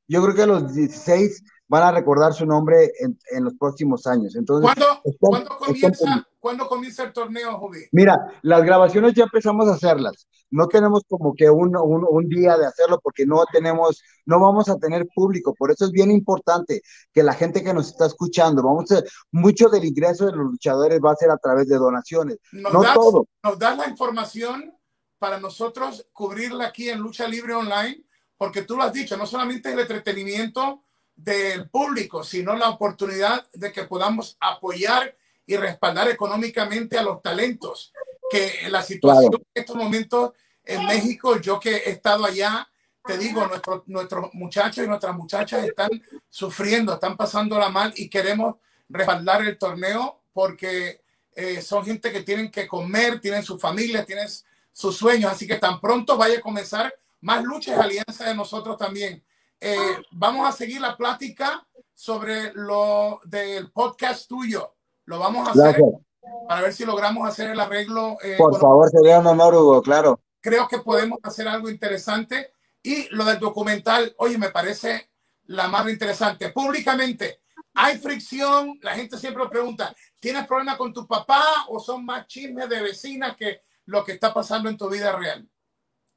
yo 0.09 0.23
creo 0.23 0.35
que 0.35 0.47
los 0.47 0.75
16 0.75 1.43
van 1.69 1.83
a 1.83 1.93
recordar 1.93 2.33
su 2.33 2.47
nombre 2.47 2.93
en, 3.01 3.19
en 3.31 3.45
los 3.45 3.55
próximos 3.55 4.07
años. 4.07 4.37
Entonces, 4.37 4.71
¿Cuándo, 5.19 5.49
comienza, 5.59 6.27
¿cuándo 6.39 6.69
comienza 6.69 7.05
el 7.05 7.13
torneo? 7.13 7.61
Mira, 7.93 8.19
las 8.43 8.63
grabaciones 8.63 9.15
ya 9.15 9.25
empezamos 9.25 9.69
a 9.69 9.75
hacerlas. 9.75 10.27
No 10.51 10.69
tenemos 10.69 11.03
como 11.09 11.35
que 11.35 11.51
un, 11.51 11.77
un, 11.77 12.07
un, 12.09 12.29
día 12.29 12.57
de 12.57 12.67
hacerlo 12.67 13.01
porque 13.03 13.27
no 13.27 13.45
tenemos, 13.53 14.01
no 14.25 14.41
vamos 14.41 14.69
a 14.69 14.77
tener 14.77 15.07
público. 15.13 15.55
Por 15.59 15.73
eso 15.73 15.87
es 15.87 15.91
bien 15.91 16.11
importante 16.11 16.83
que 17.13 17.25
la 17.25 17.35
gente 17.35 17.65
que 17.65 17.75
nos 17.75 17.89
está 17.89 18.07
escuchando, 18.07 18.63
vamos 18.63 18.91
a, 18.93 19.03
mucho 19.33 19.69
del 19.69 19.85
ingreso 19.85 20.27
de 20.27 20.37
los 20.37 20.47
luchadores 20.47 21.01
va 21.05 21.13
a 21.13 21.17
ser 21.17 21.31
a 21.31 21.37
través 21.37 21.67
de 21.67 21.77
donaciones. 21.77 22.39
Nos 22.53 22.73
no 22.73 22.83
das, 22.83 22.95
todo. 22.95 23.27
Nos 23.43 23.59
das 23.59 23.77
la 23.77 23.89
información 23.89 24.73
para 25.19 25.41
nosotros 25.41 26.07
cubrirla 26.13 26.67
aquí 26.67 26.91
en 26.91 27.01
Lucha 27.01 27.27
Libre 27.27 27.55
Online, 27.55 28.05
porque 28.37 28.63
tú 28.63 28.77
lo 28.77 28.85
has 28.85 28.93
dicho, 28.93 29.17
no 29.17 29.27
solamente 29.27 29.73
el 29.73 29.81
entretenimiento, 29.81 30.86
del 31.17 31.69
público, 31.71 32.23
sino 32.23 32.55
la 32.55 32.69
oportunidad 32.69 33.47
de 33.53 33.73
que 33.73 33.85
podamos 33.85 34.37
apoyar 34.39 35.17
y 35.47 35.57
respaldar 35.57 36.09
económicamente 36.09 36.99
a 36.99 37.03
los 37.03 37.23
talentos. 37.23 37.93
Que 38.31 38.69
la 38.69 38.83
situación 38.83 39.31
claro. 39.31 39.45
en 39.55 39.61
estos 39.63 39.77
momentos 39.77 40.33
en 40.65 40.85
México, 40.87 41.41
yo 41.41 41.59
que 41.59 41.77
he 41.77 41.91
estado 41.91 42.25
allá, 42.25 42.69
te 43.05 43.17
digo, 43.17 43.47
nuestro, 43.47 43.85
nuestros 43.87 44.35
muchachos 44.35 44.85
y 44.85 44.89
nuestras 44.89 45.15
muchachas 45.17 45.65
están 45.65 45.91
sufriendo, 46.29 46.95
están 46.95 47.17
pasándola 47.17 47.69
mal 47.69 47.93
y 47.97 48.11
queremos 48.11 48.57
respaldar 48.89 49.43
el 49.43 49.57
torneo 49.57 50.23
porque 50.33 51.03
eh, 51.35 51.63
son 51.63 51.85
gente 51.85 52.13
que 52.13 52.23
tienen 52.23 52.51
que 52.51 52.67
comer, 52.67 53.21
tienen 53.21 53.45
su 53.45 53.59
familia, 53.59 54.05
tienen 54.05 54.29
sus 54.73 54.97
sueños. 54.97 55.31
Así 55.31 55.47
que 55.47 55.57
tan 55.57 55.81
pronto 55.81 56.17
vaya 56.17 56.39
a 56.39 56.43
comenzar 56.43 56.93
más 57.21 57.45
luchas 57.45 57.77
y 57.77 57.81
alianzas 57.81 58.27
de 58.27 58.35
nosotros 58.35 58.77
también. 58.77 59.23
Eh, 59.61 59.97
vamos 60.13 60.49
a 60.49 60.53
seguir 60.53 60.81
la 60.81 60.97
plática 60.97 61.67
sobre 61.95 62.53
lo 62.55 63.21
del 63.25 63.71
podcast 63.73 64.29
tuyo. 64.29 64.75
Lo 65.05 65.19
vamos 65.19 65.49
a 65.49 65.53
hacer 65.53 65.81
Gracias. 65.81 66.01
para 66.49 66.61
ver 66.61 66.73
si 66.73 66.85
logramos 66.85 67.29
hacer 67.29 67.51
el 67.51 67.61
arreglo. 67.61 68.17
Eh, 68.23 68.37
Por 68.37 68.59
favor, 68.59 68.91
sería 68.91 69.19
un 69.21 69.27
honor, 69.27 69.55
Hugo, 69.55 69.83
claro. 69.83 70.21
Creo 70.41 70.69
que 70.69 70.79
podemos 70.79 71.19
hacer 71.23 71.49
algo 71.49 71.71
interesante. 71.71 72.53
Y 72.83 73.09
lo 73.15 73.25
del 73.25 73.41
documental, 73.41 74.15
oye, 74.19 74.39
me 74.39 74.51
parece 74.51 75.11
la 75.47 75.69
más 75.69 75.89
interesante. 75.89 76.51
Públicamente, 76.51 77.41
hay 77.75 77.99
fricción, 77.99 78.79
la 78.83 78.95
gente 78.95 79.19
siempre 79.19 79.49
pregunta, 79.49 79.95
¿tienes 80.21 80.47
problemas 80.47 80.77
con 80.77 80.93
tu 80.93 81.07
papá 81.07 81.43
o 81.69 81.81
son 81.81 82.05
más 82.05 82.27
chismes 82.27 82.69
de 82.69 82.81
vecinas 82.81 83.37
que 83.37 83.63
lo 83.87 84.05
que 84.05 84.13
está 84.13 84.33
pasando 84.33 84.69
en 84.69 84.77
tu 84.77 84.89
vida 84.89 85.13
real? 85.13 85.49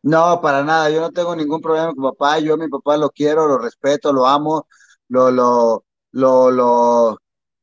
No, 0.02 0.40
para 0.42 0.64
nada, 0.64 0.90
yo 0.90 1.02
no 1.02 1.12
tengo 1.12 1.36
ningún 1.36 1.62
problema 1.62 1.94
con 1.94 2.04
papá, 2.04 2.40
yo 2.40 2.54
a 2.54 2.58
mi 2.58 2.70
papá 2.70 2.96
lo 2.98 3.10
quiero, 3.10 3.48
lo 3.48 3.58
respeto, 3.58 4.14
lo 4.14 4.26
amo, 4.26 4.66
lo, 5.10 5.30
lo, 5.30 5.84
lo, 6.12 6.52
lo, 6.52 7.18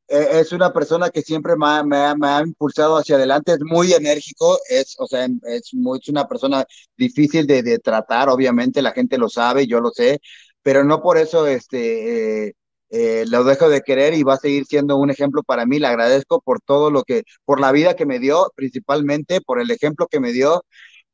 e, 0.08 0.40
es 0.40 0.52
una 0.52 0.72
persona 0.72 1.10
que 1.10 1.22
siempre 1.22 1.56
me 1.56 1.66
ha, 1.66 1.82
me, 1.82 1.96
ha, 1.96 2.14
me 2.14 2.28
ha, 2.28 2.42
impulsado 2.42 2.96
hacia 2.98 3.16
adelante, 3.16 3.52
es 3.52 3.60
muy 3.62 3.92
enérgico, 3.94 4.58
es, 4.68 4.96
o 4.98 5.06
sea, 5.06 5.26
es, 5.44 5.72
muy, 5.74 5.98
es 6.00 6.08
una 6.08 6.28
persona 6.28 6.64
difícil 6.96 7.46
de, 7.46 7.62
de, 7.62 7.78
tratar, 7.78 8.28
obviamente 8.28 8.82
la 8.82 8.92
gente 8.92 9.18
lo 9.18 9.28
sabe, 9.30 9.66
yo 9.66 9.80
lo 9.80 9.90
sé, 9.90 10.20
pero 10.62 10.84
no 10.84 11.00
por 11.02 11.18
eso 11.18 11.46
este, 11.46 12.48
eh, 12.48 12.54
eh, 12.90 13.24
lo 13.28 13.44
dejo 13.44 13.68
de 13.68 13.80
querer 13.82 14.14
y 14.14 14.22
va 14.22 14.34
a 14.34 14.36
seguir 14.38 14.66
siendo 14.66 14.96
un 14.96 15.10
ejemplo 15.10 15.42
para 15.42 15.66
mí, 15.66 15.78
le 15.78 15.86
agradezco 15.88 16.40
por 16.40 16.60
todo 16.60 16.90
lo 16.90 17.02
que, 17.02 17.24
por 17.44 17.60
la 17.60 17.72
vida 17.72 17.96
que 17.96 18.06
me 18.06 18.18
dio, 18.18 18.52
principalmente, 18.54 19.40
por 19.40 19.60
el 19.60 19.70
ejemplo 19.70 20.06
que 20.06 20.20
me 20.20 20.32
dio, 20.32 20.64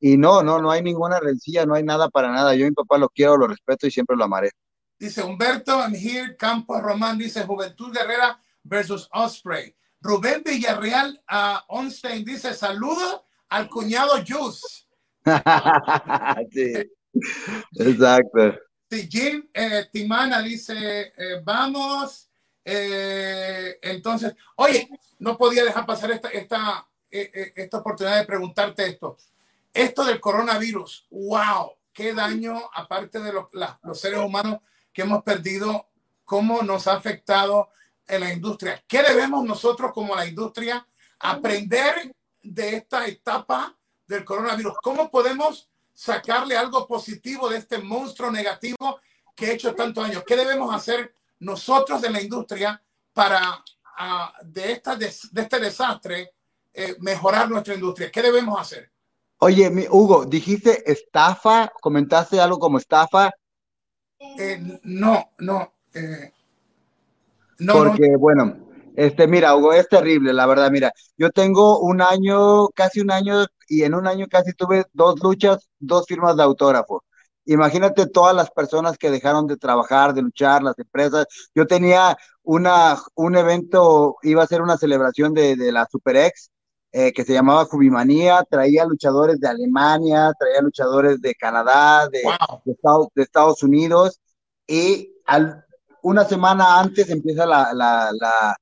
y 0.04 0.16
no, 0.16 0.42
no, 0.42 0.60
no 0.60 0.68
hay 0.72 0.82
ninguna 0.82 1.20
rencilla, 1.20 1.64
no 1.64 1.74
hay 1.74 1.84
nada 1.84 2.08
para 2.08 2.32
nada, 2.32 2.56
yo 2.56 2.66
a 2.66 2.68
mi 2.68 2.74
papá 2.74 2.98
lo 2.98 3.08
quiero, 3.08 3.36
lo 3.36 3.46
respeto 3.46 3.86
y 3.86 3.90
siempre 3.92 4.16
lo 4.16 4.24
amaré. 4.24 4.50
Dice 4.98 5.22
Humberto, 5.22 5.78
I'm 5.78 5.94
here, 5.94 6.36
Campos 6.36 6.82
Román, 6.82 7.18
dice 7.18 7.44
Juventud 7.44 7.92
Guerrera, 7.92 8.36
versus 8.64 9.08
Osprey. 9.12 9.76
Rubén 10.00 10.42
Villarreal 10.44 11.22
uh, 11.30 11.58
Onstein 11.68 12.24
dice 12.24 12.52
saludo 12.52 13.24
al 13.48 13.68
cuñado 13.68 14.14
Juice. 14.26 14.86
sí, 16.50 16.90
exacto. 17.78 18.58
Sí, 18.90 19.08
Jim 19.08 19.48
eh, 19.54 19.86
Timana 19.92 20.42
dice 20.42 21.12
eh, 21.16 21.40
vamos. 21.44 22.28
Eh, 22.64 23.78
entonces, 23.82 24.34
oye, 24.56 24.88
no 25.20 25.38
podía 25.38 25.64
dejar 25.64 25.86
pasar 25.86 26.10
esta, 26.10 26.28
esta, 26.28 26.88
eh, 27.08 27.30
eh, 27.32 27.52
esta 27.56 27.78
oportunidad 27.78 28.18
de 28.18 28.26
preguntarte 28.26 28.86
esto. 28.86 29.16
Esto 29.72 30.04
del 30.04 30.20
coronavirus, 30.20 31.06
wow, 31.10 31.72
qué 31.92 32.12
daño, 32.12 32.60
aparte 32.74 33.20
de 33.20 33.32
los, 33.32 33.48
seres 33.98 34.20
humanos 34.20 34.60
que 34.92 35.02
hemos 35.02 35.22
perdido, 35.22 35.88
cómo 36.24 36.62
nos 36.62 36.86
ha 36.86 36.94
afectado 36.94 37.70
en 38.06 38.20
la 38.20 38.32
industria. 38.32 38.84
¿Qué 38.86 39.02
debemos 39.02 39.44
nosotros 39.44 39.92
como 39.92 40.14
la 40.14 40.26
industria 40.26 40.86
aprender 41.18 42.14
de 42.42 42.76
esta 42.76 43.06
etapa 43.06 43.74
del 44.06 44.24
coronavirus? 44.24 44.74
¿Cómo 44.82 45.10
podemos 45.10 45.70
sacarle 45.94 46.56
algo 46.56 46.86
positivo 46.86 47.48
de 47.48 47.58
este 47.58 47.78
monstruo 47.78 48.30
negativo 48.30 49.00
que 49.34 49.46
ha 49.46 49.52
hecho 49.52 49.74
tantos 49.74 50.04
años? 50.04 50.24
¿Qué 50.26 50.36
debemos 50.36 50.74
hacer 50.74 51.14
nosotros 51.38 52.04
en 52.04 52.12
la 52.12 52.20
industria 52.20 52.82
para 53.14 53.52
uh, 53.54 54.44
de, 54.44 54.72
esta, 54.72 54.96
de, 54.96 55.06
este 55.06 55.60
desastre 55.60 56.34
eh, 56.74 56.94
mejorar 57.00 57.48
nuestra 57.48 57.74
industria? 57.74 58.10
¿Qué 58.10 58.20
debemos 58.20 58.60
hacer? 58.60 58.91
Oye, 59.44 59.70
mi, 59.70 59.86
Hugo, 59.90 60.24
dijiste 60.24 60.88
estafa, 60.88 61.72
comentaste 61.80 62.40
algo 62.40 62.60
como 62.60 62.78
estafa. 62.78 63.32
Eh, 64.38 64.78
no, 64.84 65.32
no. 65.38 65.72
Eh, 65.92 66.32
no, 67.58 67.72
Porque, 67.72 68.08
no. 68.08 68.18
bueno, 68.20 68.56
este, 68.94 69.26
mira, 69.26 69.56
Hugo, 69.56 69.72
es 69.72 69.88
terrible, 69.88 70.32
la 70.32 70.46
verdad, 70.46 70.70
mira, 70.70 70.92
yo 71.16 71.30
tengo 71.30 71.80
un 71.80 72.00
año, 72.02 72.68
casi 72.68 73.00
un 73.00 73.10
año, 73.10 73.44
y 73.66 73.82
en 73.82 73.96
un 73.96 74.06
año 74.06 74.28
casi 74.30 74.52
tuve 74.52 74.84
dos 74.92 75.20
luchas, 75.20 75.68
dos 75.80 76.06
firmas 76.06 76.36
de 76.36 76.44
autógrafo. 76.44 77.02
Imagínate 77.44 78.06
todas 78.06 78.36
las 78.36 78.48
personas 78.52 78.96
que 78.96 79.10
dejaron 79.10 79.48
de 79.48 79.56
trabajar, 79.56 80.14
de 80.14 80.22
luchar, 80.22 80.62
las 80.62 80.78
empresas. 80.78 81.26
Yo 81.52 81.66
tenía 81.66 82.16
una, 82.44 82.96
un 83.16 83.36
evento, 83.36 84.18
iba 84.22 84.44
a 84.44 84.46
ser 84.46 84.62
una 84.62 84.76
celebración 84.76 85.34
de, 85.34 85.56
de 85.56 85.72
la 85.72 85.88
SuperX, 85.90 86.51
eh, 86.92 87.12
que 87.12 87.24
se 87.24 87.32
llamaba 87.32 87.64
Jubimanía, 87.64 88.44
traía 88.48 88.84
luchadores 88.84 89.40
de 89.40 89.48
Alemania, 89.48 90.32
traía 90.38 90.60
luchadores 90.60 91.20
de 91.20 91.34
Canadá, 91.34 92.08
de, 92.08 92.22
wow. 92.22 92.60
de, 92.64 92.72
Estados, 92.72 93.08
de 93.14 93.22
Estados 93.22 93.62
Unidos, 93.62 94.20
y 94.66 95.10
al, 95.26 95.64
una 96.02 96.24
semana 96.24 96.78
antes 96.80 97.08
empieza 97.10 97.46
la, 97.46 97.72
la, 97.72 98.10
la 98.12 98.56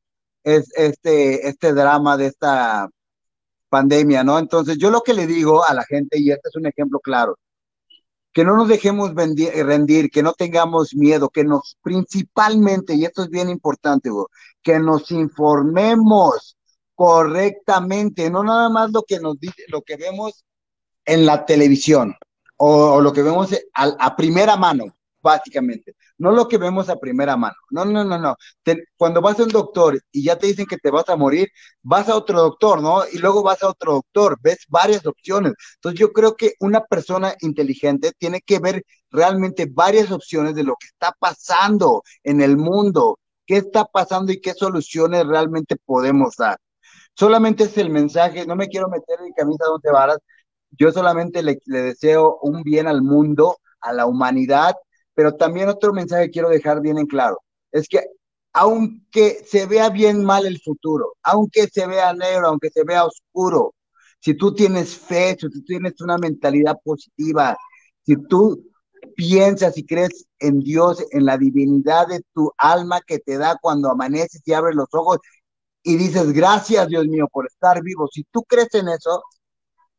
es, 0.45 0.73
este, 0.77 1.49
este 1.49 1.73
drama 1.73 2.17
de 2.17 2.27
esta 2.27 2.89
pandemia, 3.69 4.25
¿no? 4.25 4.39
Entonces, 4.39 4.79
yo 4.79 4.91
lo 4.91 5.03
que 5.03 5.15
le 5.15 5.27
digo 5.27 5.65
a 5.65 5.75
la 5.75 5.85
gente, 5.85 6.19
y 6.19 6.31
este 6.31 6.49
es 6.49 6.57
un 6.57 6.67
ejemplo 6.67 7.01
claro, 7.01 7.37
que 8.33 8.45
no 8.45 8.57
nos 8.57 8.69
dejemos 8.69 9.15
vendir, 9.15 9.51
rendir, 9.67 10.11
que 10.11 10.23
no 10.23 10.33
tengamos 10.35 10.95
miedo, 10.95 11.31
que 11.31 11.45
nos, 11.45 11.77
principalmente, 11.83 12.95
y 12.95 13.05
esto 13.05 13.25
es 13.25 13.29
bien 13.29 13.49
importante, 13.49 14.11
Hugo, 14.11 14.31
que 14.63 14.79
nos 14.79 15.11
informemos 15.11 16.57
correctamente, 17.01 18.29
no 18.29 18.45
nada 18.45 18.69
más 18.69 18.91
lo 18.93 19.05
que 19.05 19.21
nos 19.21 19.41
dice, 19.41 19.65
lo 19.69 19.81
que 19.81 19.97
vemos 19.97 20.45
en 21.07 21.25
la 21.25 21.47
televisión 21.47 22.15
o, 22.59 23.01
lo 23.01 23.11
que 23.15 23.23
vemos 23.23 23.55
a, 23.73 23.85
a 23.99 24.17
primera 24.17 24.59
mano, 24.59 24.85
básicamente. 25.23 25.95
No 26.19 26.31
lo 26.31 26.47
que 26.47 26.59
vemos 26.59 26.91
a 26.91 27.01
primera 27.01 27.39
mano. 27.39 27.55
No, 27.71 27.87
no, 27.87 28.05
no, 28.05 28.19
no. 28.19 28.37
Te, 28.63 28.85
cuando 28.99 29.23
vas 29.23 29.41
a 29.41 29.45
un 29.45 29.49
doctor 29.49 29.99
y 30.13 30.25
ya 30.25 30.37
te 30.37 30.49
dicen 30.49 30.67
que 30.67 30.77
te 30.77 30.91
vas 30.91 31.09
a 31.09 31.17
morir, 31.17 31.49
vas 31.81 32.07
a 32.11 32.17
otro 32.17 32.39
doctor, 32.39 32.83
¿no? 32.83 33.03
Y 33.11 33.17
luego 33.17 33.43
vas 33.43 33.63
a 33.63 33.69
otro 33.69 33.95
doctor, 33.95 34.37
ves 34.43 34.67
varias 34.69 35.07
opciones. 35.07 35.55
Entonces 35.77 35.99
yo 35.99 36.13
creo 36.13 36.37
que 36.37 36.53
una 36.61 36.85
persona 36.85 37.35
inteligente 37.41 38.13
tiene 38.19 38.43
que 38.43 38.59
ver 38.59 38.85
realmente 39.11 39.67
varias 39.73 40.11
opciones 40.13 40.55
de 40.55 40.65
lo 40.65 40.77
que 40.79 40.89
está 40.89 41.17
pasando 41.19 42.03
en 42.25 42.43
el 42.43 42.59
mundo, 42.59 43.19
qué 43.47 43.57
está 43.57 43.87
pasando 43.87 44.33
y 44.33 44.41
qué 44.43 44.53
soluciones 44.53 45.27
realmente 45.27 45.77
podemos 45.87 46.37
dar. 46.37 46.59
Solamente 47.21 47.65
es 47.65 47.79
el 47.79 47.91
mensaje, 47.91 48.47
no 48.47 48.57
me 48.57 48.69
quiero 48.69 48.89
meter 48.89 49.19
en 49.25 49.33
camisa 49.35 49.65
de 49.65 49.71
once 49.73 49.91
varas, 49.91 50.19
yo 50.71 50.93
solamente 50.93 51.43
le, 51.43 51.59
le 51.67 51.83
deseo 51.83 52.39
un 52.43 52.63
bien 52.63 52.87
al 52.89 53.03
mundo, 53.03 53.59
a 53.81 53.93
la 53.93 54.07
humanidad 54.07 54.75
pero 55.15 55.35
también 55.37 55.69
otro 55.69 55.93
mensaje 55.93 56.31
quiero 56.31 56.49
dejar 56.49 56.81
bien 56.81 56.97
en 56.97 57.07
claro, 57.07 57.43
es 57.73 57.89
que 57.89 58.01
aunque 58.55 59.45
se 59.47 59.67
vea 59.67 59.91
bien 59.91 60.25
mal 60.25 60.47
el 60.47 60.59
futuro, 60.63 61.13
aunque 61.23 61.67
se 61.69 61.87
vea 61.87 62.15
negro, 62.15 62.49
aunque 62.49 62.71
se 62.71 62.85
vea 62.85 63.05
oscuro, 63.05 63.75
si 64.19 64.33
tú 64.35 64.55
tienes 64.55 64.97
fe, 64.97 65.37
si 65.39 65.51
tú 65.51 65.63
tienes 65.63 66.01
una 66.01 66.17
mentalidad 66.17 66.77
positiva, 66.83 67.55
si 68.07 68.17
tú 68.17 68.65
piensas 69.15 69.77
y 69.77 69.85
crees 69.85 70.27
en 70.39 70.61
Dios, 70.61 71.05
en 71.11 71.27
la 71.27 71.37
divinidad 71.37 72.09
de 72.09 72.23
tu 72.33 72.51
alma 72.57 73.01
que 73.07 73.19
te 73.19 73.37
da 73.37 73.59
cuando 73.61 73.91
amaneces 73.91 74.41
y 74.47 74.55
abres 74.55 74.75
los 74.75 74.89
ojos 74.93 75.19
y 75.83 75.97
dices, 75.97 76.33
gracias 76.33 76.89
Dios 76.89 77.07
mío 77.07 77.27
por 77.33 77.47
estar 77.47 77.83
vivo, 77.83 78.09
si 78.13 78.25
tú 78.25 78.43
crees 78.45 78.75
en 78.75 78.89
eso, 78.89 79.23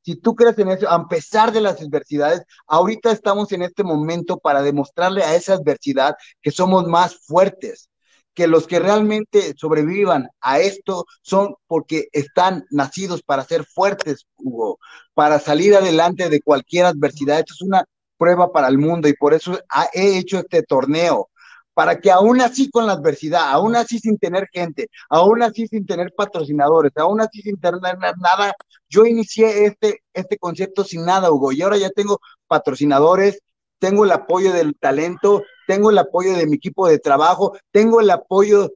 si 0.04 0.16
tú 0.16 0.36
crees 0.36 0.58
en 0.60 0.70
eso, 0.70 0.90
a 0.90 1.08
pesar 1.08 1.52
de 1.52 1.62
las 1.62 1.82
adversidades, 1.82 2.44
ahorita 2.68 3.12
estamos 3.12 3.52
en 3.52 3.62
este 3.62 3.84
momento 3.84 4.38
para 4.38 4.62
demostrarle 4.62 5.24
a 5.24 5.36
esa 5.36 5.54
adversidad 5.54 6.16
que 6.42 6.52
somos 6.52 6.88
más 6.88 7.18
fuertes, 7.26 7.90
que 8.34 8.48
los 8.48 8.66
que 8.66 8.80
realmente 8.80 9.54
sobrevivan 9.58 10.30
a 10.40 10.60
esto 10.60 11.06
son 11.22 11.56
porque 11.68 12.08
están 12.14 12.66
nacidos 12.72 13.22
para 13.22 13.44
ser 13.44 13.66
fuertes, 13.66 14.26
Hugo, 14.38 14.80
para 15.14 15.40
salir 15.40 15.76
adelante 15.76 16.30
de 16.30 16.42
cualquier 16.42 16.86
adversidad. 16.86 17.40
Esto 17.40 17.54
es 17.54 17.62
una 17.62 17.86
prueba 18.18 18.52
para 18.52 18.68
el 18.68 18.78
mundo 18.78 19.08
y 19.08 19.14
por 19.14 19.34
eso 19.34 19.60
he 19.94 20.18
hecho 20.18 20.40
este 20.40 20.64
torneo 20.64 21.31
para 21.74 22.00
que 22.00 22.12
aún 22.12 22.42
así 22.42 22.70
con 22.70 22.86
la 22.86 22.94
adversidad, 22.94 23.50
aún 23.52 23.76
así 23.76 24.00
sin 24.00 24.18
tener 24.18 24.48
gente, 24.52 24.90
aún 25.10 25.42
así 25.44 25.68
sin 25.68 25.86
tener 25.86 26.14
patrocinadores, 26.16 26.92
aún 26.96 27.22
así 27.22 27.42
sin 27.42 27.60
tener 27.60 27.82
nada, 27.82 28.54
yo 28.90 29.06
inicié 29.06 29.66
este, 29.66 30.02
este 30.14 30.38
concepto 30.38 30.84
sin 30.84 31.06
nada, 31.06 31.32
Hugo, 31.32 31.52
y 31.52 31.62
ahora 31.62 31.78
ya 31.78 31.90
tengo 31.90 32.20
patrocinadores, 32.48 33.40
tengo 33.80 34.06
el 34.06 34.12
apoyo 34.12 34.54
del 34.54 34.76
talento, 34.78 35.44
tengo 35.68 35.90
el 35.90 35.98
apoyo 35.98 36.34
de 36.34 36.46
mi 36.46 36.58
equipo 36.58 36.88
de 36.88 37.00
trabajo, 37.00 37.58
tengo 37.72 38.00
el 38.02 38.12
apoyo 38.12 38.70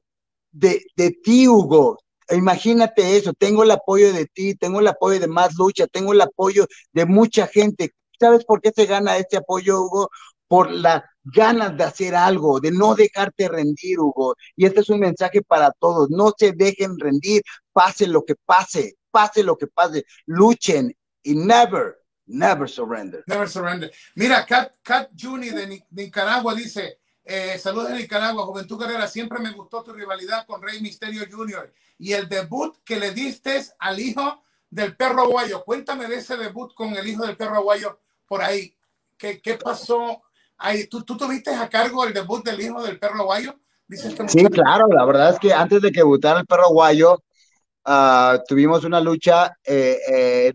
de, 0.50 0.82
de 0.96 1.10
ti, 1.10 1.46
Hugo. 1.46 1.98
Imagínate 2.30 3.16
eso, 3.16 3.32
tengo 3.34 3.62
el 3.62 3.70
apoyo 3.70 4.12
de 4.12 4.26
ti, 4.26 4.56
tengo 4.56 4.80
el 4.80 4.88
apoyo 4.88 5.20
de 5.20 5.28
más 5.28 5.54
lucha, 5.56 5.86
tengo 5.86 6.12
el 6.12 6.20
apoyo 6.20 6.66
de 6.92 7.06
mucha 7.06 7.46
gente. 7.46 7.92
¿Sabes 8.18 8.44
por 8.44 8.60
qué 8.60 8.72
se 8.74 8.86
gana 8.86 9.16
este 9.18 9.36
apoyo, 9.36 9.82
Hugo? 9.82 10.10
Por 10.48 10.70
la 10.70 11.04
ganas 11.34 11.76
de 11.76 11.84
hacer 11.84 12.14
algo, 12.14 12.60
de 12.60 12.70
no 12.70 12.94
dejarte 12.94 13.48
rendir, 13.48 13.98
Hugo. 13.98 14.36
Y 14.54 14.66
este 14.66 14.80
es 14.80 14.88
un 14.88 15.00
mensaje 15.00 15.42
para 15.42 15.72
todos. 15.72 16.08
No 16.10 16.32
se 16.36 16.52
dejen 16.52 16.98
rendir, 16.98 17.42
pase 17.72 18.06
lo 18.06 18.24
que 18.24 18.34
pase, 18.36 18.96
pase 19.10 19.42
lo 19.42 19.56
que 19.56 19.66
pase. 19.66 20.04
Luchen 20.26 20.96
y 21.22 21.34
never, 21.34 21.98
never 22.26 22.68
surrender. 22.68 23.24
Never 23.26 23.48
surrender. 23.48 23.92
Mira, 24.14 24.46
Kat, 24.46 24.76
Kat 24.82 25.10
Juni 25.18 25.50
de 25.50 25.84
Nicaragua 25.90 26.54
dice, 26.54 27.00
eh, 27.24 27.58
saludos 27.58 27.88
de 27.88 27.96
Nicaragua, 27.96 28.46
Juventud 28.46 28.78
Carrera, 28.78 29.08
siempre 29.08 29.40
me 29.40 29.50
gustó 29.50 29.82
tu 29.82 29.92
rivalidad 29.92 30.46
con 30.46 30.62
Rey 30.62 30.80
Misterio 30.80 31.24
Jr. 31.28 31.72
y 31.98 32.12
el 32.12 32.28
debut 32.28 32.76
que 32.84 33.00
le 33.00 33.10
diste 33.10 33.64
al 33.80 33.98
hijo 33.98 34.42
del 34.70 34.96
perro 34.96 35.22
aguayo. 35.22 35.64
Cuéntame 35.64 36.06
de 36.06 36.16
ese 36.16 36.36
debut 36.36 36.72
con 36.74 36.94
el 36.94 37.06
hijo 37.06 37.26
del 37.26 37.36
perro 37.36 37.56
aguayo 37.56 38.00
por 38.26 38.42
ahí. 38.42 38.76
¿Qué, 39.18 39.40
qué 39.40 39.54
pasó 39.54 40.22
Ay, 40.58 40.86
¿tú, 40.86 41.04
¿Tú 41.04 41.16
tuviste 41.16 41.54
a 41.54 41.68
cargo 41.68 42.04
el 42.04 42.14
debut 42.14 42.44
del 42.44 42.60
hijo 42.60 42.82
del 42.82 42.98
perro 42.98 43.24
guayo? 43.24 43.54
sí, 43.88 44.44
claro, 44.46 44.88
la 44.88 45.04
verdad 45.04 45.30
es 45.30 45.38
que 45.38 45.52
antes 45.52 45.80
de 45.80 45.92
que 45.92 46.00
debutara 46.00 46.40
el 46.40 46.46
perro 46.46 46.70
guayo, 46.70 47.22
uh, 47.86 48.38
tuvimos 48.48 48.84
una 48.84 49.00
lucha, 49.00 49.56
eh, 49.64 49.98
eh, 50.08 50.52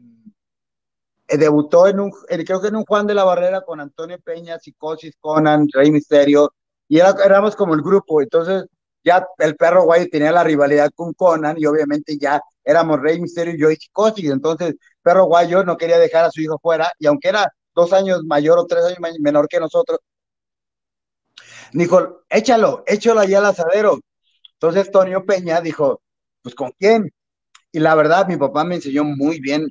debutó 1.38 1.88
en 1.88 2.00
un, 2.00 2.12
creo 2.28 2.62
que 2.62 2.68
en 2.68 2.76
un 2.76 2.86
Juan 2.86 3.08
de 3.08 3.14
la 3.14 3.24
Barrera 3.24 3.62
con 3.62 3.80
Antonio 3.80 4.20
Peña, 4.20 4.60
Psicosis, 4.60 5.16
Conan, 5.20 5.68
Rey 5.72 5.92
Misterio, 5.92 6.54
y 6.90 7.00
era, 7.00 7.16
éramos 7.24 7.56
como 7.56 7.74
el 7.74 7.82
grupo, 7.82 8.22
entonces 8.22 8.66
ya 9.04 9.26
el 9.38 9.56
perro 9.56 9.84
guayo 9.84 10.08
tenía 10.12 10.32
la 10.32 10.44
rivalidad 10.44 10.90
con 10.94 11.14
Conan 11.14 11.56
y 11.58 11.66
obviamente 11.66 12.18
ya 12.20 12.42
éramos 12.64 13.00
Rey 13.00 13.20
Misterio, 13.20 13.56
yo 13.58 13.72
y 13.72 13.78
Psicosis, 13.78 14.30
entonces 14.30 14.76
perro 15.02 15.26
guayo 15.26 15.64
no 15.64 15.78
quería 15.78 15.98
dejar 16.00 16.26
a 16.26 16.32
su 16.32 16.42
hijo 16.42 16.60
fuera 16.62 16.92
y 17.00 17.08
aunque 17.08 17.30
era 17.30 17.52
dos 17.76 17.94
años 17.94 18.24
mayor 18.26 18.60
o 18.60 18.66
tres 18.66 18.86
años 18.86 19.00
menor 19.20 19.48
que 19.48 19.60
nosotros, 19.60 20.00
dijo, 21.74 22.24
échalo, 22.30 22.84
échalo 22.88 23.20
allá 23.22 23.40
al 23.40 23.46
asadero. 23.48 24.00
Entonces 24.54 24.92
Tonio 24.92 25.26
Peña 25.26 25.62
dijo, 25.62 26.02
pues 26.42 26.56
¿con 26.56 26.72
quién? 26.78 27.12
Y 27.72 27.80
la 27.80 27.96
verdad, 27.96 28.28
mi 28.28 28.38
papá 28.38 28.64
me 28.64 28.76
enseñó 28.76 29.04
muy 29.04 29.40
bien 29.40 29.66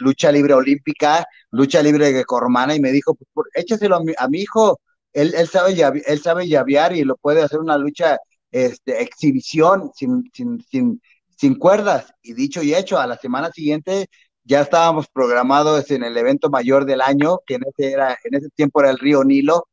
lucha 0.00 0.32
libre 0.32 0.54
olímpica, 0.54 1.26
lucha 1.50 1.82
libre 1.82 2.12
de 2.12 2.24
cormana, 2.24 2.74
y 2.74 2.80
me 2.80 2.92
dijo, 2.92 3.14
pues 3.34 3.48
échaselo 3.54 3.96
a 3.96 4.28
mi, 4.28 4.38
hijo, 4.40 4.80
él, 5.12 5.34
él, 5.36 5.48
sabe, 5.48 6.02
él 6.06 6.22
sabe 6.22 6.48
llavear 6.48 6.96
y 6.96 7.04
lo 7.04 7.16
puede 7.16 7.42
hacer 7.42 7.60
una 7.60 7.76
lucha, 7.76 8.18
este, 8.50 9.02
exhibición, 9.02 9.90
sin, 9.94 10.30
sin, 10.32 10.62
sin, 10.62 11.02
sin 11.36 11.54
cuerdas. 11.58 12.14
Y 12.22 12.32
dicho 12.34 12.62
y 12.62 12.74
hecho, 12.74 12.98
a 12.98 13.06
la 13.06 13.18
semana 13.18 13.50
siguiente 13.52 14.08
ya 14.44 14.62
estábamos 14.62 15.08
programados 15.08 15.90
en 15.90 16.04
el 16.04 16.16
evento 16.16 16.50
mayor 16.50 16.84
del 16.84 17.00
año, 17.00 17.38
que 17.46 17.54
en 17.54 17.62
ese, 17.66 17.92
era, 17.92 18.18
en 18.24 18.34
ese 18.34 18.48
tiempo 18.50 18.80
era 18.80 18.90
el 18.90 18.98
río 18.98 19.24
Nilo, 19.24 19.68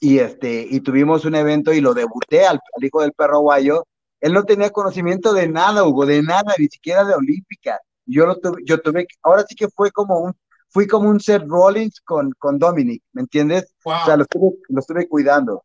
y, 0.00 0.18
este, 0.18 0.66
y 0.68 0.80
tuvimos 0.80 1.24
un 1.24 1.34
evento 1.34 1.72
y 1.72 1.80
lo 1.80 1.94
debuté 1.94 2.46
al, 2.46 2.60
hijo 2.82 3.00
del 3.00 3.12
perro 3.12 3.40
guayo. 3.40 3.86
Él 4.20 4.32
no 4.32 4.44
tenía 4.44 4.70
conocimiento 4.70 5.32
de 5.32 5.48
nada, 5.48 5.84
Hugo, 5.84 6.04
de 6.06 6.22
nada, 6.22 6.54
ni 6.58 6.66
siquiera 6.66 7.04
de 7.04 7.14
olímpica. 7.14 7.80
Yo 8.04 8.26
lo 8.26 8.38
tuve, 8.38 8.62
yo 8.64 8.80
tuve, 8.80 9.06
ahora 9.22 9.44
sí 9.48 9.54
que 9.54 9.68
fue 9.68 9.90
como 9.90 10.20
un, 10.20 10.34
fui 10.68 10.86
como 10.86 11.08
un 11.08 11.20
Seth 11.20 11.44
Rollins 11.46 12.00
con, 12.00 12.32
con 12.38 12.58
Dominic, 12.58 13.02
¿me 13.12 13.22
entiendes? 13.22 13.74
O 13.84 14.04
sea, 14.04 14.16
lo 14.16 14.24
estuve, 14.24 14.58
lo 14.68 14.80
estuve 14.80 15.08
cuidando. 15.08 15.64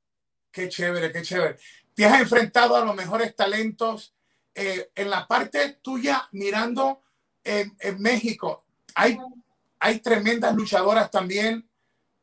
Qué 0.51 0.69
chévere, 0.69 1.11
qué 1.11 1.21
chévere. 1.21 1.57
Te 1.93 2.05
has 2.05 2.21
enfrentado 2.21 2.75
a 2.75 2.85
los 2.85 2.95
mejores 2.95 3.35
talentos 3.35 4.13
eh, 4.55 4.91
en 4.95 5.09
la 5.09 5.27
parte 5.27 5.79
tuya, 5.81 6.27
mirando 6.31 7.01
en, 7.43 7.75
en 7.79 8.01
México. 8.01 8.63
Hay, 8.95 9.17
hay 9.79 9.99
tremendas 9.99 10.55
luchadoras 10.55 11.09
también. 11.09 11.67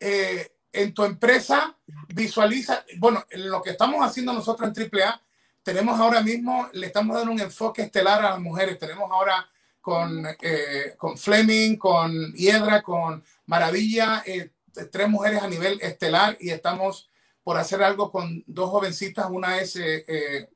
Eh, 0.01 0.53
en 0.73 0.95
tu 0.95 1.05
empresa 1.05 1.77
visualiza, 2.09 2.85
bueno, 2.99 3.25
lo 3.33 3.63
que 3.63 3.71
estamos 3.71 4.05
haciendo 4.05 4.33
nosotros 4.33 4.71
en 4.77 5.01
AAA, 5.01 5.23
tenemos 5.63 5.99
ahora 6.01 6.23
mismo, 6.23 6.69
le 6.73 6.87
estamos 6.87 7.17
dando 7.17 7.33
un 7.33 7.41
enfoque 7.41 7.83
estelar 7.83 8.25
a 8.25 8.31
las 8.31 8.41
mujeres. 8.41 8.79
Tenemos 8.79 9.11
ahora 9.11 9.49
con, 9.81 10.27
eh, 10.41 10.95
con 10.97 11.19
Fleming, 11.19 11.77
con 11.77 12.33
Hiedra, 12.33 12.83
con 12.83 13.23
Maravilla, 13.47 14.23
eh, 14.25 14.51
tres 14.91 15.09
mujeres 15.09 15.43
a 15.43 15.49
nivel 15.49 15.81
estelar 15.83 16.37
y 16.41 16.51
estamos 16.51 17.11
por 17.43 17.57
hacer 17.57 17.83
algo 17.83 18.11
con 18.11 18.45
dos 18.47 18.71
jovencitas. 18.71 19.27
Una 19.31 19.59
es 19.59 19.77
eh, 19.77 20.49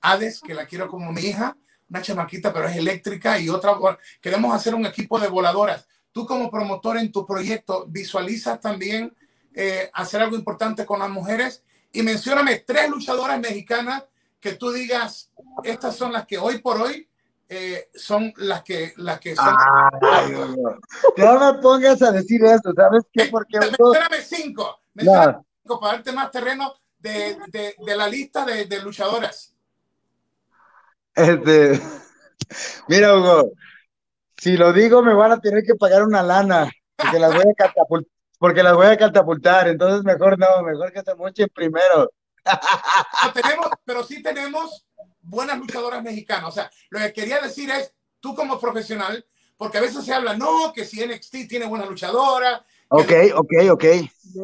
Hades, 0.00 0.40
que 0.40 0.54
la 0.54 0.66
quiero 0.66 0.88
como 0.88 1.12
mi 1.12 1.22
hija, 1.22 1.56
una 1.88 2.02
chamaquita, 2.02 2.52
pero 2.52 2.68
es 2.68 2.76
eléctrica, 2.76 3.38
y 3.38 3.48
otra, 3.48 3.76
queremos 4.20 4.54
hacer 4.54 4.74
un 4.74 4.86
equipo 4.86 5.18
de 5.18 5.28
voladoras. 5.28 5.86
Tú 6.12 6.26
como 6.26 6.50
promotor 6.50 6.98
en 6.98 7.12
tu 7.12 7.26
proyecto, 7.26 7.86
¿visualizas 7.88 8.60
también 8.60 9.14
eh, 9.54 9.90
hacer 9.92 10.22
algo 10.22 10.36
importante 10.36 10.84
con 10.86 10.98
las 11.00 11.10
mujeres 11.10 11.62
y 11.92 12.02
mencióname 12.02 12.60
tres 12.66 12.88
luchadoras 12.90 13.40
mexicanas 13.40 14.04
que 14.40 14.54
tú 14.54 14.70
digas, 14.70 15.30
estas 15.64 15.96
son 15.96 16.12
las 16.12 16.26
que 16.26 16.38
hoy 16.38 16.58
por 16.58 16.80
hoy 16.80 17.08
eh, 17.48 17.88
son 17.94 18.32
las 18.36 18.62
que 18.62 18.92
las 18.98 19.18
que 19.18 19.34
son. 19.34 19.54
no. 21.16 21.40
me 21.40 21.60
pongas 21.60 22.02
a 22.02 22.12
decir 22.12 22.44
eso, 22.44 22.72
¿sabes 22.76 23.04
qué? 23.12 23.24
Porque 23.26 23.58
mencióname 23.58 24.22
cinco, 24.22 24.80
mencióname 24.94 25.38
cinco 25.62 25.80
para 25.80 25.94
darte 25.94 26.12
más 26.12 26.30
terreno 26.30 26.74
de, 26.98 27.38
de, 27.48 27.74
de 27.84 27.96
la 27.96 28.06
lista 28.06 28.44
de, 28.44 28.66
de, 28.66 28.82
luchadoras. 28.82 29.54
Este, 31.18 31.80
mira, 32.86 33.16
Hugo, 33.16 33.52
si 34.36 34.56
lo 34.56 34.72
digo 34.72 35.02
me 35.02 35.14
van 35.14 35.32
a 35.32 35.40
tener 35.40 35.64
que 35.64 35.74
pagar 35.74 36.04
una 36.04 36.22
lana, 36.22 36.70
porque 36.96 37.18
las 37.18 37.34
voy 37.34 37.44
a 37.50 37.54
catapultar 37.54 38.18
porque 38.38 38.62
las 38.62 38.74
voy 38.74 38.86
a 38.86 38.96
catapultar, 38.96 39.68
entonces 39.68 40.04
mejor 40.04 40.38
no, 40.38 40.62
mejor 40.62 40.92
que 40.92 41.02
se 41.02 41.14
mochen 41.16 41.48
primero. 41.52 42.12
tenemos, 43.34 43.68
pero 43.84 44.04
sí 44.04 44.22
tenemos 44.22 44.86
buenas 45.20 45.58
luchadoras 45.58 46.02
mexicanas. 46.02 46.48
O 46.48 46.52
sea, 46.52 46.70
lo 46.90 47.00
que 47.00 47.12
quería 47.12 47.40
decir 47.40 47.68
es, 47.70 47.92
tú 48.20 48.34
como 48.34 48.60
profesional, 48.60 49.26
porque 49.56 49.78
a 49.78 49.80
veces 49.80 50.04
se 50.04 50.14
habla, 50.14 50.36
no, 50.36 50.72
que 50.72 50.84
si 50.84 51.04
NXT 51.04 51.48
tiene 51.48 51.66
buena 51.66 51.84
luchadora. 51.84 52.64
Ok, 52.90 53.12
ok, 53.34 53.52
ok. 53.72 53.84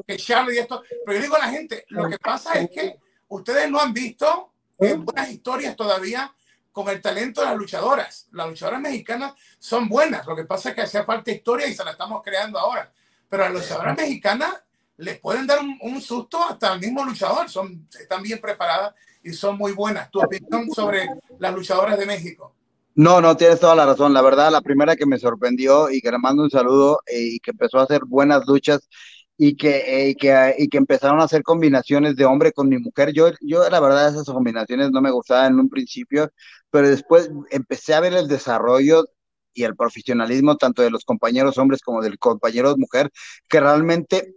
Que 0.07 0.17
Charlie 0.17 0.57
y 0.57 0.59
esto. 0.59 0.83
Pero 1.07 1.17
yo 1.17 1.23
digo 1.23 1.37
a 1.37 1.47
la 1.47 1.51
gente, 1.51 1.85
lo 1.91 2.09
que 2.09 2.19
pasa 2.19 2.55
es 2.55 2.69
que 2.71 2.97
ustedes 3.29 3.71
no 3.71 3.79
han 3.81 3.93
visto 3.93 4.51
eh, 4.81 4.95
buenas 4.95 5.31
historias 5.31 5.77
todavía 5.77 6.35
con 6.75 6.91
el 6.91 7.01
talento 7.01 7.41
de 7.41 7.47
las 7.47 7.57
luchadoras. 7.57 8.29
Las 8.33 8.49
luchadoras 8.49 8.83
mexicanas 8.83 9.33
son 9.59 9.89
buenas. 9.89 10.27
Lo 10.27 10.37
que 10.37 10.45
pasa 10.45 10.69
es 10.69 10.75
que 10.75 10.83
hacía 10.83 11.05
falta 11.05 11.31
historia 11.31 11.67
y 11.67 11.73
se 11.73 11.83
la 11.83 11.93
estamos 11.93 12.23
creando 12.23 12.59
ahora 12.59 12.93
pero 13.35 13.47
a 13.47 13.49
los 13.49 13.63
luchadoras 13.63 13.97
mexicanas 13.97 14.63
les 14.97 15.19
pueden 15.19 15.45
dar 15.45 15.59
un, 15.81 16.01
susto 16.01 16.39
hasta 16.49 16.73
al 16.73 16.79
mismo 16.79 17.05
luchador. 17.05 17.51
Son, 17.51 17.89
están 17.99 18.23
bien 18.23 18.41
preparadas 18.41 18.95
y 19.25 19.33
son 19.33 19.59
muy 19.59 19.73
buenas. 19.73 20.09
¿Tu 20.09 20.21
opinión 20.21 20.71
sobre 20.71 21.09
las 21.41 21.53
luchadoras 21.53 21.99
de 21.99 22.07
México? 22.07 22.55
No, 22.95 23.21
no, 23.21 23.37
tienes 23.37 23.59
toda 23.59 23.75
la 23.75 23.87
razón. 23.87 24.15
La 24.15 24.23
verdad, 24.23 24.53
la 24.53 24.61
primera 24.61 24.95
que 24.95 25.05
me 25.05 25.19
sorprendió 25.19 25.91
y 25.91 26.01
que 26.01 26.13
le 26.13 26.19
mando 26.19 26.45
un 26.45 26.51
saludo 26.51 27.01
eh, 27.07 27.23
y 27.23 27.39
que 27.41 27.51
empezó 27.51 27.81
a 27.81 27.83
hacer 27.83 28.03
buenas 28.07 28.47
luchas 28.47 28.89
y 29.37 29.57
que, 29.57 29.77
eh, 29.79 30.09
y 30.11 30.15
que, 30.15 30.55
y 30.59 30.69
que 30.69 30.79
empezaron 30.79 31.21
a 31.21 31.25
hacer 31.25 31.43
combinaciones 31.43 32.17
de 32.17 32.25
hombre 32.25 32.53
con 32.53 32.69
mi 32.69 32.79
mujer. 32.79 33.13
Yo, 33.13 33.31
yo, 33.41 33.69
la 33.69 33.81
verdad, 33.81 34.09
esas 34.09 34.27
combinaciones 34.27 34.91
no 34.91 35.01
me 35.01 35.11
gustaban 35.11 35.55
en 35.55 35.61
un 35.61 35.69
principio, 35.69 36.31
pero 36.71 36.89
después 36.89 37.31
empecé 37.51 37.95
a 37.95 38.01
ver 38.01 38.15
el 38.15 38.29
desarrollo 38.29 39.05
y 39.53 39.65
el 39.65 39.77
profesionalismo 39.77 40.57
tanto 40.57 40.83
de 40.83 40.91
los 40.91 41.05
compañeros 41.05 41.59
hombres 41.59 41.81
como 41.83 42.03
del 42.03 42.19
compañero 42.19 42.77
mujer, 42.77 43.11
que 43.49 43.61
realmente 43.61 44.35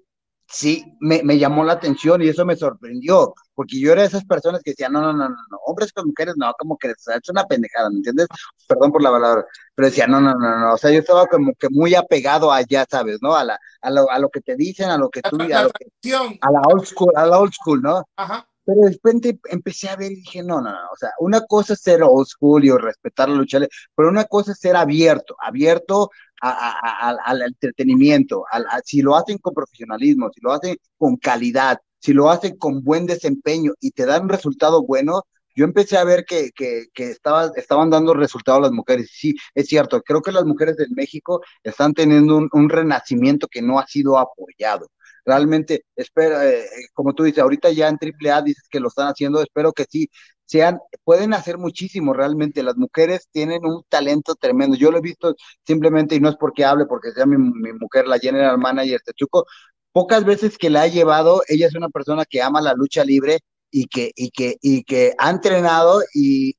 sí 0.48 0.96
me, 1.00 1.22
me, 1.24 1.38
llamó 1.38 1.64
la 1.64 1.74
atención 1.74 2.22
y 2.22 2.30
eso 2.30 2.46
me 2.46 2.56
sorprendió, 2.56 3.34
porque 3.54 3.80
yo 3.80 3.92
era 3.92 4.02
de 4.02 4.08
esas 4.08 4.26
personas 4.26 4.62
que 4.64 4.72
decían, 4.72 4.94
no, 4.94 5.02
no, 5.02 5.14
no, 5.14 5.30
no, 5.30 5.58
hombres 5.66 5.92
con 5.92 6.08
mujeres, 6.08 6.36
no, 6.38 6.52
como 6.58 6.78
que 6.78 6.90
es 6.90 7.30
una 7.30 7.46
pendejada, 7.46 7.90
¿me 7.90 7.98
entiendes? 7.98 8.28
Perdón 8.68 8.92
por 8.92 9.04
la 9.04 9.12
palabra, 9.12 9.46
pero 9.76 9.88
decía, 9.88 10.08
no, 10.08 10.22
no, 10.22 10.34
no, 10.34 10.60
no, 10.60 10.74
o 10.74 10.78
sea, 10.78 10.92
yo 10.92 11.00
estaba 11.00 11.28
como 11.28 11.54
que 11.56 11.68
muy 11.70 11.96
apegado 11.96 12.52
allá, 12.52 12.86
¿sabes? 12.90 13.18
¿No? 13.22 13.36
A, 13.36 13.44
la, 13.44 13.60
a, 13.82 13.92
lo, 13.92 14.10
a 14.10 14.20
lo 14.20 14.30
que 14.30 14.42
te 14.42 14.56
dicen, 14.56 14.90
a 14.90 14.98
lo 14.98 15.10
que 15.10 15.22
tú, 15.22 15.38
a, 15.42 15.64
lo 15.64 15.72
que, 15.72 16.14
a 16.14 16.52
la 16.52 16.62
old 16.68 16.86
school, 16.86 17.12
a 17.16 17.26
la 17.26 17.40
old 17.40 17.54
school, 17.54 17.82
¿no? 17.82 18.04
Ajá. 18.16 18.48
Pero 18.68 18.82
de 18.82 18.90
repente 18.92 19.40
empecé 19.46 19.88
a 19.88 19.96
ver 19.96 20.12
y 20.12 20.16
dije, 20.16 20.44
no, 20.44 20.60
no, 20.60 20.70
no, 20.72 20.92
o 20.92 20.98
sea, 20.98 21.12
una 21.20 21.40
cosa 21.42 21.72
es 21.72 21.80
ser 21.80 22.04
old 22.04 22.28
school 22.28 22.66
y 22.66 22.72
respetar 22.72 23.30
la 23.30 23.36
lucha, 23.36 23.60
pero 23.96 24.10
una 24.10 24.26
cosa 24.26 24.52
es 24.52 24.60
ser 24.60 24.76
abierto, 24.76 25.38
abierto 25.40 26.10
al 26.42 27.42
entretenimiento, 27.42 28.46
si 28.84 29.02
lo 29.02 29.16
hacen 29.16 29.38
con 29.38 29.54
profesionalismo, 29.54 30.30
si 30.34 30.42
lo 30.42 30.54
hacen 30.54 30.78
con 30.98 31.18
calidad, 31.18 31.80
si 32.00 32.14
lo 32.14 32.30
hacen 32.30 32.58
con 32.58 32.84
buen 32.84 33.06
desempeño 33.06 33.74
y 33.80 33.92
te 33.92 34.06
dan 34.06 34.24
un 34.24 34.30
resultado 34.30 34.84
bueno, 34.84 35.24
yo 35.56 35.66
empecé 35.66 35.98
a 35.98 36.04
ver 36.04 36.24
que, 36.26 36.52
que, 36.54 36.86
estaba, 36.96 37.52
estaban 37.56 37.90
dando 37.90 38.14
resultados 38.14 38.62
las 38.62 38.72
mujeres. 38.72 39.10
Sí, 39.12 39.36
es 39.56 39.66
cierto, 39.68 40.04
creo 40.04 40.22
que 40.22 40.32
las 40.32 40.46
mujeres 40.46 40.78
de 40.78 40.86
México 40.92 41.42
están 41.64 41.94
teniendo 41.96 42.38
un, 42.38 42.48
un 42.54 42.70
renacimiento 42.70 43.48
que 43.48 43.64
no 43.64 43.80
ha 43.80 43.88
sido 43.88 44.20
apoyado 44.20 44.88
realmente 45.28 45.84
espero, 45.96 46.42
eh, 46.42 46.66
como 46.94 47.14
tú 47.14 47.24
dices, 47.24 47.44
ahorita 47.44 47.72
ya 47.72 47.90
en 47.90 47.98
AAA 48.00 48.42
dices 48.44 48.68
que 48.72 48.80
lo 48.80 48.88
están 48.88 49.08
haciendo, 49.10 49.42
espero 49.42 49.74
que 49.74 49.86
sí, 49.90 50.10
sean, 50.46 50.80
pueden 51.04 51.34
hacer 51.34 51.58
muchísimo 51.58 52.14
realmente, 52.14 52.64
las 52.64 52.78
mujeres 52.78 53.28
tienen 53.32 53.66
un 53.66 53.84
talento 53.90 54.36
tremendo, 54.36 54.78
yo 54.78 54.92
lo 54.92 55.00
he 55.00 55.02
visto 55.02 55.36
simplemente, 55.66 56.16
y 56.16 56.22
no 56.22 56.30
es 56.30 56.38
porque 56.38 56.66
hable, 56.66 56.86
porque 56.86 57.12
sea 57.12 57.26
mi, 57.26 57.38
mujer, 57.38 58.08
la 58.08 58.20
general 58.20 58.58
manager 58.58 59.02
de 59.06 59.14
Chuco, 59.14 59.46
pocas 59.92 60.24
veces 60.26 60.58
que 60.58 60.70
la 60.70 60.84
ha 60.84 60.88
llevado, 60.88 61.44
ella 61.50 61.68
es 61.68 61.76
una 61.76 61.90
persona 61.90 62.24
que 62.26 62.42
ama 62.42 62.62
la 62.62 62.74
lucha 62.74 63.04
libre 63.04 63.40
y 63.72 63.88
que, 63.88 64.12
y 64.16 64.32
que, 64.32 64.58
y 64.62 64.84
que 64.84 65.14
ha 65.18 65.30
entrenado 65.30 66.02
y, 66.14 66.56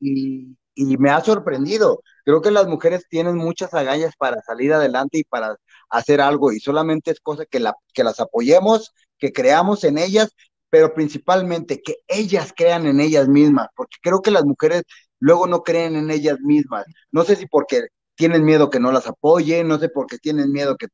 y 0.79 0.97
me 0.99 1.11
ha 1.11 1.21
sorprendido. 1.23 2.03
Creo 2.25 2.43
que 2.43 2.51
las 2.51 2.69
mujeres 2.69 3.07
tienen 3.09 3.37
muchas 3.37 3.75
agallas 3.75 4.15
para 4.17 4.43
salir 4.43 4.73
adelante 4.73 5.19
y 5.19 5.25
para 5.25 5.57
hacer 5.91 6.21
algo 6.21 6.53
y 6.53 6.61
solamente 6.61 7.11
es 7.11 7.21
cosa 7.21 7.45
que, 7.47 7.61
la, 7.61 7.75
que 7.93 8.05
las 8.05 8.21
apoyemos, 8.21 8.93
que 9.19 9.33
creamos 9.33 9.85
en 9.85 9.99
ellas, 9.99 10.31
pero 10.71 10.95
principalmente 10.95 11.81
que 11.83 11.97
ellas 12.07 12.53
crean 12.57 12.87
en 12.87 13.01
ellas 13.01 13.29
mismas, 13.29 13.69
porque 13.75 13.97
creo 14.03 14.21
que 14.21 14.31
las 14.31 14.45
mujeres 14.45 14.83
luego 15.21 15.47
no 15.47 15.63
creen 15.63 15.97
en 15.97 16.11
ellas 16.11 16.39
mismas. 16.41 16.85
No 17.11 17.25
sé 17.25 17.37
si 17.37 17.47
porque 17.47 17.89
tienen 18.15 18.45
miedo 18.45 18.69
que 18.71 18.81
no 18.81 18.93
las 18.93 19.07
apoyen, 19.07 19.69
no 19.69 19.79
sé 19.79 19.89
por 19.89 20.07
qué 20.07 20.19
tienen 20.19 20.51
miedo 20.53 20.77
que, 20.77 20.89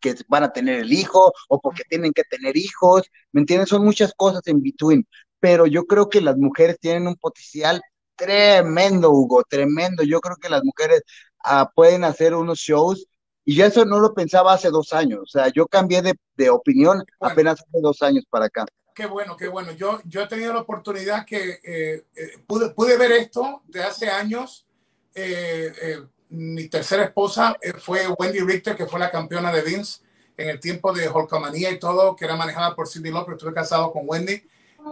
que 0.00 0.14
van 0.28 0.44
a 0.44 0.52
tener 0.52 0.80
el 0.80 0.92
hijo 0.92 1.32
o 1.48 1.60
porque 1.60 1.82
tienen 1.88 2.12
que 2.12 2.22
tener 2.24 2.56
hijos, 2.56 3.02
¿me 3.32 3.40
entiendes? 3.40 3.68
Son 3.68 3.84
muchas 3.84 4.14
cosas 4.16 4.42
en 4.46 4.62
between, 4.62 5.06
pero 5.40 5.66
yo 5.66 5.84
creo 5.86 6.08
que 6.08 6.20
las 6.20 6.36
mujeres 6.36 6.78
tienen 6.80 7.08
un 7.08 7.16
potencial 7.16 7.82
tremendo, 8.16 9.10
Hugo, 9.10 9.44
tremendo. 9.48 10.02
Yo 10.04 10.20
creo 10.20 10.36
que 10.36 10.48
las 10.48 10.62
mujeres 10.64 11.02
ah, 11.44 11.70
pueden 11.74 12.04
hacer 12.04 12.34
unos 12.34 12.58
shows 12.58 13.06
y 13.48 13.54
yo 13.54 13.64
eso 13.64 13.86
no 13.86 13.98
lo 13.98 14.12
pensaba 14.12 14.52
hace 14.52 14.68
dos 14.68 14.92
años, 14.92 15.20
o 15.22 15.26
sea, 15.26 15.48
yo 15.48 15.66
cambié 15.66 16.02
de, 16.02 16.50
opinión 16.50 17.02
apenas 17.18 17.58
hace 17.58 17.80
dos 17.80 18.02
años 18.02 18.24
para 18.28 18.44
acá. 18.44 18.66
Qué 18.94 19.06
bueno, 19.06 19.38
qué 19.38 19.48
bueno. 19.48 19.72
Yo, 19.72 20.02
yo 20.04 20.20
he 20.20 20.26
tenido 20.26 20.52
la 20.52 20.60
oportunidad 20.60 21.24
que 21.24 21.58
eh, 21.64 22.04
eh, 22.14 22.38
pude, 22.46 22.68
pude, 22.68 22.98
ver 22.98 23.10
esto 23.12 23.62
de 23.66 23.82
hace 23.82 24.10
años. 24.10 24.66
Eh, 25.14 25.98
mi 26.28 26.68
tercera 26.68 27.04
esposa 27.04 27.56
fue 27.78 28.06
Wendy 28.18 28.40
Richter, 28.40 28.76
que 28.76 28.84
fue 28.84 29.00
la 29.00 29.10
campeona 29.10 29.50
de 29.50 29.62
Vince 29.62 30.02
en 30.36 30.50
el 30.50 30.60
tiempo 30.60 30.92
de 30.92 31.08
Holcamanía 31.08 31.70
y 31.70 31.78
todo, 31.78 32.14
que 32.16 32.26
era 32.26 32.36
manejada 32.36 32.74
por 32.74 32.86
Cindy 32.86 33.10
López. 33.10 33.36
Estuve 33.36 33.54
casado 33.54 33.90
con 33.92 34.02
Wendy. 34.04 34.42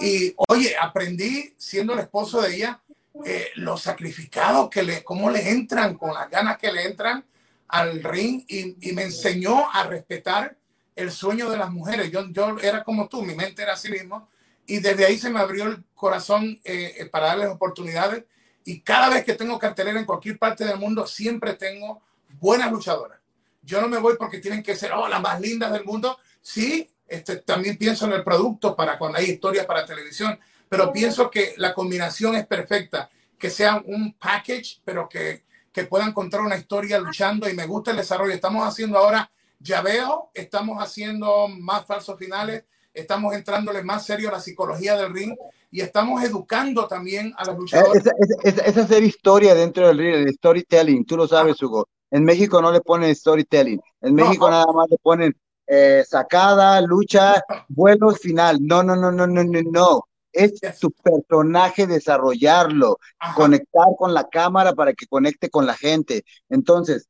Y 0.01 0.35
oye, 0.49 0.75
aprendí 0.81 1.53
siendo 1.59 1.93
el 1.93 1.99
esposo 1.99 2.41
de 2.41 2.57
ella 2.57 2.81
eh, 3.23 3.49
lo 3.57 3.77
sacrificado 3.77 4.71
que 4.71 4.83
le, 4.83 5.05
cómo 5.05 5.29
le 5.29 5.51
entran, 5.51 5.99
con 5.99 6.15
las 6.15 6.31
ganas 6.31 6.57
que 6.57 6.73
le 6.73 6.87
entran 6.87 7.23
al 7.69 8.03
ring 8.03 8.45
y, 8.49 8.93
me 8.93 9.05
enseñó 9.05 9.71
a 9.71 9.85
respetar 9.85 10.57
el 10.95 11.11
sueño 11.11 11.51
de 11.51 11.59
las 11.59 11.71
mujeres. 11.71 12.11
Yo, 12.11 12.27
yo 12.31 12.59
era 12.59 12.85
como 12.85 13.09
tú, 13.09 13.23
mi 13.23 13.35
mente 13.35 13.63
era 13.63 13.75
así 13.75 13.91
mismo. 13.91 14.29
Y 14.67 14.81
desde 14.81 15.05
ahí 15.05 15.19
se 15.19 15.31
me 15.31 15.41
abrió 15.41 15.65
el 15.65 15.85
corazón 15.95 16.59
eh, 16.65 16.95
eh, 16.99 17.07
para 17.07 17.27
darles 17.27 17.49
oportunidades. 17.49 18.25
Y 18.65 18.81
cada 18.81 19.09
vez 19.11 19.25
que 19.25 19.35
tengo 19.35 19.59
cartelera 19.59 19.99
en 19.99 20.07
cualquier 20.07 20.39
parte 20.39 20.65
del 20.65 20.79
mundo, 20.79 21.07
siempre 21.07 21.55
tengo 21.55 22.03
buenas 22.41 22.71
luchadoras. 22.73 23.21
Yo 23.63 23.81
no 23.81 23.89
me 23.89 23.99
voy 23.99 24.17
porque 24.19 24.39
tienen 24.39 24.63
que 24.63 24.77
ser 24.77 24.93
oh, 24.93 25.09
las 25.09 25.21
más 25.21 25.41
lindas 25.41 25.73
del 25.73 25.85
mundo. 25.85 26.19
Sí, 26.41 26.91
este, 27.07 27.37
también 27.37 27.77
pienso 27.77 28.07
en 28.07 28.13
el 28.13 28.25
producto 28.25 28.75
para 28.75 28.99
cuando 28.99 29.19
hay 29.19 29.27
historias 29.27 29.67
para 29.67 29.87
televisión, 29.87 30.39
pero 30.69 30.93
pienso 30.93 31.31
que 31.31 31.55
la 31.59 31.75
combinación 31.75 32.35
es 32.35 32.47
perfecta, 32.47 33.09
que 33.39 33.51
sea 33.51 33.83
un 33.85 34.15
package, 34.15 34.81
pero 34.85 35.09
que, 35.09 35.45
que 35.77 35.85
puedan 35.85 36.15
contar 36.15 36.41
una 36.41 36.57
historia 36.57 36.99
luchando 36.99 37.47
y 37.47 37.53
me 37.53 37.67
gusta 37.67 37.91
el 37.91 37.99
desarrollo. 37.99 38.33
Estamos 38.33 38.67
haciendo 38.67 38.97
ahora 38.97 39.31
llaveo, 39.61 40.31
estamos 40.33 40.83
haciendo 40.83 41.49
más 41.49 41.85
falsos 41.85 42.19
finales, 42.19 42.65
estamos 42.95 43.35
entrándole 43.35 43.83
más 43.83 44.07
serio 44.07 44.31
a 44.31 44.33
la 44.33 44.41
psicología 44.41 44.97
del 44.97 45.13
ring 45.13 45.37
y 45.71 45.83
estamos 45.83 46.25
educando 46.25 46.89
también 46.89 47.35
a 47.37 47.45
los 47.45 47.59
luchadores. 47.59 48.03
Es, 48.43 48.79
hacer 48.79 49.03
historia 49.05 49.55
dentro 49.55 49.87
del 49.89 49.99
ring, 49.99 50.15
el 50.15 50.33
storytelling, 50.33 51.05
tú 51.05 51.15
lo 51.15 51.29
sabes, 51.29 51.63
Hugo. 51.63 51.87
En 52.11 52.25
México 52.25 52.63
no 52.63 52.73
le 52.73 52.81
ponen 52.81 53.15
storytelling, 53.15 53.79
en 54.01 54.15
México 54.15 54.49
nada 54.49 54.73
más 54.73 54.89
le 54.89 54.97
ponen 54.97 55.37
eh, 55.67 56.05
sacada, 56.09 56.81
lucha, 56.81 57.45
vuelo 57.69 58.15
final. 58.15 58.61
No, 58.63 58.83
no, 58.83 58.97
no, 58.97 59.13
no, 59.13 59.27
no, 59.27 59.45
no, 59.45 59.61
no. 59.71 60.09
Es 60.37 60.79
tu 60.79 60.91
personaje 60.91 61.87
desarrollarlo, 61.87 62.99
conectar 63.35 63.87
con 63.99 64.15
la 64.15 64.29
cámara 64.29 64.75
para 64.75 64.93
que 64.93 65.07
conecte 65.07 65.51
con 65.51 65.67
la 65.67 65.75
gente. 65.75 66.25
Entonces, 66.49 67.09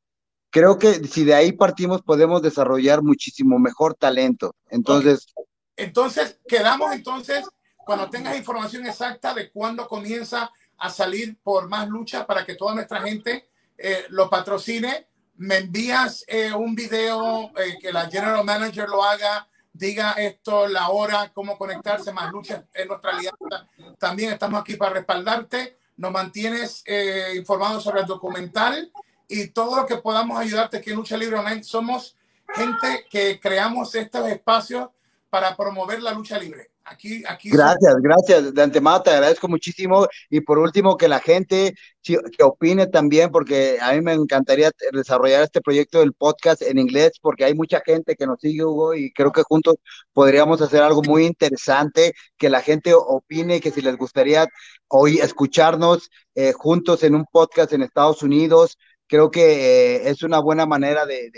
creo 0.49 0.77
que 0.79 0.93
si 1.05 1.25
de 1.25 1.35
ahí 1.35 1.51
partimos 1.51 2.01
podemos 2.01 2.41
desarrollar 2.41 3.01
muchísimo 3.01 3.59
mejor 3.59 3.95
talento. 3.95 4.55
Entonces, 4.69 5.33
entonces 5.75 6.39
quedamos 6.47 6.93
entonces 6.93 7.45
cuando 7.85 8.09
tengas 8.09 8.35
información 8.35 8.85
exacta 8.85 9.33
de 9.33 9.51
cuándo 9.51 9.87
comienza 9.87 10.51
a 10.77 10.89
salir 10.89 11.37
por 11.43 11.67
más 11.69 11.87
lucha 11.87 12.25
para 12.25 12.45
que 12.45 12.55
toda 12.55 12.75
nuestra 12.75 13.01
gente 13.01 13.49
eh, 13.77 14.05
lo 14.09 14.29
patrocine 14.29 15.07
me 15.37 15.57
envías 15.57 16.25
eh, 16.27 16.51
un 16.51 16.75
video 16.75 17.51
eh, 17.57 17.77
que 17.79 17.91
la 17.91 18.09
general 18.09 18.43
manager 18.43 18.89
lo 18.89 19.03
haga, 19.03 19.47
diga 19.77 20.13
esto, 20.13 20.67
la 20.67 20.89
hora, 20.89 21.31
cómo 21.33 21.57
conectarse, 21.57 22.11
más 22.11 22.31
lucha 22.31 22.65
en 22.73 22.87
nuestra 22.87 23.11
alianza. 23.11 23.67
También 23.99 24.33
estamos 24.33 24.61
aquí 24.61 24.75
para 24.75 24.95
respaldarte. 24.95 25.77
Nos 25.97 26.11
mantienes 26.11 26.83
eh, 26.85 27.33
informados 27.35 27.83
sobre 27.83 28.01
el 28.01 28.07
documental 28.07 28.91
y 29.27 29.47
todo 29.47 29.75
lo 29.75 29.85
que 29.85 29.97
podamos 29.97 30.39
ayudarte 30.39 30.77
aquí 30.77 30.91
en 30.91 30.97
Lucha 30.97 31.17
Libre 31.17 31.37
Online. 31.37 31.63
Somos 31.63 32.15
gente 32.53 33.05
que 33.09 33.39
creamos 33.39 33.93
estos 33.95 34.27
espacios 34.27 34.89
para 35.29 35.55
promover 35.55 36.01
la 36.01 36.13
lucha 36.13 36.37
libre. 36.37 36.71
Aquí, 36.89 37.21
aquí 37.27 37.49
gracias, 37.49 37.95
gracias. 38.01 38.53
De 38.53 38.61
antemano 38.61 39.01
te 39.01 39.09
agradezco 39.09 39.49
muchísimo. 39.49 40.07
Y 40.29 40.39
por 40.39 40.57
último, 40.57 40.95
que 40.95 41.09
la 41.09 41.19
gente 41.19 41.75
que 42.01 42.43
opine 42.43 42.87
también, 42.87 43.29
porque 43.29 43.77
a 43.81 43.91
mí 43.91 43.99
me 43.99 44.13
encantaría 44.13 44.71
desarrollar 44.93 45.43
este 45.43 45.59
proyecto 45.59 45.99
del 45.99 46.13
podcast 46.13 46.61
en 46.61 46.79
inglés, 46.79 47.13
porque 47.21 47.43
hay 47.43 47.53
mucha 47.53 47.81
gente 47.85 48.15
que 48.15 48.25
nos 48.25 48.39
sigue, 48.39 48.63
Hugo, 48.63 48.93
y 48.93 49.11
creo 49.11 49.33
que 49.33 49.43
juntos 49.43 49.75
podríamos 50.13 50.61
hacer 50.61 50.81
algo 50.81 51.01
muy 51.03 51.25
interesante, 51.25 52.13
que 52.37 52.49
la 52.49 52.61
gente 52.61 52.93
opine, 52.93 53.59
que 53.59 53.71
si 53.71 53.81
les 53.81 53.97
gustaría 53.97 54.47
hoy 54.87 55.17
escucharnos 55.17 56.09
eh, 56.35 56.53
juntos 56.53 57.03
en 57.03 57.15
un 57.15 57.25
podcast 57.29 57.73
en 57.73 57.81
Estados 57.81 58.23
Unidos, 58.23 58.77
creo 59.07 59.31
que 59.31 59.95
eh, 59.95 60.09
es 60.09 60.23
una 60.23 60.39
buena 60.39 60.65
manera 60.65 61.05
de, 61.05 61.31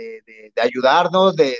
ayudarnos, 0.61 1.36
de, 1.36 1.57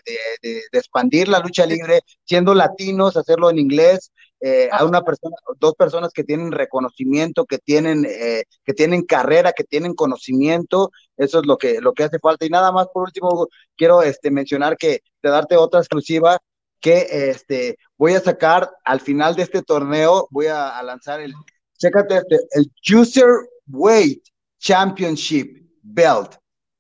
expandir 0.72 1.28
la 1.28 1.40
lucha 1.40 1.66
libre, 1.66 2.02
siendo 2.26 2.54
latinos, 2.54 3.16
hacerlo 3.16 3.50
en 3.50 3.60
inglés, 3.60 4.12
eh, 4.42 4.70
a 4.72 4.86
una 4.86 5.02
persona, 5.02 5.36
dos 5.60 5.76
personas 5.76 6.14
que 6.14 6.24
tienen 6.24 6.52
reconocimiento, 6.52 7.46
que 7.46 7.58
tienen, 7.58 8.06
eh, 8.06 8.44
que 8.64 8.74
tienen 8.74 9.04
carrera, 9.04 9.52
que 9.52 9.66
tienen 9.66 9.94
conocimiento, 9.94 10.92
eso 11.18 11.40
es 11.42 11.46
lo 11.46 11.58
que, 11.58 11.82
lo 11.82 11.94
que 11.94 12.06
hace 12.06 12.20
falta. 12.20 12.46
Y 12.46 12.50
nada 12.50 12.72
más 12.72 12.88
por 12.94 13.04
último, 13.04 13.48
quiero 13.76 14.02
este, 14.02 14.32
mencionar 14.32 14.78
que 14.78 15.02
de 15.22 15.30
darte 15.30 15.58
otra 15.58 15.82
exclusiva, 15.82 16.40
que 16.80 17.30
este, 17.30 17.78
voy 17.98 18.14
a 18.14 18.22
sacar 18.22 18.72
al 18.86 19.02
final 19.02 19.36
de 19.36 19.44
este 19.44 19.62
torneo, 19.62 20.28
voy 20.32 20.48
a, 20.48 20.82
lanzar 20.84 21.20
el, 21.20 21.34
chécate 21.78 22.18
este, 22.18 22.38
el 22.52 22.72
User 22.98 23.28
Weight 23.68 24.24
Championship 24.58 25.69
belt. 25.94 26.36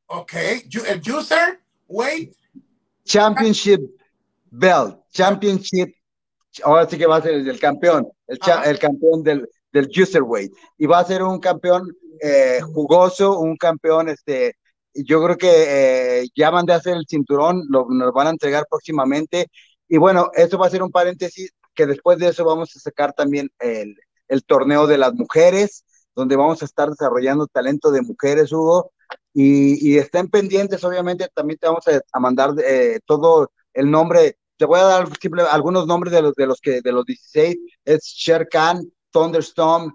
Ok, 0.07 0.33
el 0.33 1.01
user 1.11 1.61
weight. 1.87 2.33
Championship 3.05 3.99
belt, 4.51 4.99
championship. 5.11 5.95
Ahora 6.63 6.87
sí 6.89 6.97
que 6.97 7.05
va 7.05 7.17
a 7.17 7.21
ser 7.21 7.33
el, 7.33 7.59
campeón, 7.59 8.07
el, 8.27 8.39
el 8.65 8.79
campeón 8.79 9.23
del, 9.23 9.47
del 9.71 9.89
user 9.95 10.23
weight. 10.23 10.51
Y 10.77 10.85
va 10.85 10.99
a 10.99 11.05
ser 11.05 11.23
un 11.23 11.39
campeón 11.39 11.87
eh, 12.21 12.59
jugoso, 12.73 13.39
un 13.39 13.55
campeón, 13.55 14.09
este, 14.09 14.55
yo 14.93 15.23
creo 15.23 15.37
que 15.37 16.21
eh, 16.21 16.27
ya 16.35 16.49
van 16.49 16.69
a 16.69 16.75
hacer 16.75 16.95
el 16.95 17.05
cinturón, 17.07 17.65
lo, 17.69 17.87
nos 17.89 18.11
van 18.13 18.27
a 18.27 18.31
entregar 18.31 18.65
próximamente. 18.69 19.47
Y 19.87 19.97
bueno, 19.97 20.31
eso 20.33 20.57
va 20.57 20.67
a 20.67 20.71
ser 20.71 20.83
un 20.83 20.91
paréntesis, 20.91 21.51
que 21.73 21.85
después 21.85 22.17
de 22.17 22.29
eso 22.29 22.43
vamos 22.43 22.75
a 22.75 22.79
sacar 22.79 23.13
también 23.13 23.49
el, 23.59 23.95
el 24.27 24.43
torneo 24.43 24.87
de 24.87 24.97
las 24.97 25.13
mujeres, 25.13 25.85
donde 26.15 26.35
vamos 26.35 26.61
a 26.61 26.65
estar 26.65 26.89
desarrollando 26.89 27.47
talento 27.47 27.91
de 27.91 28.01
mujeres, 28.01 28.51
Hugo, 28.51 28.91
y, 29.33 29.97
estén 29.97 30.29
pendientes, 30.29 30.83
obviamente, 30.83 31.27
también 31.33 31.59
te 31.59 31.67
vamos 31.67 31.85
a, 31.87 32.19
mandar 32.19 32.53
eh, 32.65 32.99
todo 33.05 33.51
el 33.73 33.89
nombre, 33.89 34.37
te 34.57 34.65
voy 34.65 34.79
a 34.79 34.83
dar 34.83 35.07
algunos 35.51 35.87
nombres 35.87 36.11
de 36.11 36.21
los, 36.21 36.33
de 36.33 36.47
los 36.47 36.59
que, 36.59 36.81
de 36.81 36.91
los 36.91 37.05
16, 37.05 37.57
es 37.85 38.03
Sher 38.03 38.47
Khan, 38.49 38.81
Thunderstorm, 39.11 39.93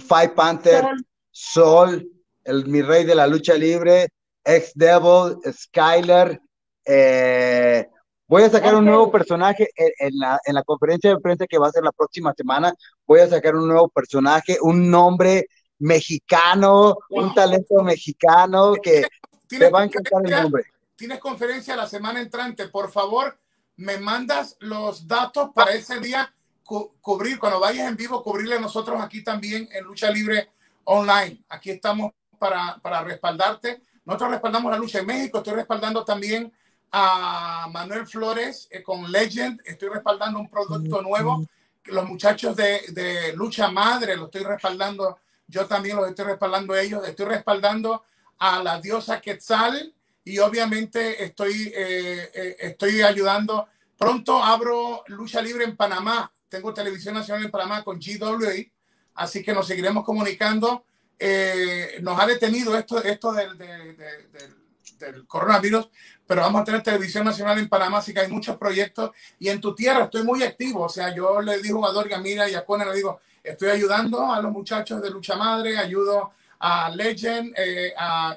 Five 0.00 0.30
Panther, 0.30 0.84
Sol, 1.30 2.08
el 2.44 2.66
mi 2.66 2.82
rey 2.82 3.04
de 3.04 3.14
la 3.14 3.26
lucha 3.26 3.54
libre, 3.54 4.08
Ex 4.44 4.72
Devil, 4.74 5.38
Skyler, 5.52 6.40
eh, 6.84 7.88
Voy 8.32 8.44
a 8.44 8.48
sacar 8.48 8.74
un 8.74 8.86
nuevo 8.86 9.10
personaje 9.10 9.68
en, 9.76 10.18
la, 10.18 10.40
en, 10.46 10.54
la, 10.54 10.62
conferencia 10.62 11.10
de 11.10 11.20
prensa 11.20 11.46
que 11.46 11.58
va 11.58 11.66
a 11.66 11.70
ser 11.70 11.84
la 11.84 11.92
próxima 11.92 12.32
semana. 12.34 12.72
Voy 13.06 13.20
a 13.20 13.26
sacar 13.26 13.54
un 13.54 13.68
nuevo 13.68 13.90
personaje, 13.90 14.56
un 14.62 14.90
nombre 14.90 15.48
mexicano, 15.82 16.96
un 17.10 17.34
talento 17.34 17.82
mexicano 17.82 18.74
que 18.80 19.04
te 19.48 19.68
va 19.68 19.80
a 19.80 19.84
encantar 19.84 20.22
el 20.24 20.30
nombre. 20.30 20.64
Tienes 20.96 21.18
conferencia 21.18 21.74
la 21.74 21.88
semana 21.88 22.20
entrante, 22.20 22.68
por 22.68 22.90
favor, 22.90 23.36
me 23.76 23.98
mandas 23.98 24.56
los 24.60 25.08
datos 25.08 25.50
para 25.52 25.72
ese 25.72 25.98
día 25.98 26.32
cubrir, 26.64 27.38
cuando 27.38 27.58
vayas 27.58 27.88
en 27.88 27.96
vivo, 27.96 28.22
cubrirle 28.22 28.56
a 28.56 28.60
nosotros 28.60 29.00
aquí 29.00 29.24
también 29.24 29.68
en 29.72 29.84
Lucha 29.84 30.10
Libre 30.10 30.50
Online. 30.84 31.42
Aquí 31.48 31.70
estamos 31.70 32.12
para, 32.38 32.78
para 32.80 33.02
respaldarte. 33.02 33.82
Nosotros 34.04 34.30
respaldamos 34.30 34.70
la 34.70 34.78
lucha 34.78 35.00
en 35.00 35.06
México, 35.06 35.38
estoy 35.38 35.54
respaldando 35.54 36.04
también 36.04 36.52
a 36.92 37.68
Manuel 37.72 38.06
Flores 38.06 38.68
eh, 38.70 38.82
con 38.82 39.10
Legend, 39.10 39.60
estoy 39.64 39.88
respaldando 39.88 40.38
un 40.38 40.48
producto 40.48 41.02
nuevo. 41.02 41.44
Los 41.86 42.08
muchachos 42.08 42.54
de, 42.54 42.82
de 42.88 43.32
Lucha 43.34 43.68
Madre 43.68 44.16
lo 44.16 44.26
estoy 44.26 44.44
respaldando 44.44 45.18
yo 45.46 45.66
también 45.66 45.96
los 45.96 46.08
estoy 46.08 46.26
respaldando 46.26 46.74
a 46.74 46.80
ellos, 46.80 47.06
estoy 47.06 47.26
respaldando 47.26 48.04
a 48.38 48.62
la 48.62 48.80
diosa 48.80 49.20
Quetzal 49.20 49.94
y 50.24 50.38
obviamente 50.38 51.22
estoy, 51.24 51.72
eh, 51.74 52.30
eh, 52.34 52.56
estoy 52.60 53.02
ayudando. 53.02 53.68
Pronto 53.96 54.42
abro 54.42 55.04
lucha 55.08 55.40
libre 55.40 55.64
en 55.64 55.76
Panamá, 55.76 56.30
tengo 56.48 56.74
televisión 56.74 57.14
nacional 57.14 57.44
en 57.44 57.50
Panamá 57.50 57.84
con 57.84 57.98
GWA, 57.98 58.52
así 59.14 59.42
que 59.42 59.52
nos 59.52 59.66
seguiremos 59.66 60.04
comunicando. 60.04 60.84
eh, 61.24 62.00
nos 62.02 62.18
ha 62.18 62.26
detenido 62.26 62.76
esto, 62.76 63.00
esto 63.02 63.32
del, 63.32 63.56
coronavirus, 65.28 65.88
pero 66.26 66.42
vamos 66.42 66.62
a 66.62 66.64
tener 66.64 66.82
televisión 66.82 67.24
nacional 67.24 67.58
en 67.58 67.68
Panamá, 67.68 67.98
así 67.98 68.12
que 68.12 68.20
hay 68.20 68.28
muchos 68.28 68.56
proyectos. 68.56 69.10
Y 69.38 69.48
en 69.48 69.60
tu 69.60 69.74
tierra 69.74 70.04
estoy 70.04 70.24
muy 70.24 70.42
activo. 70.42 70.84
O 70.84 70.88
sea, 70.88 71.14
yo 71.14 71.40
le 71.40 71.58
digo 71.58 71.86
a 71.86 71.92
Dorga 71.92 72.18
Mira 72.18 72.48
y 72.48 72.54
a 72.54 72.64
Cona, 72.64 72.84
le 72.84 72.96
digo, 72.96 73.20
estoy 73.42 73.70
ayudando 73.70 74.32
a 74.32 74.40
los 74.40 74.52
muchachos 74.52 75.02
de 75.02 75.10
Lucha 75.10 75.36
Madre, 75.36 75.78
ayudo 75.78 76.32
a 76.58 76.90
Legend, 76.90 77.54
eh, 77.56 77.92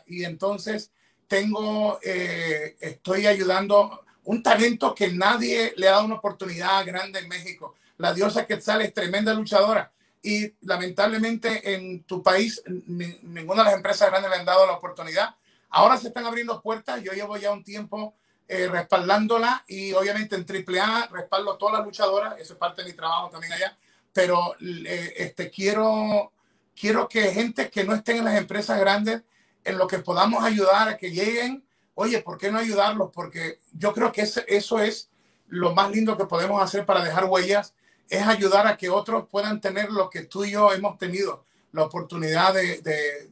y 0.08 0.24
entonces 0.24 0.92
tengo, 1.28 2.00
eh, 2.04 2.76
estoy 2.80 3.28
ayudando 3.28 4.06
un 4.26 4.42
talento 4.42 4.96
que 4.96 5.12
nadie 5.12 5.74
le 5.78 5.88
ha 5.88 5.92
dado 5.92 6.06
una 6.06 6.16
oportunidad 6.16 6.86
grande 6.86 7.20
en 7.20 7.28
México. 7.28 7.76
La 7.98 8.14
diosa 8.14 8.46
Quetzal 8.46 8.82
es 8.82 8.94
tremenda 8.94 9.34
luchadora 9.34 9.92
y 10.22 10.52
lamentablemente 10.62 11.74
en 11.74 12.04
tu 12.04 12.24
país 12.24 12.64
ninguna 12.66 13.64
de 13.64 13.70
las 13.70 13.76
empresas 13.76 14.10
grandes 14.10 14.32
le 14.32 14.38
han 14.38 14.46
dado 14.46 14.66
la 14.66 14.74
oportunidad. 14.74 15.36
Ahora 15.70 15.98
se 15.98 16.08
están 16.08 16.26
abriendo 16.26 16.62
puertas. 16.62 17.04
Yo 17.04 17.12
llevo 17.12 17.38
ya 17.38 17.52
un 17.52 17.64
tiempo 17.64 18.16
eh, 18.48 18.68
respaldándola 18.68 19.64
y 19.68 19.94
obviamente 19.94 20.36
en 20.36 20.46
AAA 20.48 21.10
respaldo 21.12 21.54
a 21.54 21.58
todas 21.58 21.78
las 21.78 21.86
luchadoras. 21.86 22.40
Eso 22.40 22.54
es 22.54 22.60
parte 22.60 22.82
de 22.82 22.90
mi 22.90 22.96
trabajo 22.96 23.30
también 23.30 23.54
allá. 23.54 23.78
Pero 24.16 24.56
eh, 24.62 25.14
este, 25.18 25.50
quiero, 25.50 26.32
quiero 26.74 27.10
que 27.10 27.34
gente 27.34 27.70
que 27.70 27.84
no 27.84 27.94
estén 27.94 28.20
en 28.20 28.24
las 28.24 28.38
empresas 28.38 28.80
grandes, 28.80 29.24
en 29.66 29.78
lo 29.78 29.88
que 29.88 30.00
podamos 30.00 30.42
ayudar 30.42 30.88
a 30.88 30.96
que 30.96 31.12
lleguen, 31.12 31.66
oye, 31.96 32.22
¿por 32.22 32.38
qué 32.38 32.50
no 32.50 32.60
ayudarlos? 32.60 33.10
Porque 33.12 33.60
yo 33.74 33.92
creo 33.92 34.14
que 34.14 34.22
eso 34.22 34.80
es 34.80 35.10
lo 35.50 35.76
más 35.76 35.92
lindo 35.92 36.16
que 36.16 36.24
podemos 36.24 36.64
hacer 36.64 36.86
para 36.86 37.04
dejar 37.04 37.26
huellas 37.26 37.74
es 38.10 38.26
ayudar 38.26 38.68
a 38.68 38.78
que 38.78 38.90
otros 38.90 39.28
puedan 39.30 39.60
tener 39.60 39.92
lo 39.92 40.10
que 40.10 40.22
tú 40.22 40.46
y 40.46 40.52
yo 40.52 40.72
hemos 40.72 40.98
tenido, 40.98 41.44
la 41.74 41.84
oportunidad 41.84 42.54
de, 42.54 42.80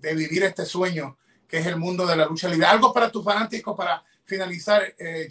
de, 0.01 0.13
vivir 0.15 0.43
este 0.43 0.65
sueño 0.65 1.17
que 1.47 1.59
es 1.59 1.65
el 1.65 1.77
mundo 1.77 2.05
de 2.05 2.17
la 2.17 2.25
lucha 2.25 2.49
libre. 2.49 2.65
Algo 2.65 2.91
para 2.91 3.09
tus 3.09 3.23
fanáticos 3.23 3.77
para 3.77 4.03
finalizar, 4.25 4.83
eh. 4.97 5.29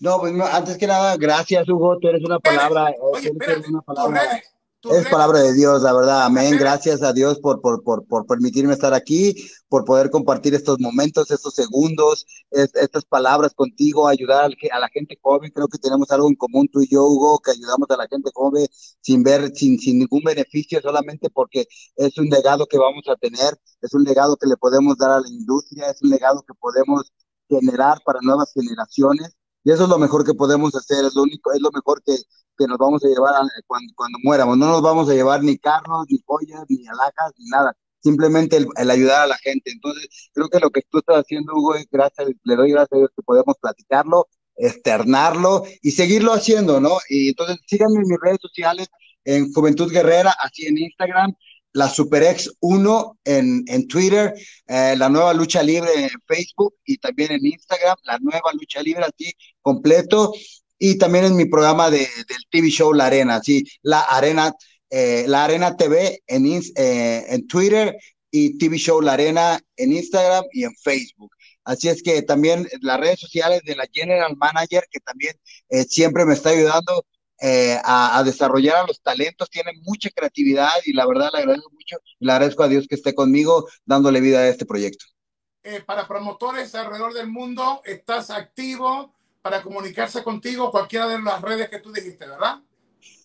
No, 0.00 0.18
pues 0.18 0.34
antes 0.52 0.76
que 0.78 0.86
nada, 0.86 1.16
gracias, 1.16 1.68
Hugo. 1.68 1.98
Tú 1.98 2.08
eres 2.08 2.24
una 2.24 2.38
palabra. 2.38 2.94
Oye, 3.00 3.28
espérate, 3.28 3.68
una 3.68 3.82
palabra 3.82 4.42
es 4.82 5.08
palabra 5.08 5.40
de 5.40 5.52
Dios, 5.52 5.82
la 5.82 5.92
verdad. 5.92 6.24
Amén. 6.24 6.56
Gracias 6.58 7.02
a 7.02 7.12
Dios 7.12 7.38
por, 7.38 7.60
por, 7.60 7.82
por, 7.82 8.06
por, 8.06 8.26
permitirme 8.26 8.72
estar 8.72 8.94
aquí, 8.94 9.34
por 9.68 9.84
poder 9.84 10.08
compartir 10.08 10.54
estos 10.54 10.80
momentos, 10.80 11.30
estos 11.30 11.54
segundos, 11.54 12.24
estas 12.50 13.04
palabras 13.04 13.52
contigo, 13.52 14.08
ayudar 14.08 14.50
a 14.72 14.78
la 14.78 14.88
gente 14.88 15.18
joven. 15.20 15.50
Creo 15.54 15.68
que 15.68 15.76
tenemos 15.76 16.10
algo 16.10 16.28
en 16.28 16.34
común 16.34 16.66
tú 16.72 16.80
y 16.80 16.88
yo, 16.88 17.04
Hugo, 17.04 17.40
que 17.40 17.50
ayudamos 17.50 17.90
a 17.90 17.96
la 17.98 18.08
gente 18.08 18.30
joven 18.32 18.66
sin 19.02 19.22
ver, 19.22 19.54
sin, 19.54 19.78
sin 19.78 19.98
ningún 19.98 20.22
beneficio, 20.24 20.80
solamente 20.80 21.28
porque 21.28 21.66
es 21.96 22.16
un 22.16 22.28
legado 22.30 22.66
que 22.66 22.78
vamos 22.78 23.04
a 23.08 23.16
tener, 23.16 23.58
es 23.82 23.92
un 23.92 24.02
legado 24.02 24.38
que 24.38 24.46
le 24.46 24.56
podemos 24.56 24.96
dar 24.96 25.10
a 25.10 25.20
la 25.20 25.28
industria, 25.28 25.90
es 25.90 26.00
un 26.00 26.08
legado 26.08 26.42
que 26.42 26.54
podemos 26.54 27.12
generar 27.50 27.98
para 28.02 28.20
nuevas 28.22 28.50
generaciones. 28.54 29.36
Y 29.64 29.70
eso 29.70 29.84
es 29.84 29.88
lo 29.88 29.98
mejor 29.98 30.24
que 30.24 30.34
podemos 30.34 30.74
hacer, 30.74 31.04
es 31.04 31.14
lo 31.14 31.22
único, 31.22 31.52
es 31.52 31.60
lo 31.60 31.70
mejor 31.72 32.02
que, 32.02 32.16
que 32.56 32.66
nos 32.66 32.78
vamos 32.78 33.04
a 33.04 33.08
llevar 33.08 33.34
cuando, 33.66 33.92
cuando 33.94 34.18
muéramos. 34.22 34.56
No 34.56 34.66
nos 34.66 34.82
vamos 34.82 35.08
a 35.08 35.14
llevar 35.14 35.42
ni 35.42 35.58
carros, 35.58 36.06
ni 36.08 36.18
joyas, 36.24 36.64
ni 36.68 36.86
alhajas, 36.86 37.32
ni 37.38 37.46
nada. 37.46 37.76
Simplemente 38.02 38.56
el, 38.56 38.90
ayudar 38.90 39.22
a 39.22 39.26
la 39.26 39.36
gente. 39.38 39.70
Entonces, 39.70 40.08
creo 40.32 40.48
que 40.48 40.60
lo 40.60 40.70
que 40.70 40.82
tú 40.88 40.98
estás 40.98 41.18
haciendo, 41.18 41.52
Hugo, 41.54 41.74
es 41.74 41.86
gracias, 41.90 42.28
le 42.44 42.56
doy 42.56 42.70
gracias 42.70 42.92
a 42.92 42.96
Dios 42.98 43.10
que 43.14 43.22
podemos 43.22 43.56
platicarlo, 43.60 44.28
externarlo 44.56 45.64
y 45.82 45.90
seguirlo 45.90 46.32
haciendo, 46.32 46.80
¿no? 46.80 46.98
Y 47.08 47.28
entonces, 47.30 47.58
síganme 47.66 48.00
en 48.00 48.08
mis 48.08 48.18
redes 48.20 48.38
sociales, 48.40 48.88
en 49.24 49.52
Juventud 49.52 49.92
Guerrera, 49.92 50.34
así 50.42 50.66
en 50.66 50.78
Instagram, 50.78 51.34
la 51.72 51.88
SuperX 51.88 52.50
1 52.60 53.18
en, 53.24 53.64
en 53.66 53.86
Twitter, 53.88 54.34
eh, 54.66 54.94
la 54.96 55.08
nueva 55.08 55.32
lucha 55.34 55.62
libre 55.62 55.90
en 55.94 56.10
Facebook 56.26 56.74
y 56.84 56.98
también 56.98 57.32
en 57.32 57.46
Instagram, 57.46 57.96
la 58.04 58.18
nueva 58.18 58.52
lucha 58.52 58.82
libre 58.82 59.04
así 59.04 59.32
completo 59.62 60.32
y 60.78 60.98
también 60.98 61.26
en 61.26 61.36
mi 61.36 61.44
programa 61.44 61.90
de, 61.90 61.98
del 61.98 62.44
TV 62.50 62.70
show 62.70 62.92
La 62.92 63.06
Arena, 63.06 63.40
sí, 63.42 63.64
La 63.82 64.00
Arena, 64.00 64.52
eh, 64.88 65.24
La 65.28 65.44
Arena 65.44 65.76
TV 65.76 66.22
en, 66.26 66.46
eh, 66.46 67.24
en 67.28 67.46
Twitter 67.46 67.96
y 68.30 68.58
TV 68.58 68.78
show 68.78 69.00
La 69.00 69.12
Arena 69.12 69.60
en 69.76 69.92
Instagram 69.92 70.44
y 70.52 70.64
en 70.64 70.74
Facebook. 70.74 71.30
Así 71.64 71.88
es 71.88 72.02
que 72.02 72.22
también 72.22 72.66
las 72.80 72.98
redes 72.98 73.20
sociales 73.20 73.60
de 73.64 73.76
la 73.76 73.86
General 73.92 74.34
Manager, 74.36 74.84
que 74.90 75.00
también 75.00 75.34
eh, 75.68 75.84
siempre 75.84 76.24
me 76.24 76.34
está 76.34 76.50
ayudando 76.50 77.04
a, 77.40 78.18
a, 78.18 78.22
desarrollar 78.22 78.76
a 78.76 78.86
los 78.86 79.00
talentos, 79.00 79.48
tiene 79.50 79.72
mucha 79.82 80.10
creatividad 80.10 80.70
y 80.84 80.92
la 80.92 81.06
verdad 81.06 81.30
le 81.32 81.40
agradezco 81.40 81.70
mucho 81.70 81.96
le 82.18 82.32
agradezco 82.32 82.62
a 82.62 82.68
Dios 82.68 82.86
que 82.86 82.94
esté 82.94 83.14
conmigo 83.14 83.68
dándole 83.84 84.20
vida 84.20 84.40
a 84.40 84.48
este 84.48 84.66
proyecto. 84.66 85.06
para 85.86 86.06
promotores 86.06 86.74
alrededor 86.74 87.14
del 87.14 87.28
mundo, 87.28 87.80
estás 87.84 88.30
activo, 88.30 89.14
para 89.42 89.62
comunicarse 89.62 90.22
contigo 90.22 90.70
cualquiera 90.70 91.08
de 91.08 91.20
las 91.20 91.40
redes 91.40 91.68
que 91.68 91.80
tú 91.80 91.92
dijiste, 91.92 92.26
¿verdad? 92.26 92.60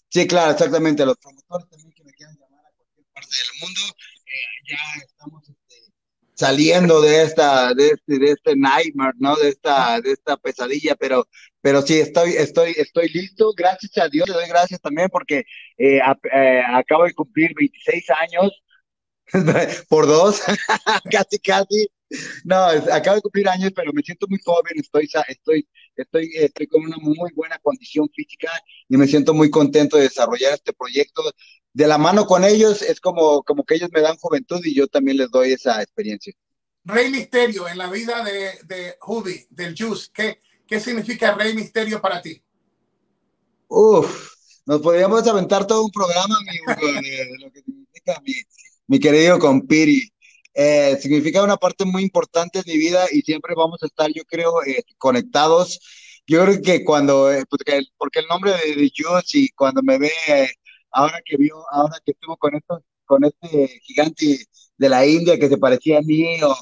Sí, 0.10 0.28
claro, 0.28 0.52
exactamente. 0.52 1.06
Los 1.06 1.18
promotores 1.18 1.70
también 1.70 1.92
que 1.94 2.04
me 2.04 2.14
quieran 2.14 2.38
llamar 2.38 2.66
a 2.66 2.72
cualquier 2.78 3.06
parte 3.14 3.36
del 3.36 3.62
mundo, 3.62 3.82
eh, 4.26 4.70
ya 4.70 5.06
estamos 5.06 5.50
este, 5.50 5.94
saliendo 6.34 7.02
de 7.02 7.24
esta, 7.24 7.74
de 7.74 7.90
este, 7.90 8.20
de 8.20 8.32
este 8.32 8.56
nightmare, 8.56 9.16
¿no? 9.20 9.36
De 9.36 9.50
esta, 9.50 10.00
de 10.00 10.12
esta 10.12 10.38
pesadilla, 10.38 10.96
pero, 10.96 11.28
pero 11.66 11.82
sí, 11.82 12.00
estoy, 12.00 12.34
estoy, 12.34 12.76
estoy 12.78 13.10
listo. 13.10 13.52
Gracias 13.58 13.98
a 13.98 14.08
Dios, 14.08 14.30
le 14.30 14.36
doy 14.36 14.48
gracias 14.48 14.80
también 14.80 15.10
porque 15.10 15.46
eh, 15.80 16.00
eh, 16.32 16.62
acabo 16.64 17.06
de 17.06 17.14
cumplir 17.16 17.56
26 17.56 18.06
años 18.12 18.52
por 19.90 20.06
dos, 20.06 20.44
casi, 21.12 21.40
casi. 21.40 21.88
No, 22.44 22.68
acabo 22.94 23.16
de 23.16 23.22
cumplir 23.24 23.50
años, 23.50 23.72
pero 23.76 23.92
me 23.94 24.04
siento 24.04 24.28
muy 24.30 24.38
joven, 24.46 24.74
estoy, 24.76 25.10
estoy, 25.28 25.68
estoy, 25.96 26.30
estoy 26.36 26.68
con 26.68 26.84
una 26.84 26.98
muy 26.98 27.32
buena 27.34 27.58
condición 27.58 28.08
física 28.16 28.52
y 28.88 28.96
me 28.96 29.08
siento 29.08 29.34
muy 29.34 29.50
contento 29.50 29.98
de 29.98 30.04
desarrollar 30.04 30.54
este 30.54 30.72
proyecto. 30.72 31.24
De 31.74 31.88
la 31.88 31.98
mano 31.98 32.28
con 32.28 32.44
ellos 32.44 32.84
es 32.84 33.00
como, 33.00 33.42
como 33.42 33.64
que 33.64 33.74
ellos 33.74 33.90
me 33.92 34.02
dan 34.02 34.18
juventud 34.18 34.62
y 34.64 34.76
yo 34.76 34.86
también 34.86 35.18
les 35.18 35.32
doy 35.32 35.54
esa 35.54 35.82
experiencia. 35.82 36.32
Rey 36.84 37.10
Misterio 37.10 37.68
en 37.68 37.80
la 37.80 37.90
vida 37.90 38.24
de, 38.24 38.52
de 38.66 38.98
Hubi, 39.02 39.48
del 39.50 39.74
Juice, 39.76 40.12
¿qué, 40.14 40.42
¿qué 40.68 40.80
significa 40.80 41.34
Rey 41.34 41.54
Misterio 41.54 42.02
para 42.02 42.22
ti? 42.22 42.42
Uf, 43.68 44.32
nos 44.66 44.82
podríamos 44.82 45.28
aventar 45.28 45.66
todo 45.66 45.84
un 45.84 45.92
programa, 45.92 46.36
amigo, 46.38 47.02
de, 47.02 47.38
lo 47.40 47.52
que 47.52 47.62
significa 47.62 48.22
mi, 48.24 48.34
mi 48.88 49.00
querido 49.00 49.40
compiri. 49.40 50.10
Eh, 50.54 50.98
significa 51.02 51.44
una 51.44 51.58
parte 51.58 51.84
muy 51.84 52.04
importante 52.04 52.62
de 52.64 52.72
mi 52.72 52.78
vida 52.78 53.06
y 53.12 53.22
siempre 53.22 53.54
vamos 53.56 53.84
a 53.84 53.88
estar, 53.88 54.10
yo 54.14 54.24
creo, 54.26 54.64
eh, 54.64 54.84
conectados. 54.98 55.80
Yo 56.28 56.44
creo 56.44 56.62
que 56.62 56.84
cuando, 56.84 57.32
eh, 57.32 57.44
porque, 57.50 57.82
porque, 57.98 58.20
el 58.20 58.28
nombre 58.28 58.52
de, 58.52 58.76
de 58.76 58.92
y 59.34 59.50
cuando 59.50 59.84
me 59.84 59.98
ve, 60.00 60.12
ahora 60.92 61.20
que 61.26 61.38
vio, 61.38 61.64
ahora 61.72 61.98
que 62.06 62.12
estuvo 62.14 62.38
con 62.38 62.54
con 63.06 63.24
este 63.24 63.68
gigante 63.84 64.46
de 64.78 64.90
la 64.90 65.06
India 65.06 65.38
que 65.40 65.50
se 65.50 65.58
parecía 65.58 66.00
a 66.00 66.02
mí, 66.02 66.42
o, 66.44 66.56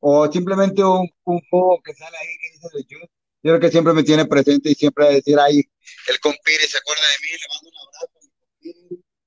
o 0.00 0.30
simplemente 0.32 0.84
un, 0.84 1.08
un 1.24 1.40
juego 1.50 1.80
que 1.82 1.94
sale 1.94 2.16
ahí 2.18 2.26
que 2.40 2.52
dice 2.52 2.68
de 2.76 2.84
Juice, 2.88 3.12
yo 3.46 3.52
creo 3.52 3.60
que 3.60 3.70
siempre 3.70 3.92
me 3.92 4.02
tiene 4.02 4.24
presente 4.24 4.70
y 4.70 4.74
siempre 4.74 5.04
va 5.04 5.10
a 5.10 5.14
decir, 5.14 5.38
ay, 5.38 5.62
el 6.08 6.18
compiri 6.18 6.66
se 6.66 6.78
acuerda 6.78 7.02
de 7.02 7.22
mí, 7.22 7.28
le 7.30 7.46
mando 7.54 7.70
un 7.70 7.86
abrazo, 7.86 8.16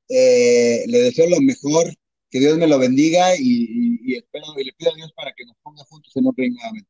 eh, 0.10 0.84
le 0.88 1.00
deseo 1.04 1.30
lo 1.30 1.40
mejor, 1.40 1.94
que 2.30 2.40
Dios 2.40 2.58
me 2.58 2.68
lo 2.68 2.78
bendiga 2.78 3.36
y, 3.38 4.18
espero 4.18 4.46
y 4.58 4.66
le 4.66 4.74
pido 4.74 4.92
a 4.92 4.96
Dios 4.96 5.14
para 5.16 5.32
que 5.32 5.46
nos 5.46 5.56
ponga 5.64 5.84
juntos 5.86 6.12
en 6.18 6.28
otro 6.28 6.44
nuevamente. 6.46 6.90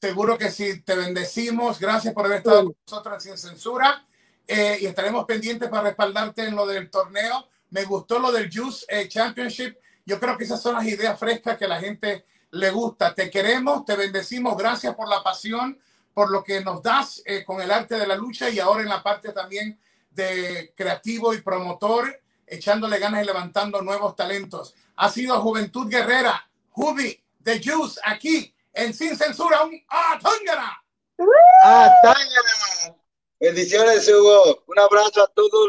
Seguro 0.00 0.38
que 0.38 0.50
sí, 0.52 0.80
te 0.82 0.94
bendecimos. 0.94 1.80
Gracias 1.80 2.14
por 2.14 2.26
haber 2.26 2.38
estado 2.38 2.66
con 2.66 2.76
nosotros 2.86 3.22
sin 3.24 3.36
censura 3.36 4.06
eh, 4.46 4.78
y 4.80 4.86
estaremos 4.86 5.24
pendientes 5.24 5.68
para 5.68 5.82
respaldarte 5.88 6.44
en 6.44 6.54
lo 6.54 6.64
del 6.64 6.90
torneo. 6.90 7.48
Me 7.70 7.84
gustó 7.84 8.20
lo 8.20 8.30
del 8.30 8.48
Juice 8.52 8.86
eh, 8.88 9.08
Championship. 9.08 9.76
Yo 10.06 10.20
creo 10.20 10.38
que 10.38 10.44
esas 10.44 10.62
son 10.62 10.76
las 10.76 10.86
ideas 10.86 11.18
frescas 11.18 11.58
que 11.58 11.66
la 11.66 11.80
gente 11.80 12.24
le 12.52 12.70
gusta. 12.70 13.14
Te 13.14 13.28
queremos, 13.28 13.84
te 13.84 13.96
bendecimos. 13.96 14.56
Gracias 14.56 14.94
por 14.94 15.08
la 15.08 15.22
pasión, 15.22 15.78
por 16.18 16.32
lo 16.32 16.42
que 16.42 16.60
nos 16.62 16.82
das 16.82 17.22
eh, 17.24 17.44
con 17.44 17.60
el 17.60 17.70
arte 17.70 17.96
de 17.96 18.04
la 18.04 18.16
lucha 18.16 18.50
y 18.50 18.58
ahora 18.58 18.82
en 18.82 18.88
la 18.88 19.00
parte 19.04 19.32
también 19.32 19.78
de 20.10 20.72
creativo 20.76 21.32
y 21.32 21.42
promotor 21.42 22.20
echándole 22.44 22.98
ganas 22.98 23.22
y 23.22 23.26
levantando 23.26 23.80
nuevos 23.82 24.16
talentos. 24.16 24.74
Ha 24.96 25.08
sido 25.10 25.40
Juventud 25.40 25.88
Guerrera, 25.88 26.50
Jubi, 26.70 27.22
The 27.40 27.62
Juice, 27.62 28.00
aquí 28.02 28.52
en 28.72 28.92
Sin 28.94 29.16
Censura, 29.16 29.62
un 29.62 29.80
Atángana. 29.86 30.82
Atángana. 31.62 32.96
Bendiciones, 33.38 34.08
Hugo. 34.08 34.64
Un 34.66 34.78
abrazo 34.80 35.22
a 35.22 35.28
todos. 35.28 35.66